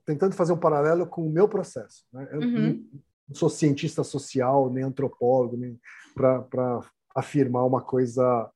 tentando 0.06 0.36
fazer 0.36 0.54
um 0.54 0.60
paralelo 0.60 1.06
com 1.08 1.26
o 1.26 1.30
meu 1.30 1.48
processo. 1.48 2.06
Né? 2.12 2.28
Eu 2.32 2.40
uhum. 2.40 2.90
não 3.28 3.36
sou 3.36 3.50
cientista 3.50 4.04
social, 4.04 4.70
nem 4.72 4.84
antropólogo, 4.84 5.58
nem 5.58 5.80
para 6.16 6.82
afirmar 7.16 7.66
uma 7.66 7.82
coisa, 7.82 8.50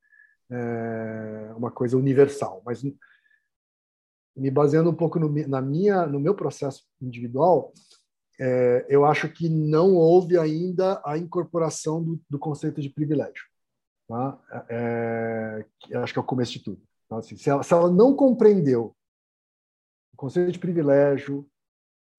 é, 0.50 1.54
uma 1.56 1.72
coisa 1.72 1.98
universal, 1.98 2.62
mas 2.66 2.84
me 4.36 4.52
baseando 4.52 4.90
um 4.90 4.96
pouco 4.96 5.20
no, 5.20 5.30
na 5.48 5.62
minha, 5.62 6.06
no 6.06 6.20
meu 6.20 6.36
processo 6.36 6.84
individual, 7.02 7.74
é, 8.40 8.86
eu 8.88 9.04
acho 9.04 9.28
que 9.30 9.50
não 9.50 9.96
houve 9.96 10.38
ainda 10.38 11.02
a 11.04 11.18
incorporação 11.18 12.04
do, 12.04 12.22
do 12.30 12.38
conceito 12.38 12.80
de 12.80 12.90
privilégio. 12.90 13.44
Tá? 14.08 14.40
É, 14.70 15.66
é 15.90 15.98
acho 15.98 16.14
que 16.14 16.20
é 16.20 16.22
o 16.22 16.26
começo 16.26 16.54
de 16.54 16.64
tudo. 16.64 16.82
Então, 17.06 17.18
assim, 17.18 17.36
se, 17.36 17.50
ela, 17.50 17.64
se, 17.64 17.74
ela, 17.74 17.90
não 17.90 18.16
compreendeu 18.16 18.96
o 20.18 20.26
conceito 20.26 20.52
de 20.52 20.60
privilégio, 20.60 21.48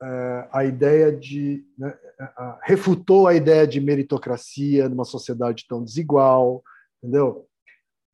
é, 0.01 0.49
a 0.53 0.65
ideia 0.65 1.11
de. 1.11 1.67
Né, 1.77 1.93
refutou 2.63 3.27
a 3.27 3.35
ideia 3.35 3.67
de 3.67 3.81
meritocracia 3.81 4.89
numa 4.89 5.05
sociedade 5.05 5.67
tão 5.69 5.83
desigual, 5.83 6.63
entendeu? 7.03 7.49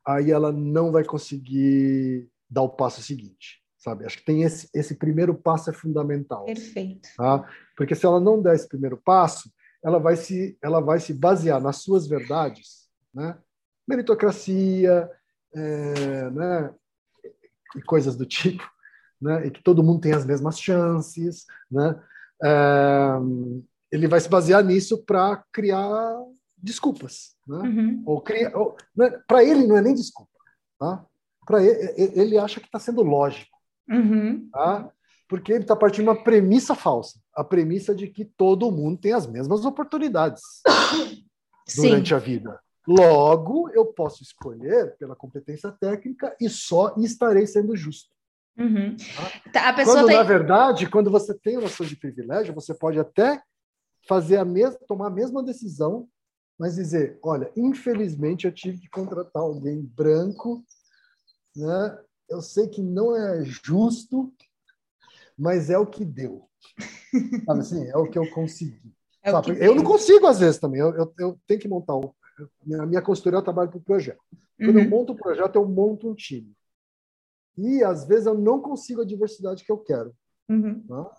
Aí 0.06 0.30
ela 0.30 0.50
não 0.50 0.90
vai 0.90 1.04
conseguir 1.04 2.28
dar 2.48 2.62
o 2.62 2.70
passo 2.70 3.02
seguinte. 3.02 3.62
Sabe? 3.76 4.06
Acho 4.06 4.16
que 4.16 4.24
tem 4.24 4.42
esse, 4.42 4.66
esse 4.72 4.94
primeiro 4.94 5.34
passo 5.34 5.68
é 5.68 5.72
fundamental. 5.74 6.46
Perfeito. 6.46 7.06
Tá? 7.18 7.46
Porque 7.76 7.94
se 7.94 8.06
ela 8.06 8.18
não 8.18 8.40
der 8.40 8.54
esse 8.54 8.66
primeiro 8.66 8.96
passo, 8.96 9.52
ela 9.84 9.98
vai 9.98 10.16
se, 10.16 10.56
ela 10.62 10.80
vai 10.80 10.98
se 10.98 11.12
basear 11.12 11.60
nas 11.60 11.76
suas 11.76 12.06
verdades, 12.06 12.88
né? 13.12 13.36
meritocracia, 13.86 15.10
é, 15.54 16.30
né, 16.30 16.74
e 17.76 17.82
coisas 17.82 18.16
do 18.16 18.24
tipo, 18.24 18.64
né, 19.24 19.46
e 19.46 19.50
que 19.50 19.62
todo 19.62 19.82
mundo 19.82 20.02
tem 20.02 20.12
as 20.12 20.26
mesmas 20.26 20.60
chances, 20.60 21.46
né, 21.70 21.98
ele 23.90 24.06
vai 24.06 24.20
se 24.20 24.28
basear 24.28 24.62
nisso 24.62 25.02
para 25.02 25.42
criar 25.50 26.22
desculpas, 26.58 27.34
né, 27.48 27.56
uhum. 27.56 28.02
ou 28.04 28.20
criar, 28.20 28.52
né, 28.94 29.18
para 29.26 29.42
ele 29.42 29.66
não 29.66 29.78
é 29.78 29.80
nem 29.80 29.94
desculpa, 29.94 30.30
tá? 30.78 31.04
Para 31.46 31.62
ele, 31.62 31.94
ele 32.14 32.38
acha 32.38 32.60
que 32.60 32.66
está 32.66 32.78
sendo 32.78 33.02
lógico, 33.02 33.56
uhum. 33.88 34.48
tá? 34.52 34.90
Porque 35.26 35.52
ele 35.52 35.62
está 35.64 35.74
partindo 35.74 36.04
de 36.04 36.10
uma 36.10 36.22
premissa 36.22 36.74
falsa, 36.74 37.18
a 37.34 37.42
premissa 37.42 37.94
de 37.94 38.08
que 38.08 38.26
todo 38.26 38.70
mundo 38.70 38.98
tem 39.00 39.12
as 39.12 39.26
mesmas 39.26 39.64
oportunidades 39.64 40.42
durante 41.76 42.08
Sim. 42.10 42.14
a 42.14 42.18
vida. 42.18 42.60
Logo, 42.86 43.70
eu 43.70 43.86
posso 43.86 44.22
escolher 44.22 44.94
pela 44.98 45.16
competência 45.16 45.72
técnica 45.72 46.36
e 46.38 46.50
só 46.50 46.94
estarei 46.98 47.46
sendo 47.46 47.74
justo. 47.74 48.13
Uhum. 48.56 48.96
Tá? 49.52 49.72
tá 49.72 49.84
quando, 49.84 50.06
tem... 50.06 50.16
na 50.16 50.22
verdade, 50.22 50.88
quando 50.88 51.10
você 51.10 51.34
tem 51.34 51.56
noção 51.56 51.84
de 51.84 51.96
privilégio, 51.96 52.54
você 52.54 52.72
pode 52.72 52.98
até 52.98 53.42
fazer 54.08 54.36
a 54.36 54.44
mesma, 54.44 54.78
tomar 54.86 55.08
a 55.08 55.10
mesma 55.10 55.42
decisão, 55.42 56.08
mas 56.58 56.76
dizer, 56.76 57.18
olha, 57.22 57.50
infelizmente 57.56 58.46
eu 58.46 58.52
tive 58.52 58.78
que 58.78 58.88
contratar 58.88 59.42
alguém 59.42 59.82
branco, 59.82 60.64
né? 61.56 61.98
Eu 62.28 62.40
sei 62.40 62.68
que 62.68 62.82
não 62.82 63.14
é 63.14 63.44
justo, 63.44 64.32
mas 65.36 65.68
é 65.68 65.76
o 65.76 65.86
que 65.86 66.04
deu. 66.04 66.48
Sabe 67.44 67.60
assim, 67.60 67.84
é 67.86 67.96
o 67.96 68.08
que 68.08 68.18
eu 68.18 68.30
consegui. 68.30 68.94
É 69.22 69.30
eu 69.66 69.74
não 69.74 69.82
consigo 69.82 70.26
às 70.26 70.38
vezes 70.38 70.58
também. 70.58 70.80
Eu, 70.80 70.94
eu, 70.94 71.14
eu 71.18 71.40
tenho 71.46 71.60
que 71.60 71.68
montar 71.68 71.94
o 71.94 72.14
a 72.80 72.86
minha 72.86 73.02
consultoria 73.02 73.38
eu 73.38 73.42
trabalho 73.42 73.70
para 73.70 73.78
o 73.78 73.82
projeto. 73.82 74.20
Quando 74.58 74.76
uhum. 74.76 74.82
eu 74.82 74.90
monto 74.90 75.12
o 75.12 75.14
um 75.14 75.18
projeto, 75.18 75.56
eu 75.56 75.68
monto 75.68 76.10
um 76.10 76.14
time. 76.14 76.52
E, 77.56 77.82
às 77.84 78.04
vezes, 78.04 78.26
eu 78.26 78.34
não 78.34 78.60
consigo 78.60 79.02
a 79.02 79.06
diversidade 79.06 79.64
que 79.64 79.70
eu 79.70 79.78
quero. 79.78 80.14
Uhum. 80.48 80.84
Tá? 80.86 81.10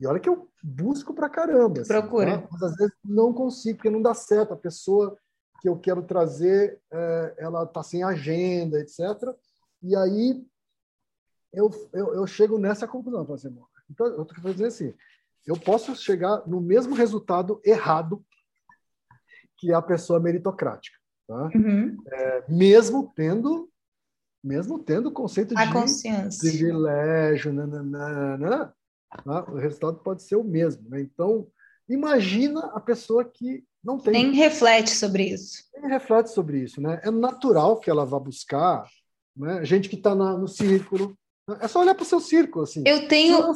E 0.00 0.06
olha 0.06 0.20
que 0.20 0.28
eu 0.28 0.48
busco 0.62 1.14
para 1.14 1.28
caramba. 1.28 1.80
Assim, 1.80 1.88
Procura. 1.88 2.38
Tá? 2.38 2.48
Mas, 2.50 2.62
às 2.62 2.76
vezes, 2.76 2.94
não 3.04 3.32
consigo, 3.32 3.78
porque 3.78 3.90
não 3.90 4.02
dá 4.02 4.14
certo. 4.14 4.54
A 4.54 4.56
pessoa 4.56 5.16
que 5.60 5.68
eu 5.68 5.78
quero 5.78 6.02
trazer, 6.02 6.80
é, 6.92 7.34
ela 7.38 7.64
está 7.64 7.82
sem 7.82 8.02
agenda, 8.02 8.78
etc. 8.78 9.00
E 9.82 9.96
aí, 9.96 10.44
eu, 11.52 11.70
eu, 11.92 12.14
eu 12.14 12.26
chego 12.26 12.58
nessa 12.58 12.86
conclusão. 12.86 13.26
Assim, 13.32 13.56
então, 13.90 14.06
eu 14.06 14.22
estou 14.22 14.42
fazendo 14.42 14.66
assim, 14.66 14.94
eu 15.46 15.56
posso 15.58 15.94
chegar 15.96 16.46
no 16.46 16.60
mesmo 16.60 16.94
resultado 16.94 17.60
errado 17.64 18.24
que 19.56 19.72
a 19.72 19.80
pessoa 19.80 20.20
meritocrática, 20.20 20.98
tá? 21.26 21.50
Uhum. 21.54 21.96
É, 22.06 22.44
mesmo 22.48 23.12
tendo 23.14 23.70
mesmo 24.44 24.78
tendo 24.78 25.08
o 25.08 25.12
conceito 25.12 25.56
a 25.56 25.64
de 25.64 25.72
consciência. 25.72 26.50
privilégio, 26.50 27.52
nananana, 27.52 28.74
tá? 29.24 29.44
o 29.50 29.56
resultado 29.56 29.98
pode 29.98 30.22
ser 30.22 30.36
o 30.36 30.44
mesmo. 30.44 30.86
Né? 30.90 31.00
Então, 31.00 31.48
imagina 31.88 32.60
a 32.74 32.80
pessoa 32.80 33.24
que 33.24 33.64
não 33.82 33.98
tem. 33.98 34.12
Nem 34.12 34.32
reflete 34.32 34.90
sobre 34.90 35.24
isso. 35.24 35.64
Nem 35.74 35.90
reflete 35.90 36.30
sobre 36.30 36.58
isso. 36.58 36.80
Né? 36.80 37.00
É 37.02 37.10
natural 37.10 37.80
que 37.80 37.88
ela 37.88 38.04
vá 38.04 38.18
buscar 38.18 38.86
né? 39.34 39.64
gente 39.64 39.88
que 39.88 39.96
está 39.96 40.14
no 40.14 40.46
círculo. 40.46 41.16
Né? 41.48 41.58
É 41.62 41.68
só 41.68 41.80
olhar 41.80 41.94
para 41.94 42.02
o 42.02 42.06
seu 42.06 42.20
círculo. 42.20 42.64
Assim. 42.64 42.84
Eu 42.86 43.08
tenho. 43.08 43.54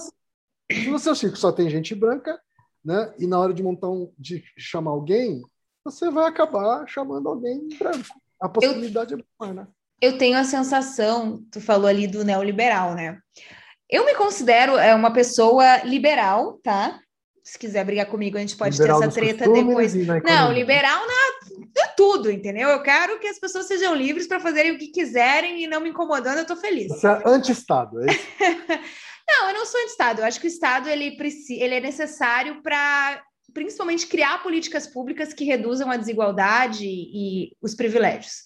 Se 0.70 0.88
no 0.88 0.98
seu 0.98 1.14
círculo 1.14 1.40
só 1.40 1.52
tem 1.52 1.68
gente 1.68 1.94
branca, 1.94 2.40
né? 2.82 3.14
e 3.18 3.26
na 3.26 3.38
hora 3.38 3.52
de 3.52 3.62
montar 3.62 3.90
um, 3.90 4.10
de 4.18 4.42
chamar 4.56 4.90
alguém, 4.92 5.42
você 5.84 6.10
vai 6.10 6.26
acabar 6.26 6.86
chamando 6.86 7.28
alguém 7.28 7.68
branco. 7.78 8.20
A 8.40 8.48
possibilidade 8.48 9.14
eu, 9.14 9.18
é 9.18 9.22
boa, 9.38 9.54
né? 9.54 9.68
Eu 10.00 10.16
tenho 10.16 10.38
a 10.38 10.44
sensação, 10.44 11.42
tu 11.50 11.60
falou 11.60 11.86
ali 11.86 12.06
do 12.06 12.24
neoliberal, 12.24 12.94
né? 12.94 13.18
Eu 13.90 14.04
me 14.04 14.14
considero 14.14 14.76
é, 14.76 14.94
uma 14.94 15.12
pessoa 15.12 15.78
liberal, 15.78 16.60
tá? 16.62 17.00
Se 17.42 17.58
quiser 17.58 17.84
brigar 17.84 18.06
comigo, 18.06 18.36
a 18.36 18.40
gente 18.40 18.56
pode 18.56 18.76
liberal 18.76 19.00
ter 19.00 19.06
essa 19.06 19.14
treta 19.14 19.50
depois. 19.50 19.94
Não, 19.94 20.52
liberal 20.52 21.06
na 21.06 21.28
é 21.82 21.86
tudo, 21.96 22.30
entendeu? 22.30 22.68
Eu 22.68 22.82
quero 22.82 23.18
que 23.18 23.26
as 23.26 23.38
pessoas 23.38 23.66
sejam 23.66 23.94
livres 23.94 24.26
para 24.26 24.40
fazerem 24.40 24.72
o 24.72 24.78
que 24.78 24.88
quiserem 24.88 25.64
e 25.64 25.66
não 25.66 25.80
me 25.80 25.90
incomodando, 25.90 26.38
eu 26.38 26.46
tô 26.46 26.56
feliz. 26.56 26.88
Você 26.88 27.06
é 27.06 27.22
anti-Estado, 27.24 28.02
é 28.02 28.12
isso? 28.12 28.26
não, 29.28 29.48
eu 29.48 29.54
não 29.54 29.66
sou 29.66 29.80
anti-Estado. 29.80 30.20
Eu 30.20 30.26
acho 30.26 30.40
que 30.40 30.46
o 30.46 30.48
Estado 30.48 30.88
ele, 30.88 31.16
ele 31.50 31.74
é 31.74 31.80
necessário 31.80 32.62
para 32.62 33.22
principalmente 33.54 34.06
criar 34.06 34.42
políticas 34.42 34.86
públicas 34.86 35.32
que 35.32 35.44
reduzam 35.44 35.90
a 35.90 35.96
desigualdade 35.96 36.84
e 36.84 37.56
os 37.62 37.74
privilégios. 37.74 38.42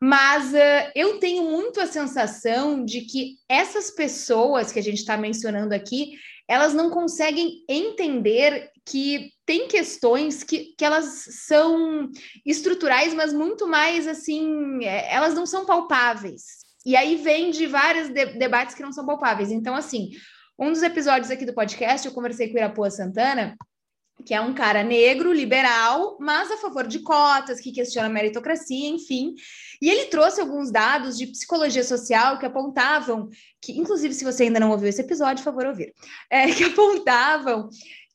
Mas 0.00 0.52
uh, 0.52 0.90
eu 0.94 1.18
tenho 1.18 1.44
muito 1.44 1.80
a 1.80 1.86
sensação 1.86 2.84
de 2.84 3.02
que 3.02 3.36
essas 3.48 3.90
pessoas 3.90 4.70
que 4.70 4.78
a 4.78 4.82
gente 4.82 4.98
está 4.98 5.16
mencionando 5.16 5.74
aqui, 5.74 6.12
elas 6.46 6.72
não 6.72 6.90
conseguem 6.90 7.64
entender 7.68 8.70
que 8.86 9.32
tem 9.44 9.68
questões 9.68 10.42
que, 10.42 10.74
que 10.76 10.84
elas 10.84 11.26
são 11.46 12.08
estruturais, 12.46 13.12
mas 13.12 13.32
muito 13.32 13.66
mais 13.66 14.06
assim, 14.06 14.84
é, 14.84 15.12
elas 15.12 15.34
não 15.34 15.44
são 15.44 15.66
palpáveis. 15.66 16.42
E 16.86 16.96
aí 16.96 17.16
vem 17.16 17.50
de 17.50 17.66
vários 17.66 18.08
de 18.08 18.24
debates 18.38 18.74
que 18.74 18.82
não 18.82 18.92
são 18.92 19.04
palpáveis. 19.04 19.50
Então, 19.50 19.74
assim, 19.74 20.10
um 20.58 20.72
dos 20.72 20.82
episódios 20.82 21.30
aqui 21.30 21.44
do 21.44 21.52
podcast, 21.52 22.06
eu 22.06 22.14
conversei 22.14 22.48
com 22.48 22.54
o 22.54 22.58
Irapuã 22.58 22.88
Santana, 22.88 23.56
que 24.24 24.34
é 24.34 24.40
um 24.40 24.52
cara 24.52 24.82
negro, 24.82 25.32
liberal, 25.32 26.16
mas 26.20 26.50
a 26.50 26.56
favor 26.56 26.86
de 26.86 27.00
cotas, 27.00 27.60
que 27.60 27.72
questiona 27.72 28.08
a 28.08 28.10
meritocracia, 28.10 28.88
enfim. 28.88 29.34
E 29.80 29.88
ele 29.88 30.06
trouxe 30.06 30.40
alguns 30.40 30.70
dados 30.70 31.16
de 31.16 31.26
psicologia 31.28 31.84
social 31.84 32.38
que 32.38 32.46
apontavam, 32.46 33.28
que, 33.60 33.78
inclusive, 33.78 34.12
se 34.14 34.24
você 34.24 34.44
ainda 34.44 34.60
não 34.60 34.70
ouviu 34.70 34.88
esse 34.88 35.00
episódio, 35.00 35.42
por 35.42 35.52
favor, 35.52 35.66
ouvir, 35.66 35.94
é, 36.30 36.46
que 36.52 36.64
apontavam 36.64 37.68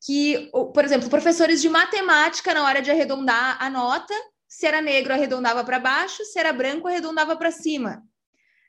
que, 0.05 0.51
por 0.73 0.83
exemplo, 0.83 1.09
professores 1.09 1.61
de 1.61 1.69
matemática, 1.69 2.53
na 2.53 2.63
hora 2.63 2.81
de 2.81 2.91
arredondar 2.91 3.57
a 3.61 3.69
nota, 3.69 4.13
se 4.47 4.67
era 4.67 4.81
negro, 4.81 5.13
arredondava 5.13 5.63
para 5.63 5.79
baixo, 5.79 6.25
se 6.25 6.37
era 6.37 6.51
branco, 6.51 6.87
arredondava 6.87 7.35
para 7.37 7.51
cima, 7.51 8.03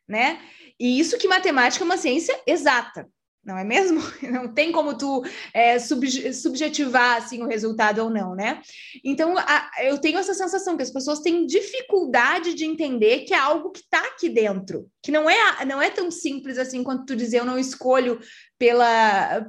né? 0.09 0.41
E 0.78 0.99
isso 0.99 1.18
que 1.18 1.28
matemática 1.28 1.85
é 1.85 1.87
uma 1.87 1.97
ciência 1.97 2.41
exata 2.47 3.09
não 3.45 3.59
é 3.59 3.65
mesmo? 3.65 4.01
Não 4.23 4.53
tem 4.53 4.73
como 4.73 4.97
tu 4.97 5.23
é, 5.53 5.79
subjetivar 5.79 7.17
assim 7.17 7.43
o 7.43 7.47
resultado 7.47 8.03
ou 8.03 8.11
não, 8.11 8.35
né? 8.35 8.61
Então 9.05 9.37
a, 9.37 9.71
eu 9.83 9.99
tenho 9.99 10.19
essa 10.19 10.35
sensação 10.35 10.77
que 10.77 10.83
as 10.83 10.91
pessoas 10.91 11.21
têm 11.21 11.47
dificuldade 11.47 12.55
de 12.55 12.65
entender 12.65 13.21
que 13.21 13.35
é 13.35 13.39
algo 13.39 13.71
que 13.71 13.81
está 13.81 14.01
aqui 14.01 14.29
dentro, 14.29 14.89
que 15.03 15.13
não 15.13 15.29
é 15.29 15.65
não 15.65 15.81
é 15.81 15.91
tão 15.91 16.11
simples 16.11 16.59
assim 16.59 16.83
quanto 16.83 17.07
tu 17.07 17.17
dizer 17.17 17.41
eu 17.41 17.45
não 17.45 17.59
escolho 17.59 18.19
pela 18.59 19.47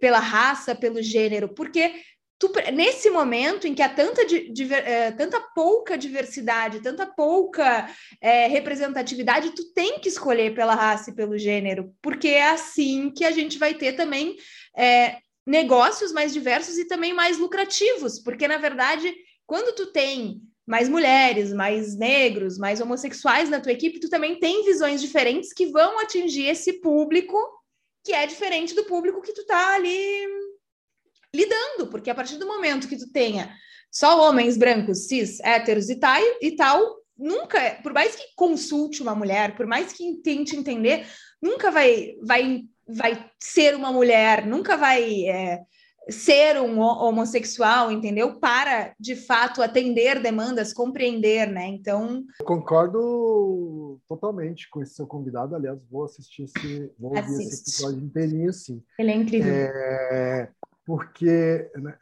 pela 0.00 0.18
raça, 0.18 0.74
pelo 0.74 1.02
gênero, 1.02 1.50
porque 1.54 1.94
tu, 2.38 2.52
nesse 2.72 3.10
momento 3.10 3.66
em 3.66 3.74
que 3.74 3.82
há 3.82 3.88
tanta, 3.88 4.22
é, 4.22 5.10
tanta 5.12 5.40
pouca 5.54 5.96
diversidade, 5.96 6.80
tanta 6.80 7.06
pouca 7.06 7.90
é, 8.20 8.46
representatividade, 8.46 9.54
tu 9.54 9.72
tem 9.72 9.98
que 9.98 10.08
escolher 10.08 10.54
pela 10.54 10.74
raça 10.74 11.10
e 11.10 11.14
pelo 11.14 11.38
gênero, 11.38 11.94
porque 12.02 12.28
é 12.28 12.50
assim 12.50 13.10
que 13.10 13.24
a 13.24 13.30
gente 13.30 13.58
vai 13.58 13.74
ter 13.74 13.94
também 13.94 14.36
é, 14.76 15.16
negócios 15.46 16.12
mais 16.12 16.32
diversos 16.32 16.76
e 16.76 16.86
também 16.86 17.14
mais 17.14 17.38
lucrativos, 17.38 18.18
porque 18.18 18.46
na 18.46 18.58
verdade, 18.58 19.14
quando 19.46 19.74
tu 19.74 19.86
tem 19.86 20.42
mais 20.66 20.88
mulheres, 20.88 21.52
mais 21.52 21.96
negros, 21.96 22.58
mais 22.58 22.80
homossexuais 22.80 23.48
na 23.48 23.60
tua 23.60 23.72
equipe, 23.72 24.00
tu 24.00 24.10
também 24.10 24.38
tem 24.40 24.64
visões 24.64 25.00
diferentes 25.00 25.52
que 25.52 25.66
vão 25.66 26.00
atingir 26.00 26.46
esse 26.46 26.80
público 26.80 27.38
que 28.04 28.12
é 28.12 28.26
diferente 28.26 28.74
do 28.74 28.84
público 28.84 29.22
que 29.22 29.32
tu 29.32 29.44
tá 29.46 29.74
ali 29.74 30.45
lidando, 31.36 31.88
porque 31.90 32.10
a 32.10 32.14
partir 32.14 32.38
do 32.38 32.46
momento 32.46 32.88
que 32.88 32.96
tu 32.96 33.10
tenha 33.12 33.54
só 33.90 34.28
homens 34.28 34.56
brancos, 34.56 35.06
cis, 35.06 35.40
héteros 35.40 35.88
e 35.88 35.96
tal, 35.96 36.20
e 36.40 36.56
tal 36.56 36.96
nunca, 37.18 37.78
por 37.82 37.92
mais 37.92 38.14
que 38.14 38.24
consulte 38.36 39.02
uma 39.02 39.14
mulher, 39.14 39.56
por 39.56 39.66
mais 39.66 39.92
que 39.92 40.20
tente 40.22 40.56
entender, 40.56 41.06
nunca 41.40 41.70
vai, 41.70 42.14
vai, 42.22 42.62
vai 42.86 43.30
ser 43.40 43.74
uma 43.74 43.90
mulher, 43.90 44.46
nunca 44.46 44.76
vai 44.76 45.26
é, 45.26 45.62
ser 46.10 46.60
um 46.60 46.78
homossexual, 46.78 47.90
entendeu? 47.90 48.38
Para, 48.38 48.94
de 49.00 49.16
fato, 49.16 49.62
atender 49.62 50.20
demandas, 50.20 50.72
compreender, 50.72 51.48
né? 51.48 51.66
Então... 51.66 52.24
Eu 52.38 52.46
concordo 52.46 53.98
totalmente 54.06 54.68
com 54.70 54.82
esse 54.82 54.94
seu 54.94 55.06
convidado. 55.06 55.56
Aliás, 55.56 55.78
vou 55.90 56.04
assistir 56.04 56.44
esse... 56.44 56.92
Vou 56.98 57.16
ouvir 57.16 57.42
esse 57.42 57.62
episódio 57.62 58.04
inteirinho, 58.04 58.52
sim. 58.52 58.82
Ele 58.98 59.10
é 59.10 59.14
incrível. 59.16 59.52
É 59.52 60.50
porque 60.86 61.68
né, 61.74 61.98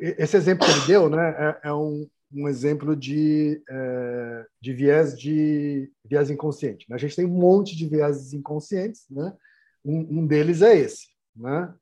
esse 0.00 0.36
exemplo 0.36 0.64
que 0.64 0.72
ele 0.72 0.86
deu 0.86 1.10
né, 1.10 1.30
é, 1.36 1.68
é 1.68 1.74
um, 1.74 2.08
um, 2.32 2.48
exemplo 2.48 2.94
de, 2.94 3.60
é, 3.68 4.46
de 4.60 4.72
viés 4.72 5.18
de 5.18 5.90
viés 6.04 6.30
inconsciente. 6.30 6.86
Né? 6.88 6.94
A 6.94 6.98
gente 6.98 7.16
tem 7.16 7.26
um 7.26 7.36
monte 7.36 7.76
de 7.76 7.88
viéses 7.88 8.32
inconscientes, 8.32 9.04
né? 9.10 9.36
um, 9.84 10.20
um 10.20 10.26
deles 10.26 10.62
é 10.62 10.76
esse, 10.76 11.08
né? 11.34 11.74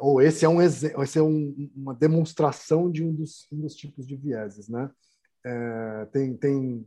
ou 0.00 0.22
esse 0.22 0.44
é, 0.44 0.48
um, 0.48 0.62
esse 0.62 1.18
é 1.18 1.22
um, 1.22 1.70
uma 1.74 1.94
demonstração 1.94 2.90
de 2.90 3.02
um 3.02 3.12
dos, 3.12 3.48
um 3.50 3.60
dos 3.60 3.74
tipos 3.74 4.06
de 4.06 4.14
vieses. 4.14 4.68
Né? 4.68 4.88
É, 5.44 6.06
tem, 6.12 6.36
tem, 6.36 6.86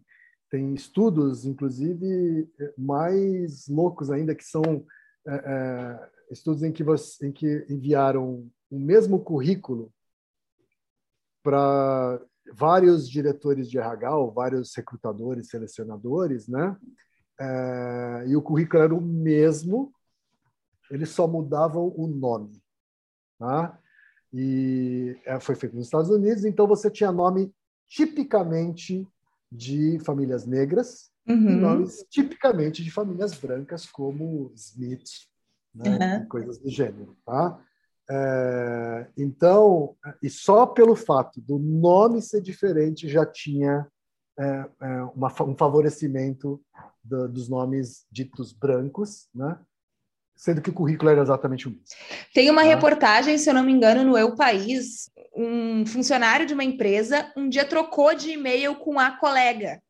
tem 0.50 0.74
estudos, 0.74 1.46
inclusive, 1.46 2.48
mais 2.78 3.68
loucos 3.68 4.10
ainda, 4.10 4.36
que 4.36 4.46
são 4.46 4.86
é, 5.28 5.34
é, 5.34 6.10
estudos 6.32 6.64
em 6.64 6.72
que, 6.72 6.84
você, 6.84 7.28
em 7.28 7.32
que 7.32 7.66
enviaram 7.70 8.50
o 8.72 8.80
mesmo 8.80 9.20
currículo 9.20 9.94
para 11.44 12.20
vários 12.54 13.08
diretores 13.10 13.70
de 13.70 13.78
RH, 13.78 14.16
ou 14.16 14.32
vários 14.32 14.74
recrutadores, 14.76 15.50
selecionadores, 15.50 16.48
né? 16.48 16.76
É, 17.40 18.26
e 18.28 18.36
o 18.36 18.42
currículo 18.42 18.84
era 18.84 18.96
o 18.96 19.02
mesmo, 19.02 19.94
eles 20.90 21.10
só 21.10 21.28
mudavam 21.28 21.94
o 21.96 22.08
nome, 22.08 22.62
tá? 23.38 23.78
E 24.34 25.20
é, 25.26 25.40
foi 25.40 25.56
feito 25.56 25.76
nos 25.76 25.86
Estados 25.86 26.10
Unidos, 26.10 26.46
então 26.46 26.66
você 26.66 26.90
tinha 26.90 27.12
nome 27.12 27.54
tipicamente 27.90 29.06
de 29.52 30.00
famílias 30.00 30.46
negras 30.46 31.12
uhum. 31.28 31.50
e 31.50 31.56
nomes 31.56 32.06
tipicamente 32.10 32.84
de 32.84 32.92
famílias 32.92 33.34
brancas, 33.34 33.86
como 33.86 34.52
Smith, 34.56 35.10
né? 35.74 36.20
Uhum. 36.20 36.28
coisas 36.30 36.58
do 36.58 36.70
gênero, 36.70 37.18
tá? 37.26 37.60
É, 38.14 39.08
então, 39.18 39.96
e 40.22 40.30
só 40.30 40.66
pelo 40.66 40.98
fato 40.98 41.40
do 41.40 41.58
nome 41.58 42.22
ser 42.22 42.42
diferente 42.42 43.08
já 43.08 43.26
tinha 43.26 43.88
é, 44.38 44.44
é, 44.82 45.04
uma, 45.16 45.34
um 45.44 45.56
favorecimento 45.56 46.62
do, 47.02 47.30
dos 47.30 47.48
nomes 47.48 48.06
ditos 48.12 48.52
brancos, 48.52 49.30
né? 49.34 49.58
sendo 50.36 50.62
que 50.62 50.72
o 50.72 50.74
currículo 50.74 51.10
era 51.10 51.22
exatamente 51.22 51.70
o 51.70 51.72
mesmo. 51.72 51.86
Tem 52.34 52.50
uma 52.50 52.64
tá? 52.64 52.68
reportagem, 52.68 53.38
se 53.38 53.50
eu 53.50 53.54
não 53.54 53.64
me 53.64 53.72
engano, 53.72 54.04
no 54.04 54.18
Eu 54.18 54.36
País, 54.36 55.10
um 55.34 55.86
funcionário 55.86 56.46
de 56.46 56.54
uma 56.54 56.66
empresa 56.66 57.32
um 57.38 57.48
dia 57.48 57.64
trocou 57.64 58.14
de 58.14 58.32
e-mail 58.32 58.76
com 58.76 59.00
a 59.00 59.12
colega. 59.12 59.82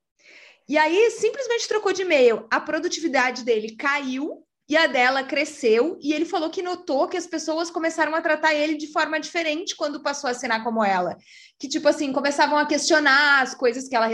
E 0.70 0.78
aí, 0.78 1.10
simplesmente 1.12 1.68
trocou 1.68 1.92
de 1.92 2.04
e-mail. 2.04 2.46
A 2.52 2.60
produtividade 2.60 3.44
dele 3.44 3.76
caiu 3.76 4.46
e 4.72 4.78
a 4.78 4.88
dela 4.88 5.22
cresceu, 5.22 6.00
e 6.02 6.14
ele 6.14 6.24
falou 6.24 6.50
que 6.50 6.62
notou 6.62 7.06
que 7.06 7.18
as 7.18 7.28
pessoas 7.28 7.70
começaram 7.70 8.16
a 8.16 8.22
tratar 8.22 8.54
ele 8.54 8.76
de 8.76 8.88
forma 8.88 9.20
diferente 9.20 9.76
quando 9.76 10.02
passou 10.02 10.30
a 10.30 10.32
assinar 10.32 10.64
como 10.64 10.82
ela. 10.82 11.18
Que, 11.60 11.68
tipo 11.68 11.90
assim, 11.90 12.14
começavam 12.14 12.58
a 12.58 12.66
questionar 12.66 13.42
as 13.42 13.54
coisas 13.54 13.90
que 13.90 13.96
ela 13.98 14.08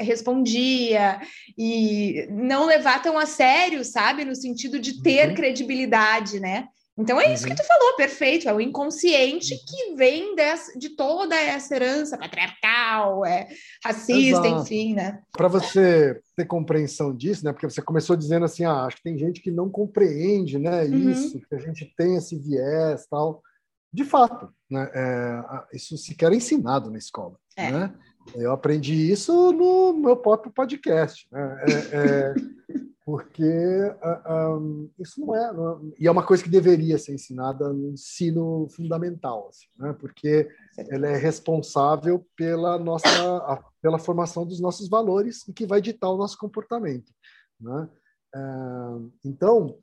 respondia 0.00 1.20
e 1.58 2.28
não 2.30 2.64
levar 2.64 3.02
tão 3.02 3.18
a 3.18 3.26
sério, 3.26 3.84
sabe? 3.84 4.24
No 4.24 4.36
sentido 4.36 4.78
de 4.78 5.02
ter 5.02 5.30
uhum. 5.30 5.34
credibilidade, 5.34 6.38
né? 6.38 6.68
Então 6.98 7.20
é 7.20 7.32
isso 7.32 7.44
uhum. 7.44 7.50
que 7.50 7.62
tu 7.62 7.66
falou, 7.66 7.96
perfeito. 7.96 8.48
É 8.48 8.52
o 8.52 8.60
inconsciente 8.60 9.54
uhum. 9.54 9.60
que 9.66 9.94
vem 9.94 10.34
dessa, 10.34 10.76
de 10.76 10.90
toda 10.90 11.36
essa 11.36 11.76
herança 11.76 12.18
patriarcal, 12.18 13.24
é, 13.24 13.46
racista, 13.84 14.46
Exato. 14.46 14.62
enfim, 14.62 14.94
né? 14.94 15.22
Para 15.32 15.46
você 15.46 16.20
ter 16.34 16.44
compreensão 16.44 17.14
disso, 17.14 17.44
né? 17.44 17.52
Porque 17.52 17.70
você 17.70 17.80
começou 17.80 18.16
dizendo 18.16 18.44
assim, 18.44 18.64
ah, 18.64 18.84
acho 18.84 18.96
que 18.96 19.02
tem 19.04 19.16
gente 19.16 19.40
que 19.40 19.50
não 19.50 19.70
compreende, 19.70 20.58
né? 20.58 20.84
Uhum. 20.84 21.10
Isso, 21.10 21.40
que 21.40 21.54
a 21.54 21.58
gente 21.58 21.94
tem 21.96 22.16
esse 22.16 22.36
viés, 22.36 23.06
tal. 23.06 23.42
De 23.92 24.04
fato, 24.04 24.52
né? 24.68 24.90
É, 24.92 25.42
isso 25.72 25.96
sequer 25.96 26.32
é 26.32 26.36
ensinado 26.36 26.90
na 26.90 26.98
escola, 26.98 27.36
é. 27.56 27.70
né? 27.70 27.94
Eu 28.34 28.52
aprendi 28.52 29.10
isso 29.10 29.52
no 29.52 29.94
meu 29.94 30.16
próprio 30.16 30.52
podcast, 30.52 31.26
né? 31.30 31.64
É, 31.66 31.96
é 31.96 32.34
porque 33.08 33.42
um, 34.52 34.90
isso 34.98 35.18
não 35.18 35.34
é, 35.34 35.50
não, 35.50 35.94
e 35.98 36.06
é 36.06 36.10
uma 36.10 36.26
coisa 36.26 36.44
que 36.44 36.50
deveria 36.50 36.98
ser 36.98 37.14
ensinada 37.14 37.72
no 37.72 37.92
ensino 37.92 38.68
fundamental, 38.68 39.48
assim, 39.48 39.66
né? 39.78 39.96
porque 39.98 40.46
ela 40.90 41.06
é 41.06 41.16
responsável 41.16 42.28
pela 42.36 42.78
nossa 42.78 43.08
a, 43.08 43.64
pela 43.80 43.98
formação 43.98 44.44
dos 44.44 44.60
nossos 44.60 44.90
valores 44.90 45.48
e 45.48 45.54
que 45.54 45.64
vai 45.64 45.80
ditar 45.80 46.10
o 46.10 46.18
nosso 46.18 46.36
comportamento, 46.36 47.10
né? 47.58 47.88
Uh, 48.36 49.10
então, 49.24 49.78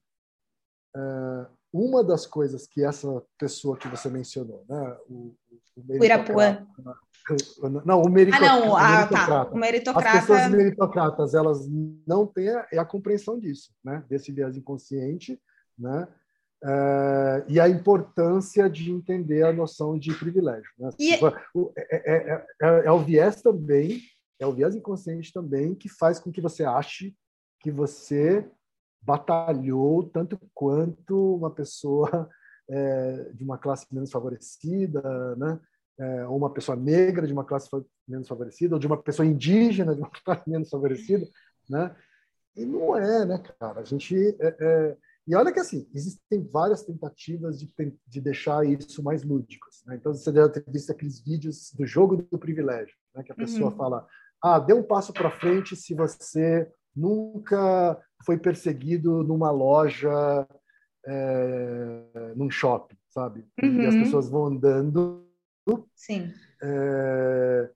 uh, 0.96 1.48
uma 1.76 2.04
das 2.04 2.26
coisas 2.26 2.66
que 2.66 2.84
essa 2.84 3.22
pessoa 3.38 3.78
que 3.78 3.88
você 3.90 4.10
mencionou, 4.10 4.64
né, 4.70 4.98
o, 5.10 5.36
o 5.90 6.06
Irapuã, 6.06 6.66
não, 7.84 8.02
o 8.02 8.10
meritocrata. 8.10 8.54
Ah, 8.54 8.60
não, 8.60 8.76
ah, 8.78 9.08
tá. 9.08 9.50
O 9.52 9.58
meritocrata. 9.58 10.18
As 10.18 10.26
pessoas 10.26 10.52
meritocratas, 10.52 11.34
elas 11.34 11.68
não 12.08 12.26
têm 12.28 12.50
a, 12.50 12.68
a 12.78 12.86
compreensão 12.86 13.40
disso, 13.40 13.74
né? 13.84 14.04
Desse 14.08 14.32
viés 14.32 14.56
inconsciente, 14.56 15.40
né? 15.78 16.08
É, 16.64 17.46
e 17.50 17.60
a 17.60 17.68
importância 17.68 18.70
de 18.70 18.92
entender 18.92 19.44
a 19.44 19.52
noção 19.52 19.98
de 19.98 20.14
privilégio. 20.14 20.70
Né? 20.78 20.90
E... 20.98 21.12
Tipo, 21.14 21.74
é, 21.78 22.14
é, 22.14 22.46
é, 22.62 22.86
é, 22.86 22.92
o 22.92 23.00
viés 23.00 23.42
também, 23.42 24.02
é 24.40 24.48
o 24.48 24.54
viés 24.54 24.76
inconsciente 24.76 25.34
também 25.34 25.76
que 25.76 25.90
faz 25.90 26.20
com 26.20 26.32
que 26.32 26.42
você 26.42 26.64
ache 26.64 27.14
que 27.60 27.72
você 27.72 28.48
batalhou 29.06 30.04
tanto 30.10 30.40
quanto 30.54 31.36
uma 31.36 31.52
pessoa 31.52 32.30
é, 32.70 33.32
de 33.34 33.44
uma 33.44 33.58
classe 33.58 33.86
menos 33.92 34.12
favorecida, 34.12 35.36
né? 35.36 35.60
é, 36.00 36.26
ou 36.26 36.38
uma 36.38 36.52
pessoa 36.52 36.76
negra 36.76 37.26
de 37.26 37.34
uma 37.34 37.46
classe 37.46 37.70
menos 38.08 38.28
favorecida, 38.28 38.76
ou 38.76 38.80
de 38.80 38.88
uma 38.88 39.02
pessoa 39.02 39.26
indígena 39.26 39.96
de 39.96 40.02
uma 40.02 40.12
classe 40.24 40.50
menos 40.50 40.70
favorecida, 40.70 41.28
né? 41.70 41.96
E 42.56 42.66
não 42.66 42.96
é, 42.96 43.26
né, 43.26 43.38
cara? 43.60 43.82
A 43.82 43.84
gente 43.84 44.16
é, 44.40 44.56
é... 44.60 44.98
e 45.28 45.36
olha 45.36 45.52
que 45.52 45.60
assim 45.60 45.90
existem 45.94 46.48
várias 46.52 46.84
tentativas 46.84 47.60
de, 47.60 47.70
de 48.08 48.22
deixar 48.22 48.66
isso 48.66 49.04
mais 49.04 49.24
lúdico. 49.24 49.68
Né? 49.86 49.96
Então 49.96 50.14
você 50.14 50.32
deve 50.32 50.50
ter 50.50 50.64
visto 50.72 50.90
aqueles 50.92 51.20
vídeos 51.20 51.74
do 51.74 51.86
jogo 51.86 52.16
do 52.18 52.38
privilégio, 52.38 52.96
né? 53.14 53.24
Que 53.24 53.32
a 53.32 53.36
pessoa 53.36 53.72
uhum. 53.72 53.78
fala: 53.78 54.08
ah, 54.42 54.60
dê 54.60 54.74
um 54.74 54.84
passo 54.84 55.12
para 55.12 55.32
frente 55.32 55.76
se 55.76 55.94
você 55.94 56.70
nunca 56.96 58.02
foi 58.26 58.38
perseguido 58.38 59.24
numa 59.24 59.52
loja, 59.52 60.48
é, 61.06 62.34
num 62.36 62.50
shopping 62.50 62.98
sabe? 63.16 63.48
Uhum. 63.64 63.82
E 63.82 63.86
as 63.86 63.96
uhum. 63.96 64.04
pessoas 64.04 64.30
vão 64.30 64.46
andando. 64.48 65.26
Sim. 65.96 66.34
É, 66.62 67.72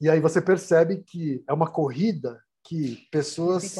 e 0.00 0.08
aí 0.08 0.20
você 0.20 0.40
percebe 0.40 1.02
que 1.02 1.42
é 1.48 1.52
uma 1.52 1.70
corrida 1.70 2.40
que 2.62 3.08
pessoas 3.10 3.76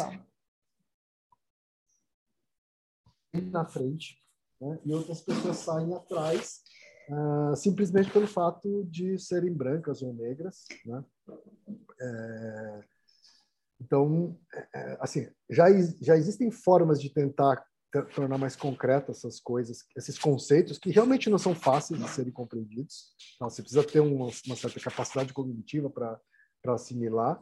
na 3.51 3.65
frente 3.67 4.19
né? 4.61 4.79
e 4.85 4.93
outras 4.95 5.21
pessoas 5.21 5.57
saem 5.59 5.95
atrás 5.95 6.63
uh, 7.11 7.55
simplesmente 7.55 8.11
pelo 8.11 8.27
fato 8.27 8.85
de 8.85 9.19
serem 9.19 9.53
brancas 9.53 10.03
ou 10.03 10.15
negras, 10.15 10.65
né? 10.85 11.05
É, 12.01 12.85
então, 13.81 14.39
é, 14.55 14.59
é 14.75 14.99
assim, 15.01 15.29
já, 15.51 15.67
já 16.01 16.17
existem 16.17 16.51
formas 16.51 17.01
de 17.01 17.11
tentar 17.11 17.65
tornar 18.15 18.37
mais 18.37 18.57
concretas 18.57 19.19
essas 19.19 19.41
coisas, 19.41 19.85
esses 19.97 20.19
conceitos 20.19 20.79
que 20.79 20.91
realmente 20.91 21.31
não 21.31 21.39
são 21.39 21.55
fáceis 21.55 22.01
de 22.01 22.09
serem 22.11 22.33
compreendidos. 22.33 23.15
Então, 23.37 23.49
você 23.49 23.63
precisa 23.63 23.85
ter 23.85 24.01
uma, 24.01 24.27
uma 24.47 24.57
certa 24.57 24.81
capacidade 24.81 25.33
cognitiva 25.33 25.89
para 25.89 26.21
assimilar, 26.67 27.41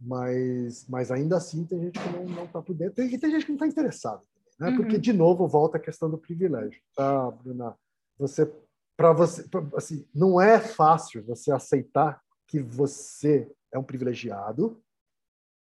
mas, 0.00 0.86
mas 0.88 1.10
ainda 1.10 1.36
assim 1.36 1.66
tem 1.66 1.80
gente 1.82 1.98
que 2.00 2.08
não 2.08 2.44
está 2.44 2.62
por 2.62 2.74
dentro 2.74 3.02
e 3.04 3.18
tem 3.18 3.30
gente 3.30 3.44
que 3.44 3.52
não 3.52 3.56
está 3.56 3.66
interessada. 3.66 4.22
Né? 4.58 4.68
Uhum. 4.70 4.76
Porque, 4.76 4.98
de 4.98 5.12
novo, 5.12 5.46
volta 5.46 5.76
a 5.76 5.80
questão 5.80 6.08
do 6.08 6.18
privilégio. 6.18 6.80
Tá, 6.94 7.30
Bruna? 7.30 7.76
Você, 8.18 8.50
para 8.96 9.12
você, 9.12 9.42
pra, 9.48 9.66
assim, 9.74 10.06
não 10.14 10.40
é 10.40 10.58
fácil 10.60 11.24
você 11.24 11.52
aceitar 11.52 12.22
que 12.46 12.60
você 12.60 13.50
é 13.72 13.78
um 13.78 13.84
privilegiado 13.84 14.82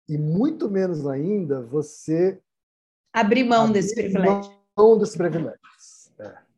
e 0.09 0.17
muito 0.17 0.71
menos 0.71 1.07
ainda 1.07 1.63
você 1.63 2.41
abrir 3.13 3.45
mão 3.45 3.65
abrir 3.65 3.75
desse 3.75 3.95
privilégio. 3.95 4.53
Mão 4.77 4.99
desses 4.99 5.17
privilégios. 5.17 6.13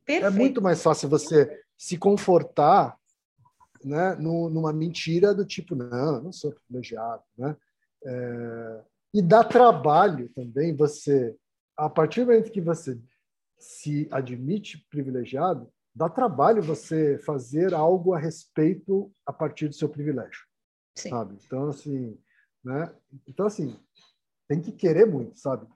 É. 0.07 0.15
é 0.15 0.31
muito 0.31 0.61
mais 0.61 0.83
fácil 0.83 1.09
você 1.09 1.63
se 1.77 1.97
confortar 1.97 2.99
né, 3.85 4.17
numa 4.17 4.73
mentira 4.73 5.33
do 5.33 5.45
tipo, 5.45 5.75
não, 5.75 6.23
não 6.23 6.33
sou 6.33 6.53
privilegiado. 6.53 7.23
Né? 7.37 7.57
É, 8.05 8.83
e 9.15 9.23
dá 9.23 9.45
trabalho 9.45 10.29
também 10.35 10.75
você, 10.75 11.37
a 11.77 11.89
partir 11.89 12.21
do 12.21 12.27
momento 12.27 12.51
que 12.51 12.61
você 12.61 12.99
se 13.59 14.09
admite 14.11 14.85
privilegiado, 14.91 15.71
dá 15.95 16.09
trabalho 16.09 16.63
você 16.63 17.19
fazer 17.19 17.75
algo 17.75 18.15
a 18.15 18.19
respeito 18.19 19.13
a 19.27 19.33
partir 19.33 19.69
do 19.69 19.75
seu 19.75 19.89
privilégio. 19.89 20.47
Sim. 20.97 21.11
Sabe? 21.11 21.37
Então, 21.45 21.69
assim, 21.69 22.19
né? 22.65 22.93
Então, 23.27 23.47
assim, 23.47 23.79
tem 24.49 24.61
que 24.61 24.73
querer 24.73 25.07
muito, 25.07 25.39
sabe? 25.39 25.67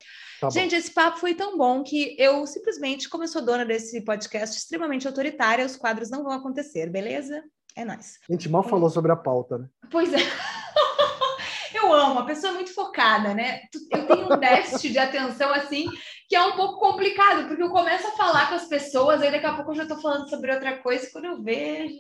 Tá 0.40 0.48
Gente, 0.50 0.74
esse 0.74 0.90
papo 0.90 1.18
foi 1.18 1.34
tão 1.34 1.58
bom 1.58 1.82
que 1.82 2.16
eu 2.18 2.46
simplesmente, 2.46 3.08
como 3.08 3.24
eu 3.24 3.28
sou 3.28 3.44
dona 3.44 3.64
desse 3.64 4.00
podcast 4.02 4.56
extremamente 4.56 5.06
autoritária, 5.06 5.66
os 5.66 5.76
quadros 5.76 6.10
não 6.10 6.24
vão 6.24 6.32
acontecer, 6.32 6.90
beleza? 6.90 7.44
É 7.76 7.84
nóis. 7.84 8.18
A 8.28 8.32
gente 8.32 8.48
mal 8.48 8.62
falou 8.62 8.88
sobre 8.88 9.12
a 9.12 9.16
pauta, 9.16 9.58
né? 9.58 9.68
Pois 9.90 10.12
é. 10.12 10.16
eu 11.74 11.92
amo, 11.92 12.20
a 12.20 12.24
pessoa 12.24 12.52
é 12.52 12.54
muito 12.54 12.72
focada, 12.72 13.34
né? 13.34 13.62
Eu 13.90 14.06
tenho 14.06 14.32
um 14.32 14.38
déficit 14.38 14.92
de 14.92 14.98
atenção, 14.98 15.52
assim, 15.52 15.86
que 16.28 16.34
é 16.34 16.42
um 16.42 16.56
pouco 16.56 16.80
complicado, 16.80 17.48
porque 17.48 17.62
eu 17.62 17.70
começo 17.70 18.06
a 18.06 18.12
falar 18.12 18.48
com 18.48 18.54
as 18.54 18.66
pessoas, 18.66 19.20
aí 19.20 19.30
daqui 19.30 19.46
a 19.46 19.54
pouco 19.54 19.72
eu 19.72 19.76
já 19.76 19.82
estou 19.82 20.00
falando 20.00 20.28
sobre 20.28 20.52
outra 20.52 20.78
coisa, 20.78 21.06
e 21.06 21.10
quando 21.10 21.26
eu 21.26 21.42
vejo. 21.42 21.98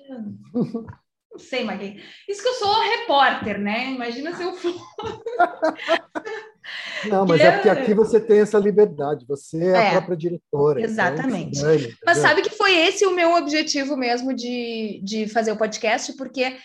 Não 1.32 1.38
sei, 1.38 1.64
Magui. 1.64 2.02
Isso 2.28 2.42
que 2.42 2.48
eu 2.48 2.54
sou 2.54 2.80
repórter, 2.80 3.58
né? 3.58 3.90
Imagina 3.90 4.36
se 4.36 4.42
eu 4.42 4.52
for. 4.54 4.74
Não, 7.08 7.26
mas 7.26 7.40
é 7.40 7.50
porque 7.52 7.68
aqui 7.68 7.94
você 7.94 8.20
tem 8.20 8.40
essa 8.40 8.58
liberdade, 8.58 9.26
você 9.26 9.58
é, 9.58 9.70
é 9.70 9.88
a 9.88 9.90
própria 9.92 10.16
diretora. 10.16 10.80
Então 10.80 10.92
Exatamente. 10.92 11.58
Então, 11.58 11.98
mas 12.04 12.18
sabe 12.18 12.42
que 12.42 12.50
foi 12.50 12.76
esse 12.76 13.06
o 13.06 13.14
meu 13.14 13.34
objetivo 13.34 13.96
mesmo 13.96 14.34
de, 14.34 15.00
de 15.02 15.26
fazer 15.26 15.52
o 15.52 15.56
podcast, 15.56 16.12
porque 16.16 16.56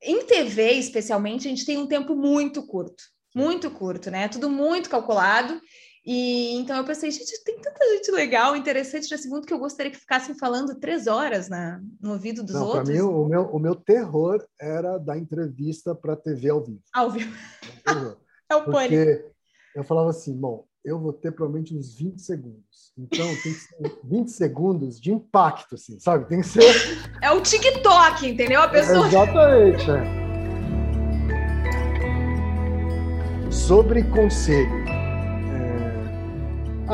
em 0.00 0.24
TV, 0.24 0.72
especialmente, 0.72 1.46
a 1.46 1.50
gente 1.50 1.66
tem 1.66 1.78
um 1.78 1.86
tempo 1.86 2.14
muito 2.14 2.64
curto. 2.66 3.02
Muito 3.34 3.70
curto, 3.70 4.10
né? 4.10 4.28
Tudo 4.28 4.48
muito 4.48 4.88
calculado. 4.88 5.60
E 6.04 6.56
então 6.56 6.76
eu 6.76 6.84
pensei, 6.84 7.12
gente, 7.12 7.44
tem 7.44 7.60
tanta 7.60 7.84
gente 7.94 8.10
legal, 8.10 8.56
interessante 8.56 9.08
nesse 9.08 9.28
mundo 9.28 9.46
que 9.46 9.54
eu 9.54 9.58
gostaria 9.58 9.92
que 9.92 9.98
ficassem 9.98 10.34
falando 10.34 10.74
três 10.74 11.06
horas 11.06 11.48
na, 11.48 11.80
no 12.00 12.12
ouvido 12.12 12.42
dos 12.42 12.56
Não, 12.56 12.66
outros. 12.66 12.88
Mim, 12.88 13.00
o 13.00 13.24
meu, 13.26 13.42
o 13.42 13.58
meu 13.60 13.76
terror 13.76 14.44
era 14.60 14.98
dar 14.98 15.16
entrevista 15.16 15.94
para 15.94 16.16
TV 16.16 16.50
ao 16.50 16.64
vivo. 16.64 16.82
Ao 16.92 17.08
vivo. 17.08 17.32
é 18.50 18.56
o 18.56 18.64
Porque 18.64 18.72
pânico. 18.72 19.30
eu 19.76 19.84
falava 19.84 20.10
assim, 20.10 20.34
bom, 20.36 20.66
eu 20.84 20.98
vou 20.98 21.12
ter 21.12 21.30
provavelmente 21.30 21.72
uns 21.76 21.94
20 21.94 22.20
segundos. 22.20 22.92
Então 22.98 23.24
tem 23.24 23.36
que 23.36 23.60
ser 23.60 24.00
20 24.02 24.28
segundos 24.28 25.00
de 25.00 25.12
impacto, 25.12 25.76
assim, 25.76 26.00
sabe? 26.00 26.28
Tem 26.28 26.40
que 26.40 26.48
ser. 26.48 26.64
É 27.22 27.30
o 27.30 27.40
TikTok, 27.40 28.28
entendeu? 28.28 28.60
A 28.60 28.68
pessoa. 28.68 29.04
É, 29.04 29.08
exatamente, 29.08 29.88
é. 29.88 30.22
Sobre 33.52 34.02
conselho. 34.02 34.91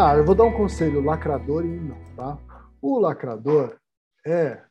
Ah, 0.00 0.14
eu 0.16 0.24
vou 0.24 0.32
dar 0.32 0.44
um 0.44 0.52
conselho 0.52 1.00
lacrador 1.00 1.64
e 1.64 1.80
não, 1.80 1.98
tá? 2.14 2.38
O 2.80 3.00
lacrador 3.00 3.76
é 4.24 4.62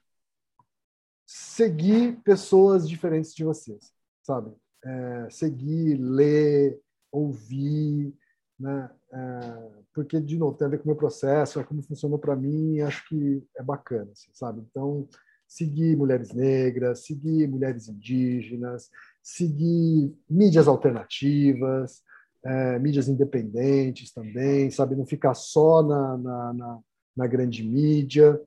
seguir 1.25 2.21
pessoas 2.23 2.88
diferentes 2.88 3.36
de 3.36 3.43
vocês, 3.43 3.91
sabe? 4.23 4.53
É, 4.86 5.28
seguir, 5.30 5.97
ler, 5.97 6.80
ouvir, 7.11 8.15
né? 8.57 8.89
É, 9.11 9.69
porque, 9.93 10.21
de 10.21 10.38
novo, 10.38 10.57
tem 10.57 10.65
a 10.65 10.69
ver 10.69 10.78
com 10.78 10.86
o 10.86 10.88
meu 10.88 10.95
processo, 10.95 11.59
é 11.59 11.63
como 11.65 11.82
funcionou 11.82 12.17
para 12.17 12.34
mim, 12.34 12.80
acho 12.80 13.05
que 13.09 13.43
é 13.57 13.61
bacana, 13.61 14.09
assim, 14.13 14.30
sabe? 14.32 14.61
Então, 14.71 15.09
seguir 15.45 15.97
mulheres 15.97 16.32
negras, 16.32 17.05
seguir 17.05 17.49
mulheres 17.49 17.89
indígenas, 17.89 18.89
seguir 19.21 20.15
mídias 20.30 20.69
alternativas, 20.69 22.01
é, 22.48 22.80
mídias 22.80 23.10
independentes 23.10 24.12
também, 24.14 24.72
sabe? 24.72 24.95
Não 24.95 25.06
ficar 25.06 25.34
só 25.34 25.84
na, 25.84 26.18
na, 26.18 26.54
na, 26.54 26.80
na 27.18 27.28
grande 27.28 27.62
mídia. 27.62 28.41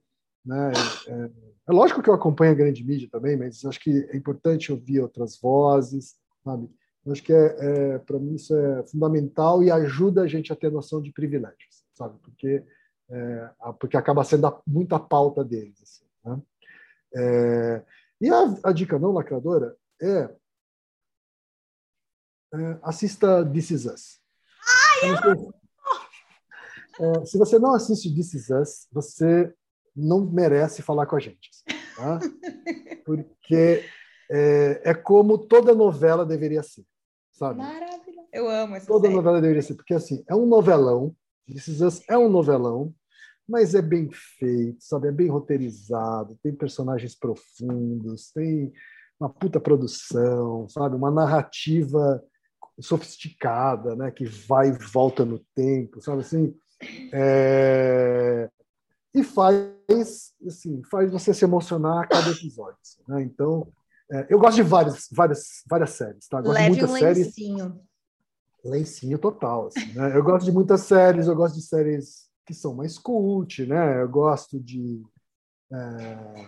Né? 0.45 0.73
É, 1.07 1.13
é, 1.69 1.73
lógico 1.73 2.03
que 2.03 2.09
eu 2.09 2.15
acompanho 2.15 2.53
a 2.53 2.57
grande 2.57 2.83
mídia 2.83 3.09
também, 3.13 3.37
mas 3.37 3.63
acho 3.65 3.79
que 3.79 4.09
é 4.11 4.17
importante 4.17 4.73
ouvir 4.73 5.01
outras 5.01 5.39
vozes, 5.39 6.17
sabe? 6.43 6.71
Acho 7.09 7.23
que 7.23 7.33
é, 7.33 7.57
é 7.59 7.99
para 7.99 8.19
mim 8.19 8.35
isso 8.35 8.57
é 8.57 8.87
fundamental 8.87 9.63
e 9.63 9.71
ajuda 9.71 10.23
a 10.23 10.27
gente 10.27 10.53
a 10.53 10.57
ter 10.57 10.71
noção 10.71 11.03
de 11.03 11.13
privilégios, 11.13 11.85
sabe? 11.95 12.19
Porque 12.23 12.65
é, 13.11 13.51
porque 13.79 13.97
acaba 13.97 14.23
sendo 14.23 14.47
a, 14.47 14.63
muita 14.67 14.99
pauta 14.99 15.45
deles. 15.45 15.83
Assim, 15.83 16.05
né? 16.25 16.43
É, 17.17 17.83
e 18.21 18.31
a, 18.31 18.55
a, 18.63 18.73
dica 18.73 18.99
não 18.99 19.13
lacradora 19.13 19.75
é 20.01 20.07
é, 20.07 20.31
assista 22.83 23.45
This 23.45 23.71
Is 23.71 23.87
Us. 23.87 24.21
Ai, 25.03 25.11
eu... 25.31 25.55
É, 27.01 27.25
se 27.25 27.39
você 27.39 27.59
não 27.59 27.75
assiste 27.75 28.15
This 28.15 28.35
Is 28.35 28.51
Us, 28.51 28.87
você 28.93 29.53
não 29.97 30.25
merece 30.31 30.83
falar 30.83 31.07
com 31.07 31.17
a 31.17 31.21
gente. 31.21 31.51
Tá? 31.97 32.19
Porque 33.05 33.85
é, 34.31 34.83
é, 34.85 34.95
como 34.95 35.39
toda 35.39 35.75
novela 35.75 36.27
deveria 36.27 36.63
ser. 36.63 36.85
Sabe? 37.33 37.59
Maravilha. 37.59 38.21
Eu 38.33 38.49
amo 38.49 38.77
essa 38.77 38.87
Toda 38.87 39.03
série. 39.03 39.15
novela 39.15 39.41
deveria 39.41 39.63
ser. 39.63 39.75
Porque 39.75 39.95
assim, 39.95 40.23
é 40.29 40.35
um 40.35 40.47
novelão. 40.47 41.15
This 41.49 41.69
Is 41.69 41.81
Us 41.81 42.03
é 42.09 42.17
um 42.17 42.29
novelão 42.29 42.95
mas 43.51 43.75
é 43.75 43.83
bem 43.83 44.09
feito, 44.13 44.79
sabe? 44.79 45.09
É 45.09 45.13
bem 45.13 45.29
roteirizado, 45.29 46.39
tem 46.41 46.55
personagens 46.55 47.17
profundos, 47.17 48.31
tem 48.31 48.73
uma 49.19 49.29
puta 49.29 49.59
produção, 49.59 50.69
sabe? 50.69 50.95
Uma 50.95 51.11
narrativa 51.11 52.23
sofisticada, 52.81 53.95
né, 53.97 54.11
que 54.11 54.25
vai 54.25 54.69
e 54.69 54.73
volta 54.73 55.25
no 55.25 55.39
tempo, 55.55 56.01
sabe 56.01 56.21
assim, 56.21 56.55
é... 57.13 58.49
e 59.15 59.23
faz 59.23 60.33
assim, 60.47 60.83
faz 60.91 61.11
você 61.11 61.35
se 61.35 61.45
emocionar 61.45 62.05
a 62.05 62.07
cada 62.07 62.31
episódio. 62.31 62.79
Né? 63.09 63.23
Então, 63.23 63.69
é, 64.13 64.27
eu 64.29 64.39
gosto 64.39 64.57
de 64.57 64.63
várias, 64.63 65.09
várias, 65.13 65.63
várias 65.69 65.91
séries, 65.91 66.27
tá? 66.27 66.41
Gosto 66.41 66.55
Leve 66.55 66.75
de 66.75 66.81
muitas 66.81 66.91
um 66.91 66.99
séries. 66.99 67.27
lencinho. 67.27 67.81
Lencinho 68.65 69.19
total, 69.19 69.69
assim, 69.69 69.93
né? 69.95 70.17
Eu 70.17 70.23
gosto 70.23 70.45
de 70.45 70.53
muitas 70.53 70.81
séries, 70.83 71.29
eu 71.29 71.37
gosto 71.37 71.55
de 71.55 71.63
séries 71.63 72.29
que 72.45 72.53
são 72.53 72.75
mais 72.75 72.99
cult, 72.99 73.65
né? 73.67 74.03
Eu 74.03 74.09
gosto 74.09 74.59
de 74.59 75.01
é, 75.73 76.47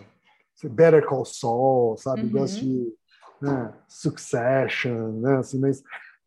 Better 0.69 1.05
Call 1.05 1.25
Saul, 1.25 1.97
sabe? 1.97 2.21
Uhum. 2.21 2.27
Eu 2.27 2.31
gosto 2.33 2.59
de 2.59 2.93
né, 3.41 3.73
Succession, 3.87 5.13
né? 5.21 5.37
Assim, 5.37 5.59
mas 5.59 5.81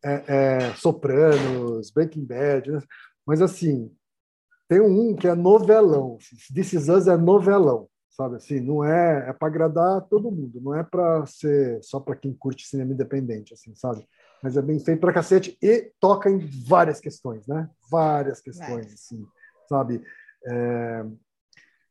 é, 0.07 0.23
é, 0.27 0.73
Sopranos, 0.75 1.91
Breaking 1.91 2.25
Bad, 2.25 2.71
né? 2.71 2.81
mas 3.25 3.41
assim, 3.41 3.93
tem 4.67 4.79
um 4.79 5.15
que 5.15 5.27
é 5.27 5.35
novelão. 5.35 6.17
This 6.53 6.73
Is 6.73 6.89
Us 6.89 7.07
é 7.07 7.17
novelão, 7.17 7.89
sabe? 8.09 8.37
Assim, 8.37 8.59
não 8.59 8.83
é, 8.83 9.29
é 9.29 9.33
para 9.33 9.47
agradar 9.47 10.01
todo 10.07 10.31
mundo, 10.31 10.61
não 10.61 10.73
é 10.73 10.83
para 10.83 11.25
ser 11.25 11.83
só 11.83 11.99
para 11.99 12.15
quem 12.15 12.33
curte 12.33 12.67
cinema 12.67 12.93
independente, 12.93 13.53
assim, 13.53 13.75
sabe? 13.75 14.07
Mas 14.41 14.55
é 14.55 14.61
bem 14.61 14.79
feito 14.79 14.99
para 15.01 15.13
cacete 15.13 15.57
e 15.61 15.91
toca 15.99 16.29
em 16.29 16.39
várias 16.65 16.99
questões, 16.99 17.45
né? 17.47 17.69
Várias 17.89 18.39
questões, 18.39 18.93
assim, 18.93 19.25
sabe? 19.67 20.01
É... 20.45 21.05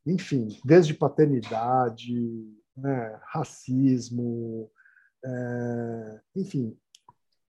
enfim, 0.07 0.49
desde 0.65 0.95
paternidade, 0.95 2.15
né, 2.77 3.19
racismo, 3.25 4.71
é, 5.25 6.21
enfim, 6.37 6.77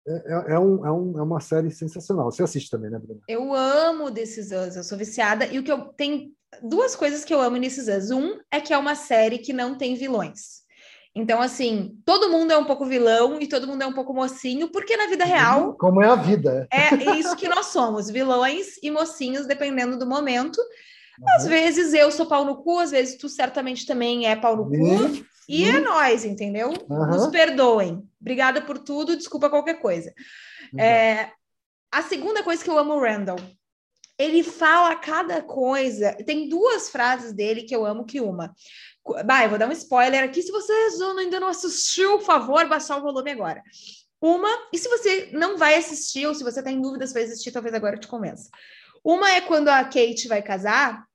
é, 0.08 0.24
é, 0.26 0.54
é, 0.54 0.60
um, 0.60 0.86
é, 0.86 0.92
um, 0.92 1.20
é, 1.20 1.22
uma 1.22 1.40
série 1.40 1.70
sensacional. 1.70 2.32
Você 2.32 2.42
assiste 2.42 2.70
também, 2.70 2.90
né, 2.90 2.98
Bruna? 2.98 3.20
Eu 3.28 3.54
amo 3.54 4.10
desses 4.10 4.52
anos, 4.52 4.76
eu 4.76 4.84
sou 4.84 4.98
viciada. 4.98 5.46
E 5.46 5.60
o 5.60 5.64
que 5.64 5.72
eu 5.72 5.90
tem 5.98 6.34
duas 6.64 6.96
coisas 6.96 7.26
que 7.26 7.34
eu 7.34 7.42
amo 7.42 7.58
nesses 7.58 7.88
anos. 7.88 8.12
Um 8.12 8.40
é 8.52 8.62
que 8.62 8.74
é 8.74 8.78
uma 8.78 8.96
série 8.96 9.40
que 9.40 9.54
não 9.54 9.78
tem 9.78 9.96
vilões. 9.96 10.66
Então, 11.14 11.42
assim, 11.42 11.98
todo 12.06 12.30
mundo 12.30 12.52
é 12.54 12.58
um 12.58 12.66
pouco 12.66 12.86
vilão 12.86 13.40
e 13.42 13.48
todo 13.48 13.68
mundo 13.68 13.82
é 13.82 13.88
um 13.88 13.94
pouco 13.94 14.14
mocinho, 14.14 14.70
porque 14.72 14.96
na 14.96 15.08
vida 15.08 15.26
real. 15.26 15.76
Como 15.76 16.02
é 16.02 16.08
a 16.08 16.16
vida. 16.16 16.68
É 16.72 17.18
isso 17.18 17.36
que 17.36 17.50
nós 17.50 17.68
somos, 17.68 18.10
vilões 18.10 18.78
e 18.84 18.92
mocinhos, 18.92 19.48
dependendo 19.48 19.98
do 19.98 20.06
momento. 20.06 20.58
Uhum. 20.58 21.26
Às 21.36 21.48
vezes 21.48 21.94
eu 21.94 22.12
sou 22.12 22.28
pau 22.28 22.46
no 22.46 22.58
cu, 22.58 22.78
às 22.78 22.92
vezes 22.92 23.18
tu 23.18 23.28
certamente 23.28 23.86
também 23.86 24.28
é 24.28 24.36
pau 24.36 24.56
no 24.56 24.70
cu. 24.70 25.26
E 25.48 25.64
é 25.64 25.80
nós, 25.80 26.26
entendeu? 26.26 26.74
Uhum. 26.90 27.08
Nos 27.08 27.28
perdoem. 27.28 28.08
Obrigada 28.20 28.62
por 28.62 28.78
tudo, 28.78 29.16
desculpa 29.16 29.50
qualquer 29.50 29.80
coisa. 29.80 30.14
Uhum. 30.74 30.80
É, 30.80 31.32
a 31.92 32.02
segunda 32.02 32.44
coisa 32.44 32.64
que 32.64 32.70
eu 32.70 32.78
amo 32.78 32.94
o 32.94 33.02
Randall. 33.02 33.40
Ele 34.20 34.44
fala 34.44 34.96
cada 34.96 35.42
coisa. 35.44 36.12
Tem 36.26 36.50
duas 36.50 36.90
frases 36.90 37.32
dele 37.32 37.64
que 37.64 37.76
eu 37.76 37.86
amo 37.86 38.06
que 38.06 38.20
uma. 38.20 38.54
Bah, 39.24 39.44
eu 39.44 39.50
vou 39.50 39.60
dar 39.60 39.70
um 39.70 39.72
spoiler 39.72 40.24
aqui. 40.24 40.42
Se 40.42 40.52
você 40.52 40.74
ainda 41.20 41.40
não 41.40 41.48
assistiu, 41.48 42.18
por 42.18 42.26
favor, 42.26 42.68
baixar 42.68 42.98
o 42.98 43.02
volume 43.02 43.32
agora. 43.32 43.62
Uma, 44.20 44.50
e 44.74 44.78
se 44.78 44.90
você 44.90 45.30
não 45.32 45.58
vai 45.58 45.76
assistir, 45.76 46.26
ou 46.26 46.34
se 46.34 46.44
você 46.44 46.64
tem 46.64 46.82
dúvidas 46.82 47.14
para 47.14 47.22
assistir, 47.22 47.52
talvez 47.52 47.74
agora 47.76 47.96
eu 47.96 48.00
te 48.00 48.08
convença. 48.08 48.50
Uma 49.04 49.32
é 49.32 49.42
quando 49.42 49.70
a 49.70 49.84
Kate 49.84 50.28
vai 50.28 50.42
casar, 50.42 51.06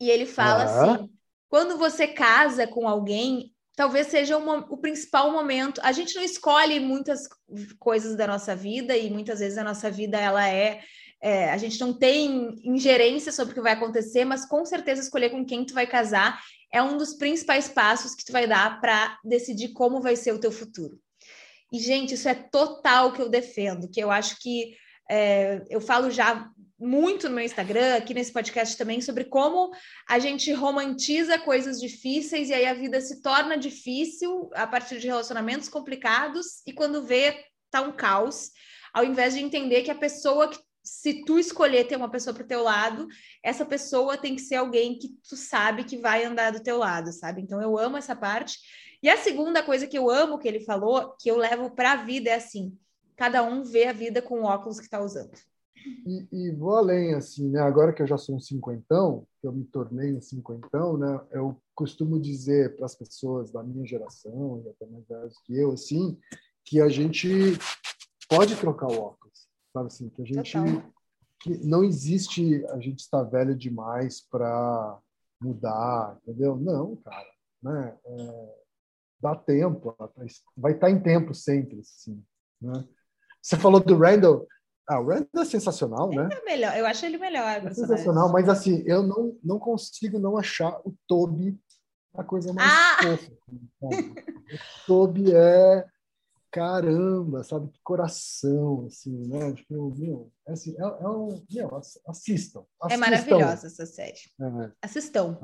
e 0.00 0.08
ele 0.08 0.24
fala 0.24 0.64
assim: 0.64 1.10
quando 1.48 1.76
você 1.76 2.06
casa 2.06 2.66
com 2.66 2.88
alguém, 2.88 3.52
talvez 3.76 4.06
seja 4.06 4.38
uma, 4.38 4.66
o 4.70 4.78
principal 4.78 5.30
momento. 5.30 5.80
A 5.84 5.92
gente 5.92 6.16
não 6.16 6.22
escolhe 6.22 6.80
muitas 6.80 7.28
coisas 7.78 8.16
da 8.16 8.26
nossa 8.26 8.56
vida 8.56 8.96
e 8.96 9.10
muitas 9.10 9.38
vezes 9.38 9.58
a 9.58 9.64
nossa 9.64 9.90
vida 9.90 10.18
ela 10.18 10.48
é, 10.48 10.80
é, 11.22 11.50
a 11.50 11.58
gente 11.58 11.78
não 11.78 11.92
tem 11.92 12.56
ingerência 12.64 13.30
sobre 13.30 13.52
o 13.52 13.54
que 13.54 13.60
vai 13.60 13.74
acontecer, 13.74 14.24
mas 14.24 14.46
com 14.46 14.64
certeza 14.64 15.02
escolher 15.02 15.30
com 15.30 15.44
quem 15.44 15.64
tu 15.64 15.74
vai 15.74 15.86
casar 15.86 16.40
é 16.72 16.82
um 16.82 16.96
dos 16.96 17.14
principais 17.14 17.68
passos 17.68 18.14
que 18.14 18.24
tu 18.24 18.32
vai 18.32 18.46
dar 18.46 18.80
para 18.80 19.18
decidir 19.22 19.68
como 19.68 20.00
vai 20.00 20.16
ser 20.16 20.32
o 20.32 20.40
teu 20.40 20.50
futuro. 20.50 20.98
E 21.72 21.78
gente, 21.78 22.14
isso 22.14 22.28
é 22.28 22.34
total 22.34 23.12
que 23.12 23.20
eu 23.20 23.28
defendo, 23.28 23.90
que 23.90 24.00
eu 24.00 24.10
acho 24.10 24.40
que 24.40 24.74
é, 25.10 25.62
eu 25.68 25.80
falo 25.80 26.10
já 26.10 26.50
muito 26.78 27.28
no 27.28 27.34
meu 27.34 27.44
Instagram, 27.44 27.96
aqui 27.96 28.12
nesse 28.12 28.32
podcast 28.32 28.76
também, 28.76 29.00
sobre 29.00 29.24
como 29.24 29.70
a 30.08 30.18
gente 30.18 30.52
romantiza 30.52 31.38
coisas 31.38 31.80
difíceis 31.80 32.50
e 32.50 32.54
aí 32.54 32.66
a 32.66 32.74
vida 32.74 33.00
se 33.00 33.22
torna 33.22 33.56
difícil 33.56 34.50
a 34.54 34.66
partir 34.66 34.98
de 34.98 35.06
relacionamentos 35.06 35.68
complicados 35.68 36.62
e 36.66 36.72
quando 36.72 37.02
vê, 37.02 37.44
tá 37.70 37.80
um 37.80 37.92
caos, 37.92 38.50
ao 38.92 39.04
invés 39.04 39.34
de 39.34 39.40
entender 39.40 39.82
que 39.82 39.90
a 39.90 39.94
pessoa 39.94 40.48
que 40.48 40.58
se 40.86 41.24
tu 41.24 41.36
escolher 41.36 41.88
ter 41.88 41.96
uma 41.96 42.10
pessoa 42.10 42.32
pro 42.32 42.46
teu 42.46 42.62
lado, 42.62 43.08
essa 43.42 43.66
pessoa 43.66 44.16
tem 44.16 44.36
que 44.36 44.42
ser 44.42 44.54
alguém 44.54 44.96
que 44.96 45.08
tu 45.28 45.36
sabe 45.36 45.82
que 45.82 45.98
vai 45.98 46.24
andar 46.24 46.52
do 46.52 46.62
teu 46.62 46.78
lado, 46.78 47.12
sabe? 47.12 47.42
Então 47.42 47.60
eu 47.60 47.76
amo 47.76 47.96
essa 47.96 48.14
parte. 48.14 48.56
E 49.02 49.08
a 49.08 49.16
segunda 49.16 49.64
coisa 49.64 49.86
que 49.88 49.98
eu 49.98 50.08
amo 50.08 50.38
que 50.38 50.46
ele 50.46 50.60
falou, 50.60 51.16
que 51.20 51.28
eu 51.28 51.36
levo 51.36 51.70
para 51.70 51.92
a 51.92 51.96
vida 51.96 52.30
é 52.30 52.34
assim: 52.34 52.78
cada 53.16 53.42
um 53.42 53.64
vê 53.64 53.86
a 53.86 53.92
vida 53.92 54.22
com 54.22 54.42
o 54.42 54.44
óculos 54.44 54.78
que 54.78 54.84
está 54.84 55.00
usando. 55.00 55.36
E, 56.06 56.28
e, 56.32 56.50
vou 56.52 56.76
além, 56.76 57.14
assim, 57.14 57.48
né? 57.48 57.60
Agora 57.60 57.92
que 57.92 58.02
eu 58.02 58.06
já 58.06 58.16
sou 58.16 58.36
um 58.36 58.40
cinquentão, 58.40 59.26
que 59.40 59.46
eu 59.46 59.52
me 59.52 59.64
tornei 59.64 60.14
um 60.14 60.20
cinquentão, 60.20 60.96
né? 60.96 61.20
Eu 61.30 61.60
costumo 61.74 62.20
dizer 62.20 62.76
para 62.76 62.86
as 62.86 62.94
pessoas 62.94 63.50
da 63.50 63.62
minha 63.62 63.86
geração, 63.86 64.62
e 64.64 64.68
até 64.68 64.86
mais 64.86 65.06
velhas 65.06 65.38
que 65.44 65.56
eu, 65.56 65.72
assim, 65.72 66.18
que 66.64 66.80
a 66.80 66.88
gente 66.88 67.28
pode 68.28 68.56
trocar 68.56 68.88
o 68.90 69.00
óculos, 69.00 69.48
sabe 69.72 69.86
assim? 69.86 70.08
Que 70.08 70.22
a 70.22 70.26
gente... 70.26 70.52
Total. 70.52 70.92
Que 71.38 71.50
não 71.64 71.84
existe 71.84 72.64
a 72.70 72.80
gente 72.80 73.00
estar 73.00 73.22
velho 73.22 73.54
demais 73.54 74.22
para 74.22 74.98
mudar, 75.40 76.18
entendeu? 76.22 76.56
Não, 76.56 76.96
cara, 76.96 77.30
né? 77.62 77.98
É, 78.04 78.54
dá 79.20 79.34
tempo, 79.36 79.94
vai 80.56 80.72
estar 80.72 80.90
em 80.90 81.00
tempo 81.00 81.34
sempre, 81.34 81.80
assim, 81.80 82.24
né? 82.60 82.88
Você 83.42 83.56
falou 83.56 83.80
do 83.80 83.96
Randall, 83.96 84.46
ah, 84.88 85.00
o 85.00 85.06
Randall 85.08 85.42
é 85.42 85.44
sensacional, 85.44 86.12
ele 86.12 86.22
né? 86.22 86.28
É 86.32 86.44
melhor, 86.44 86.76
eu 86.76 86.86
acho 86.86 87.04
ele 87.04 87.18
melhor. 87.18 87.66
É 87.66 87.74
sensacional, 87.74 88.30
mas 88.30 88.48
assim, 88.48 88.84
eu 88.86 89.02
não, 89.02 89.36
não 89.42 89.58
consigo 89.58 90.18
não 90.18 90.38
achar 90.38 90.78
o 90.84 90.94
Toby 91.08 91.58
a 92.14 92.24
coisa 92.24 92.52
mais 92.52 92.70
ah! 92.70 92.98
fofa. 93.02 93.32
O 93.82 94.86
Toby 94.86 95.34
é 95.34 95.84
caramba, 96.56 97.44
sabe? 97.44 97.68
Que 97.68 97.78
coração, 97.82 98.86
assim, 98.86 99.28
né? 99.28 99.52
Tipo, 99.52 99.94
meu, 99.94 100.32
é, 100.48 100.52
assim, 100.52 100.74
é, 100.78 100.82
é 100.82 101.08
um, 101.08 101.44
meu, 101.50 101.76
assistam, 101.76 102.00
assistam. 102.08 102.66
É 102.90 102.96
maravilhosa 102.96 103.66
essa 103.66 103.84
série. 103.84 104.16
É. 104.40 104.70
Assistam. 104.80 105.38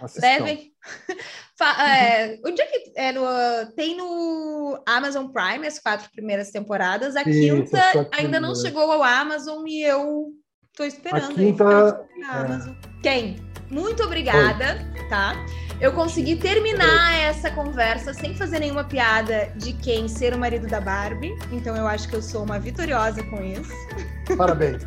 assistam. 0.00 0.26
Levem. 0.26 0.74
é, 1.62 2.40
onde 2.44 2.60
é 2.60 2.66
que 2.66 2.92
é 2.96 3.12
no, 3.12 3.22
tem 3.76 3.96
no 3.96 4.82
Amazon 4.84 5.28
Prime 5.28 5.64
as 5.68 5.78
quatro 5.78 6.10
primeiras 6.10 6.50
temporadas. 6.50 7.14
A 7.14 7.22
Isso, 7.22 7.70
quinta 7.72 8.08
ainda 8.12 8.40
não 8.40 8.56
chegou 8.56 8.90
ao 8.90 9.04
Amazon 9.04 9.64
e 9.68 9.82
eu 9.82 10.32
tô 10.76 10.84
esperando. 10.84 11.30
A 11.30 11.34
quinta, 11.34 12.06
aí, 12.16 12.24
Amazon. 12.24 12.74
Quem? 13.02 13.36
Muito 13.70 14.02
obrigada, 14.02 14.84
Oi. 14.96 15.08
tá? 15.08 15.34
Eu 15.80 15.92
consegui 15.92 16.36
terminar 16.36 17.14
essa 17.14 17.50
conversa 17.50 18.12
sem 18.12 18.34
fazer 18.34 18.58
nenhuma 18.58 18.84
piada 18.84 19.50
de 19.56 19.72
quem 19.72 20.08
ser 20.08 20.34
o 20.34 20.38
marido 20.38 20.66
da 20.66 20.80
Barbie. 20.80 21.34
Então 21.50 21.74
eu 21.76 21.86
acho 21.86 22.08
que 22.08 22.16
eu 22.16 22.22
sou 22.22 22.42
uma 22.42 22.58
vitoriosa 22.58 23.22
com 23.24 23.42
isso. 23.42 23.72
Parabéns. 24.36 24.82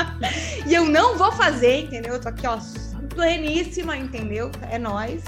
e 0.66 0.74
eu 0.74 0.84
não 0.84 1.16
vou 1.16 1.32
fazer, 1.32 1.84
entendeu? 1.84 2.14
Eu 2.14 2.20
tô 2.20 2.28
aqui, 2.28 2.46
ó, 2.46 2.58
pleníssima, 3.14 3.96
entendeu? 3.96 4.50
É 4.70 4.78
nós. 4.78 5.22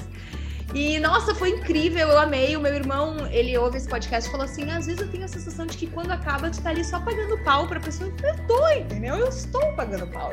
E, 0.75 0.99
nossa, 0.99 1.35
foi 1.35 1.51
incrível, 1.51 2.09
eu 2.09 2.19
amei. 2.19 2.55
O 2.57 2.61
meu 2.61 2.75
irmão, 2.75 3.27
ele 3.31 3.57
ouve 3.57 3.79
esse 3.79 3.89
podcast 3.89 4.29
e 4.29 4.31
falou 4.31 4.45
assim: 4.45 4.71
às 4.71 4.87
vezes 4.87 5.01
eu 5.01 5.09
tenho 5.09 5.25
a 5.25 5.29
sensação 5.29 5.67
de 5.67 5.77
que 5.77 5.87
quando 5.87 6.11
acaba, 6.11 6.51
tu 6.51 6.61
tá 6.61 6.71
ali 6.71 6.85
só 6.85 7.01
pagando 7.01 7.39
pau 7.43 7.67
pra 7.67 7.81
pessoa. 7.81 8.13
Eu 8.23 8.47
tô, 8.47 8.69
entendeu? 8.71 9.17
Eu 9.17 9.29
estou 9.29 9.63
pagando 9.73 10.07
pau. 10.09 10.31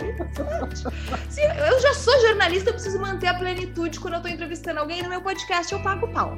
Se 1.29 1.41
eu 1.41 1.79
já 1.79 1.93
sou 1.93 2.19
jornalista, 2.21 2.69
eu 2.69 2.73
preciso 2.73 2.99
manter 2.99 3.27
a 3.27 3.33
plenitude 3.33 3.99
quando 3.99 4.15
eu 4.15 4.21
tô 4.21 4.27
entrevistando 4.27 4.79
alguém 4.81 5.01
no 5.01 5.09
meu 5.09 5.21
podcast, 5.21 5.71
eu 5.71 5.79
pago 5.81 6.07
pau. 6.09 6.37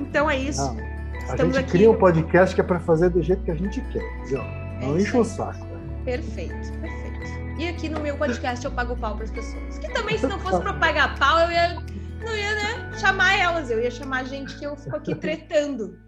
Então 0.00 0.28
é 0.28 0.36
isso. 0.36 0.74
Não, 0.74 0.90
a 1.28 1.36
gente 1.36 1.58
aqui... 1.58 1.70
cria 1.70 1.90
um 1.90 1.96
podcast 1.96 2.54
que 2.54 2.60
é 2.60 2.64
pra 2.64 2.80
fazer 2.80 3.10
do 3.10 3.22
jeito 3.22 3.44
que 3.44 3.50
a 3.52 3.56
gente 3.56 3.80
quer, 3.92 4.02
entendeu? 4.20 4.42
Não 4.80 4.96
é 4.96 5.02
enche 5.02 5.16
o 5.16 5.24
saco. 5.24 5.66
Perfeito, 6.04 6.72
perfeito. 6.80 7.10
E 7.58 7.68
aqui 7.68 7.88
no 7.88 8.00
meu 8.00 8.16
podcast 8.16 8.64
eu 8.64 8.72
pago 8.72 8.96
pau 8.96 9.14
para 9.14 9.24
as 9.24 9.30
pessoas. 9.30 9.78
Que 9.78 9.88
também, 9.92 10.18
se 10.18 10.26
não 10.26 10.38
fosse 10.40 10.58
para 10.64 10.72
pagar 10.72 11.16
pau, 11.18 11.38
eu 11.40 11.52
ia 11.52 11.78
não 12.20 12.36
ia 12.36 12.54
né, 12.54 12.98
chamar 12.98 13.38
elas, 13.38 13.70
eu 13.70 13.80
ia 13.80 13.90
chamar 13.90 14.24
gente 14.24 14.56
que 14.58 14.64
eu 14.64 14.76
fico 14.76 14.96
aqui 14.96 15.14
tretando. 15.16 15.98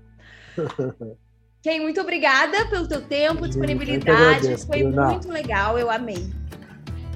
Ken, 1.63 1.81
muito 1.81 2.01
obrigada 2.01 2.67
pelo 2.69 2.87
teu 2.87 3.01
tempo, 3.03 3.47
disponibilidade. 3.47 4.11
Agradeço, 4.11 4.67
Foi 4.67 4.83
muito 4.83 5.29
legal, 5.29 5.79
eu 5.79 5.91
amei. 5.91 6.31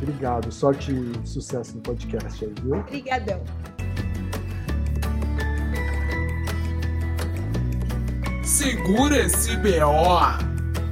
Obrigado, 0.00 0.52
sorte 0.52 0.92
e 0.92 1.26
sucesso 1.26 1.76
no 1.76 1.82
podcast 1.82 2.44
aí, 2.44 2.52
viu? 2.62 2.76
Obrigadão. 2.76 3.42
Segura 8.42 9.18
esse 9.18 9.56
BO! 9.56 10.55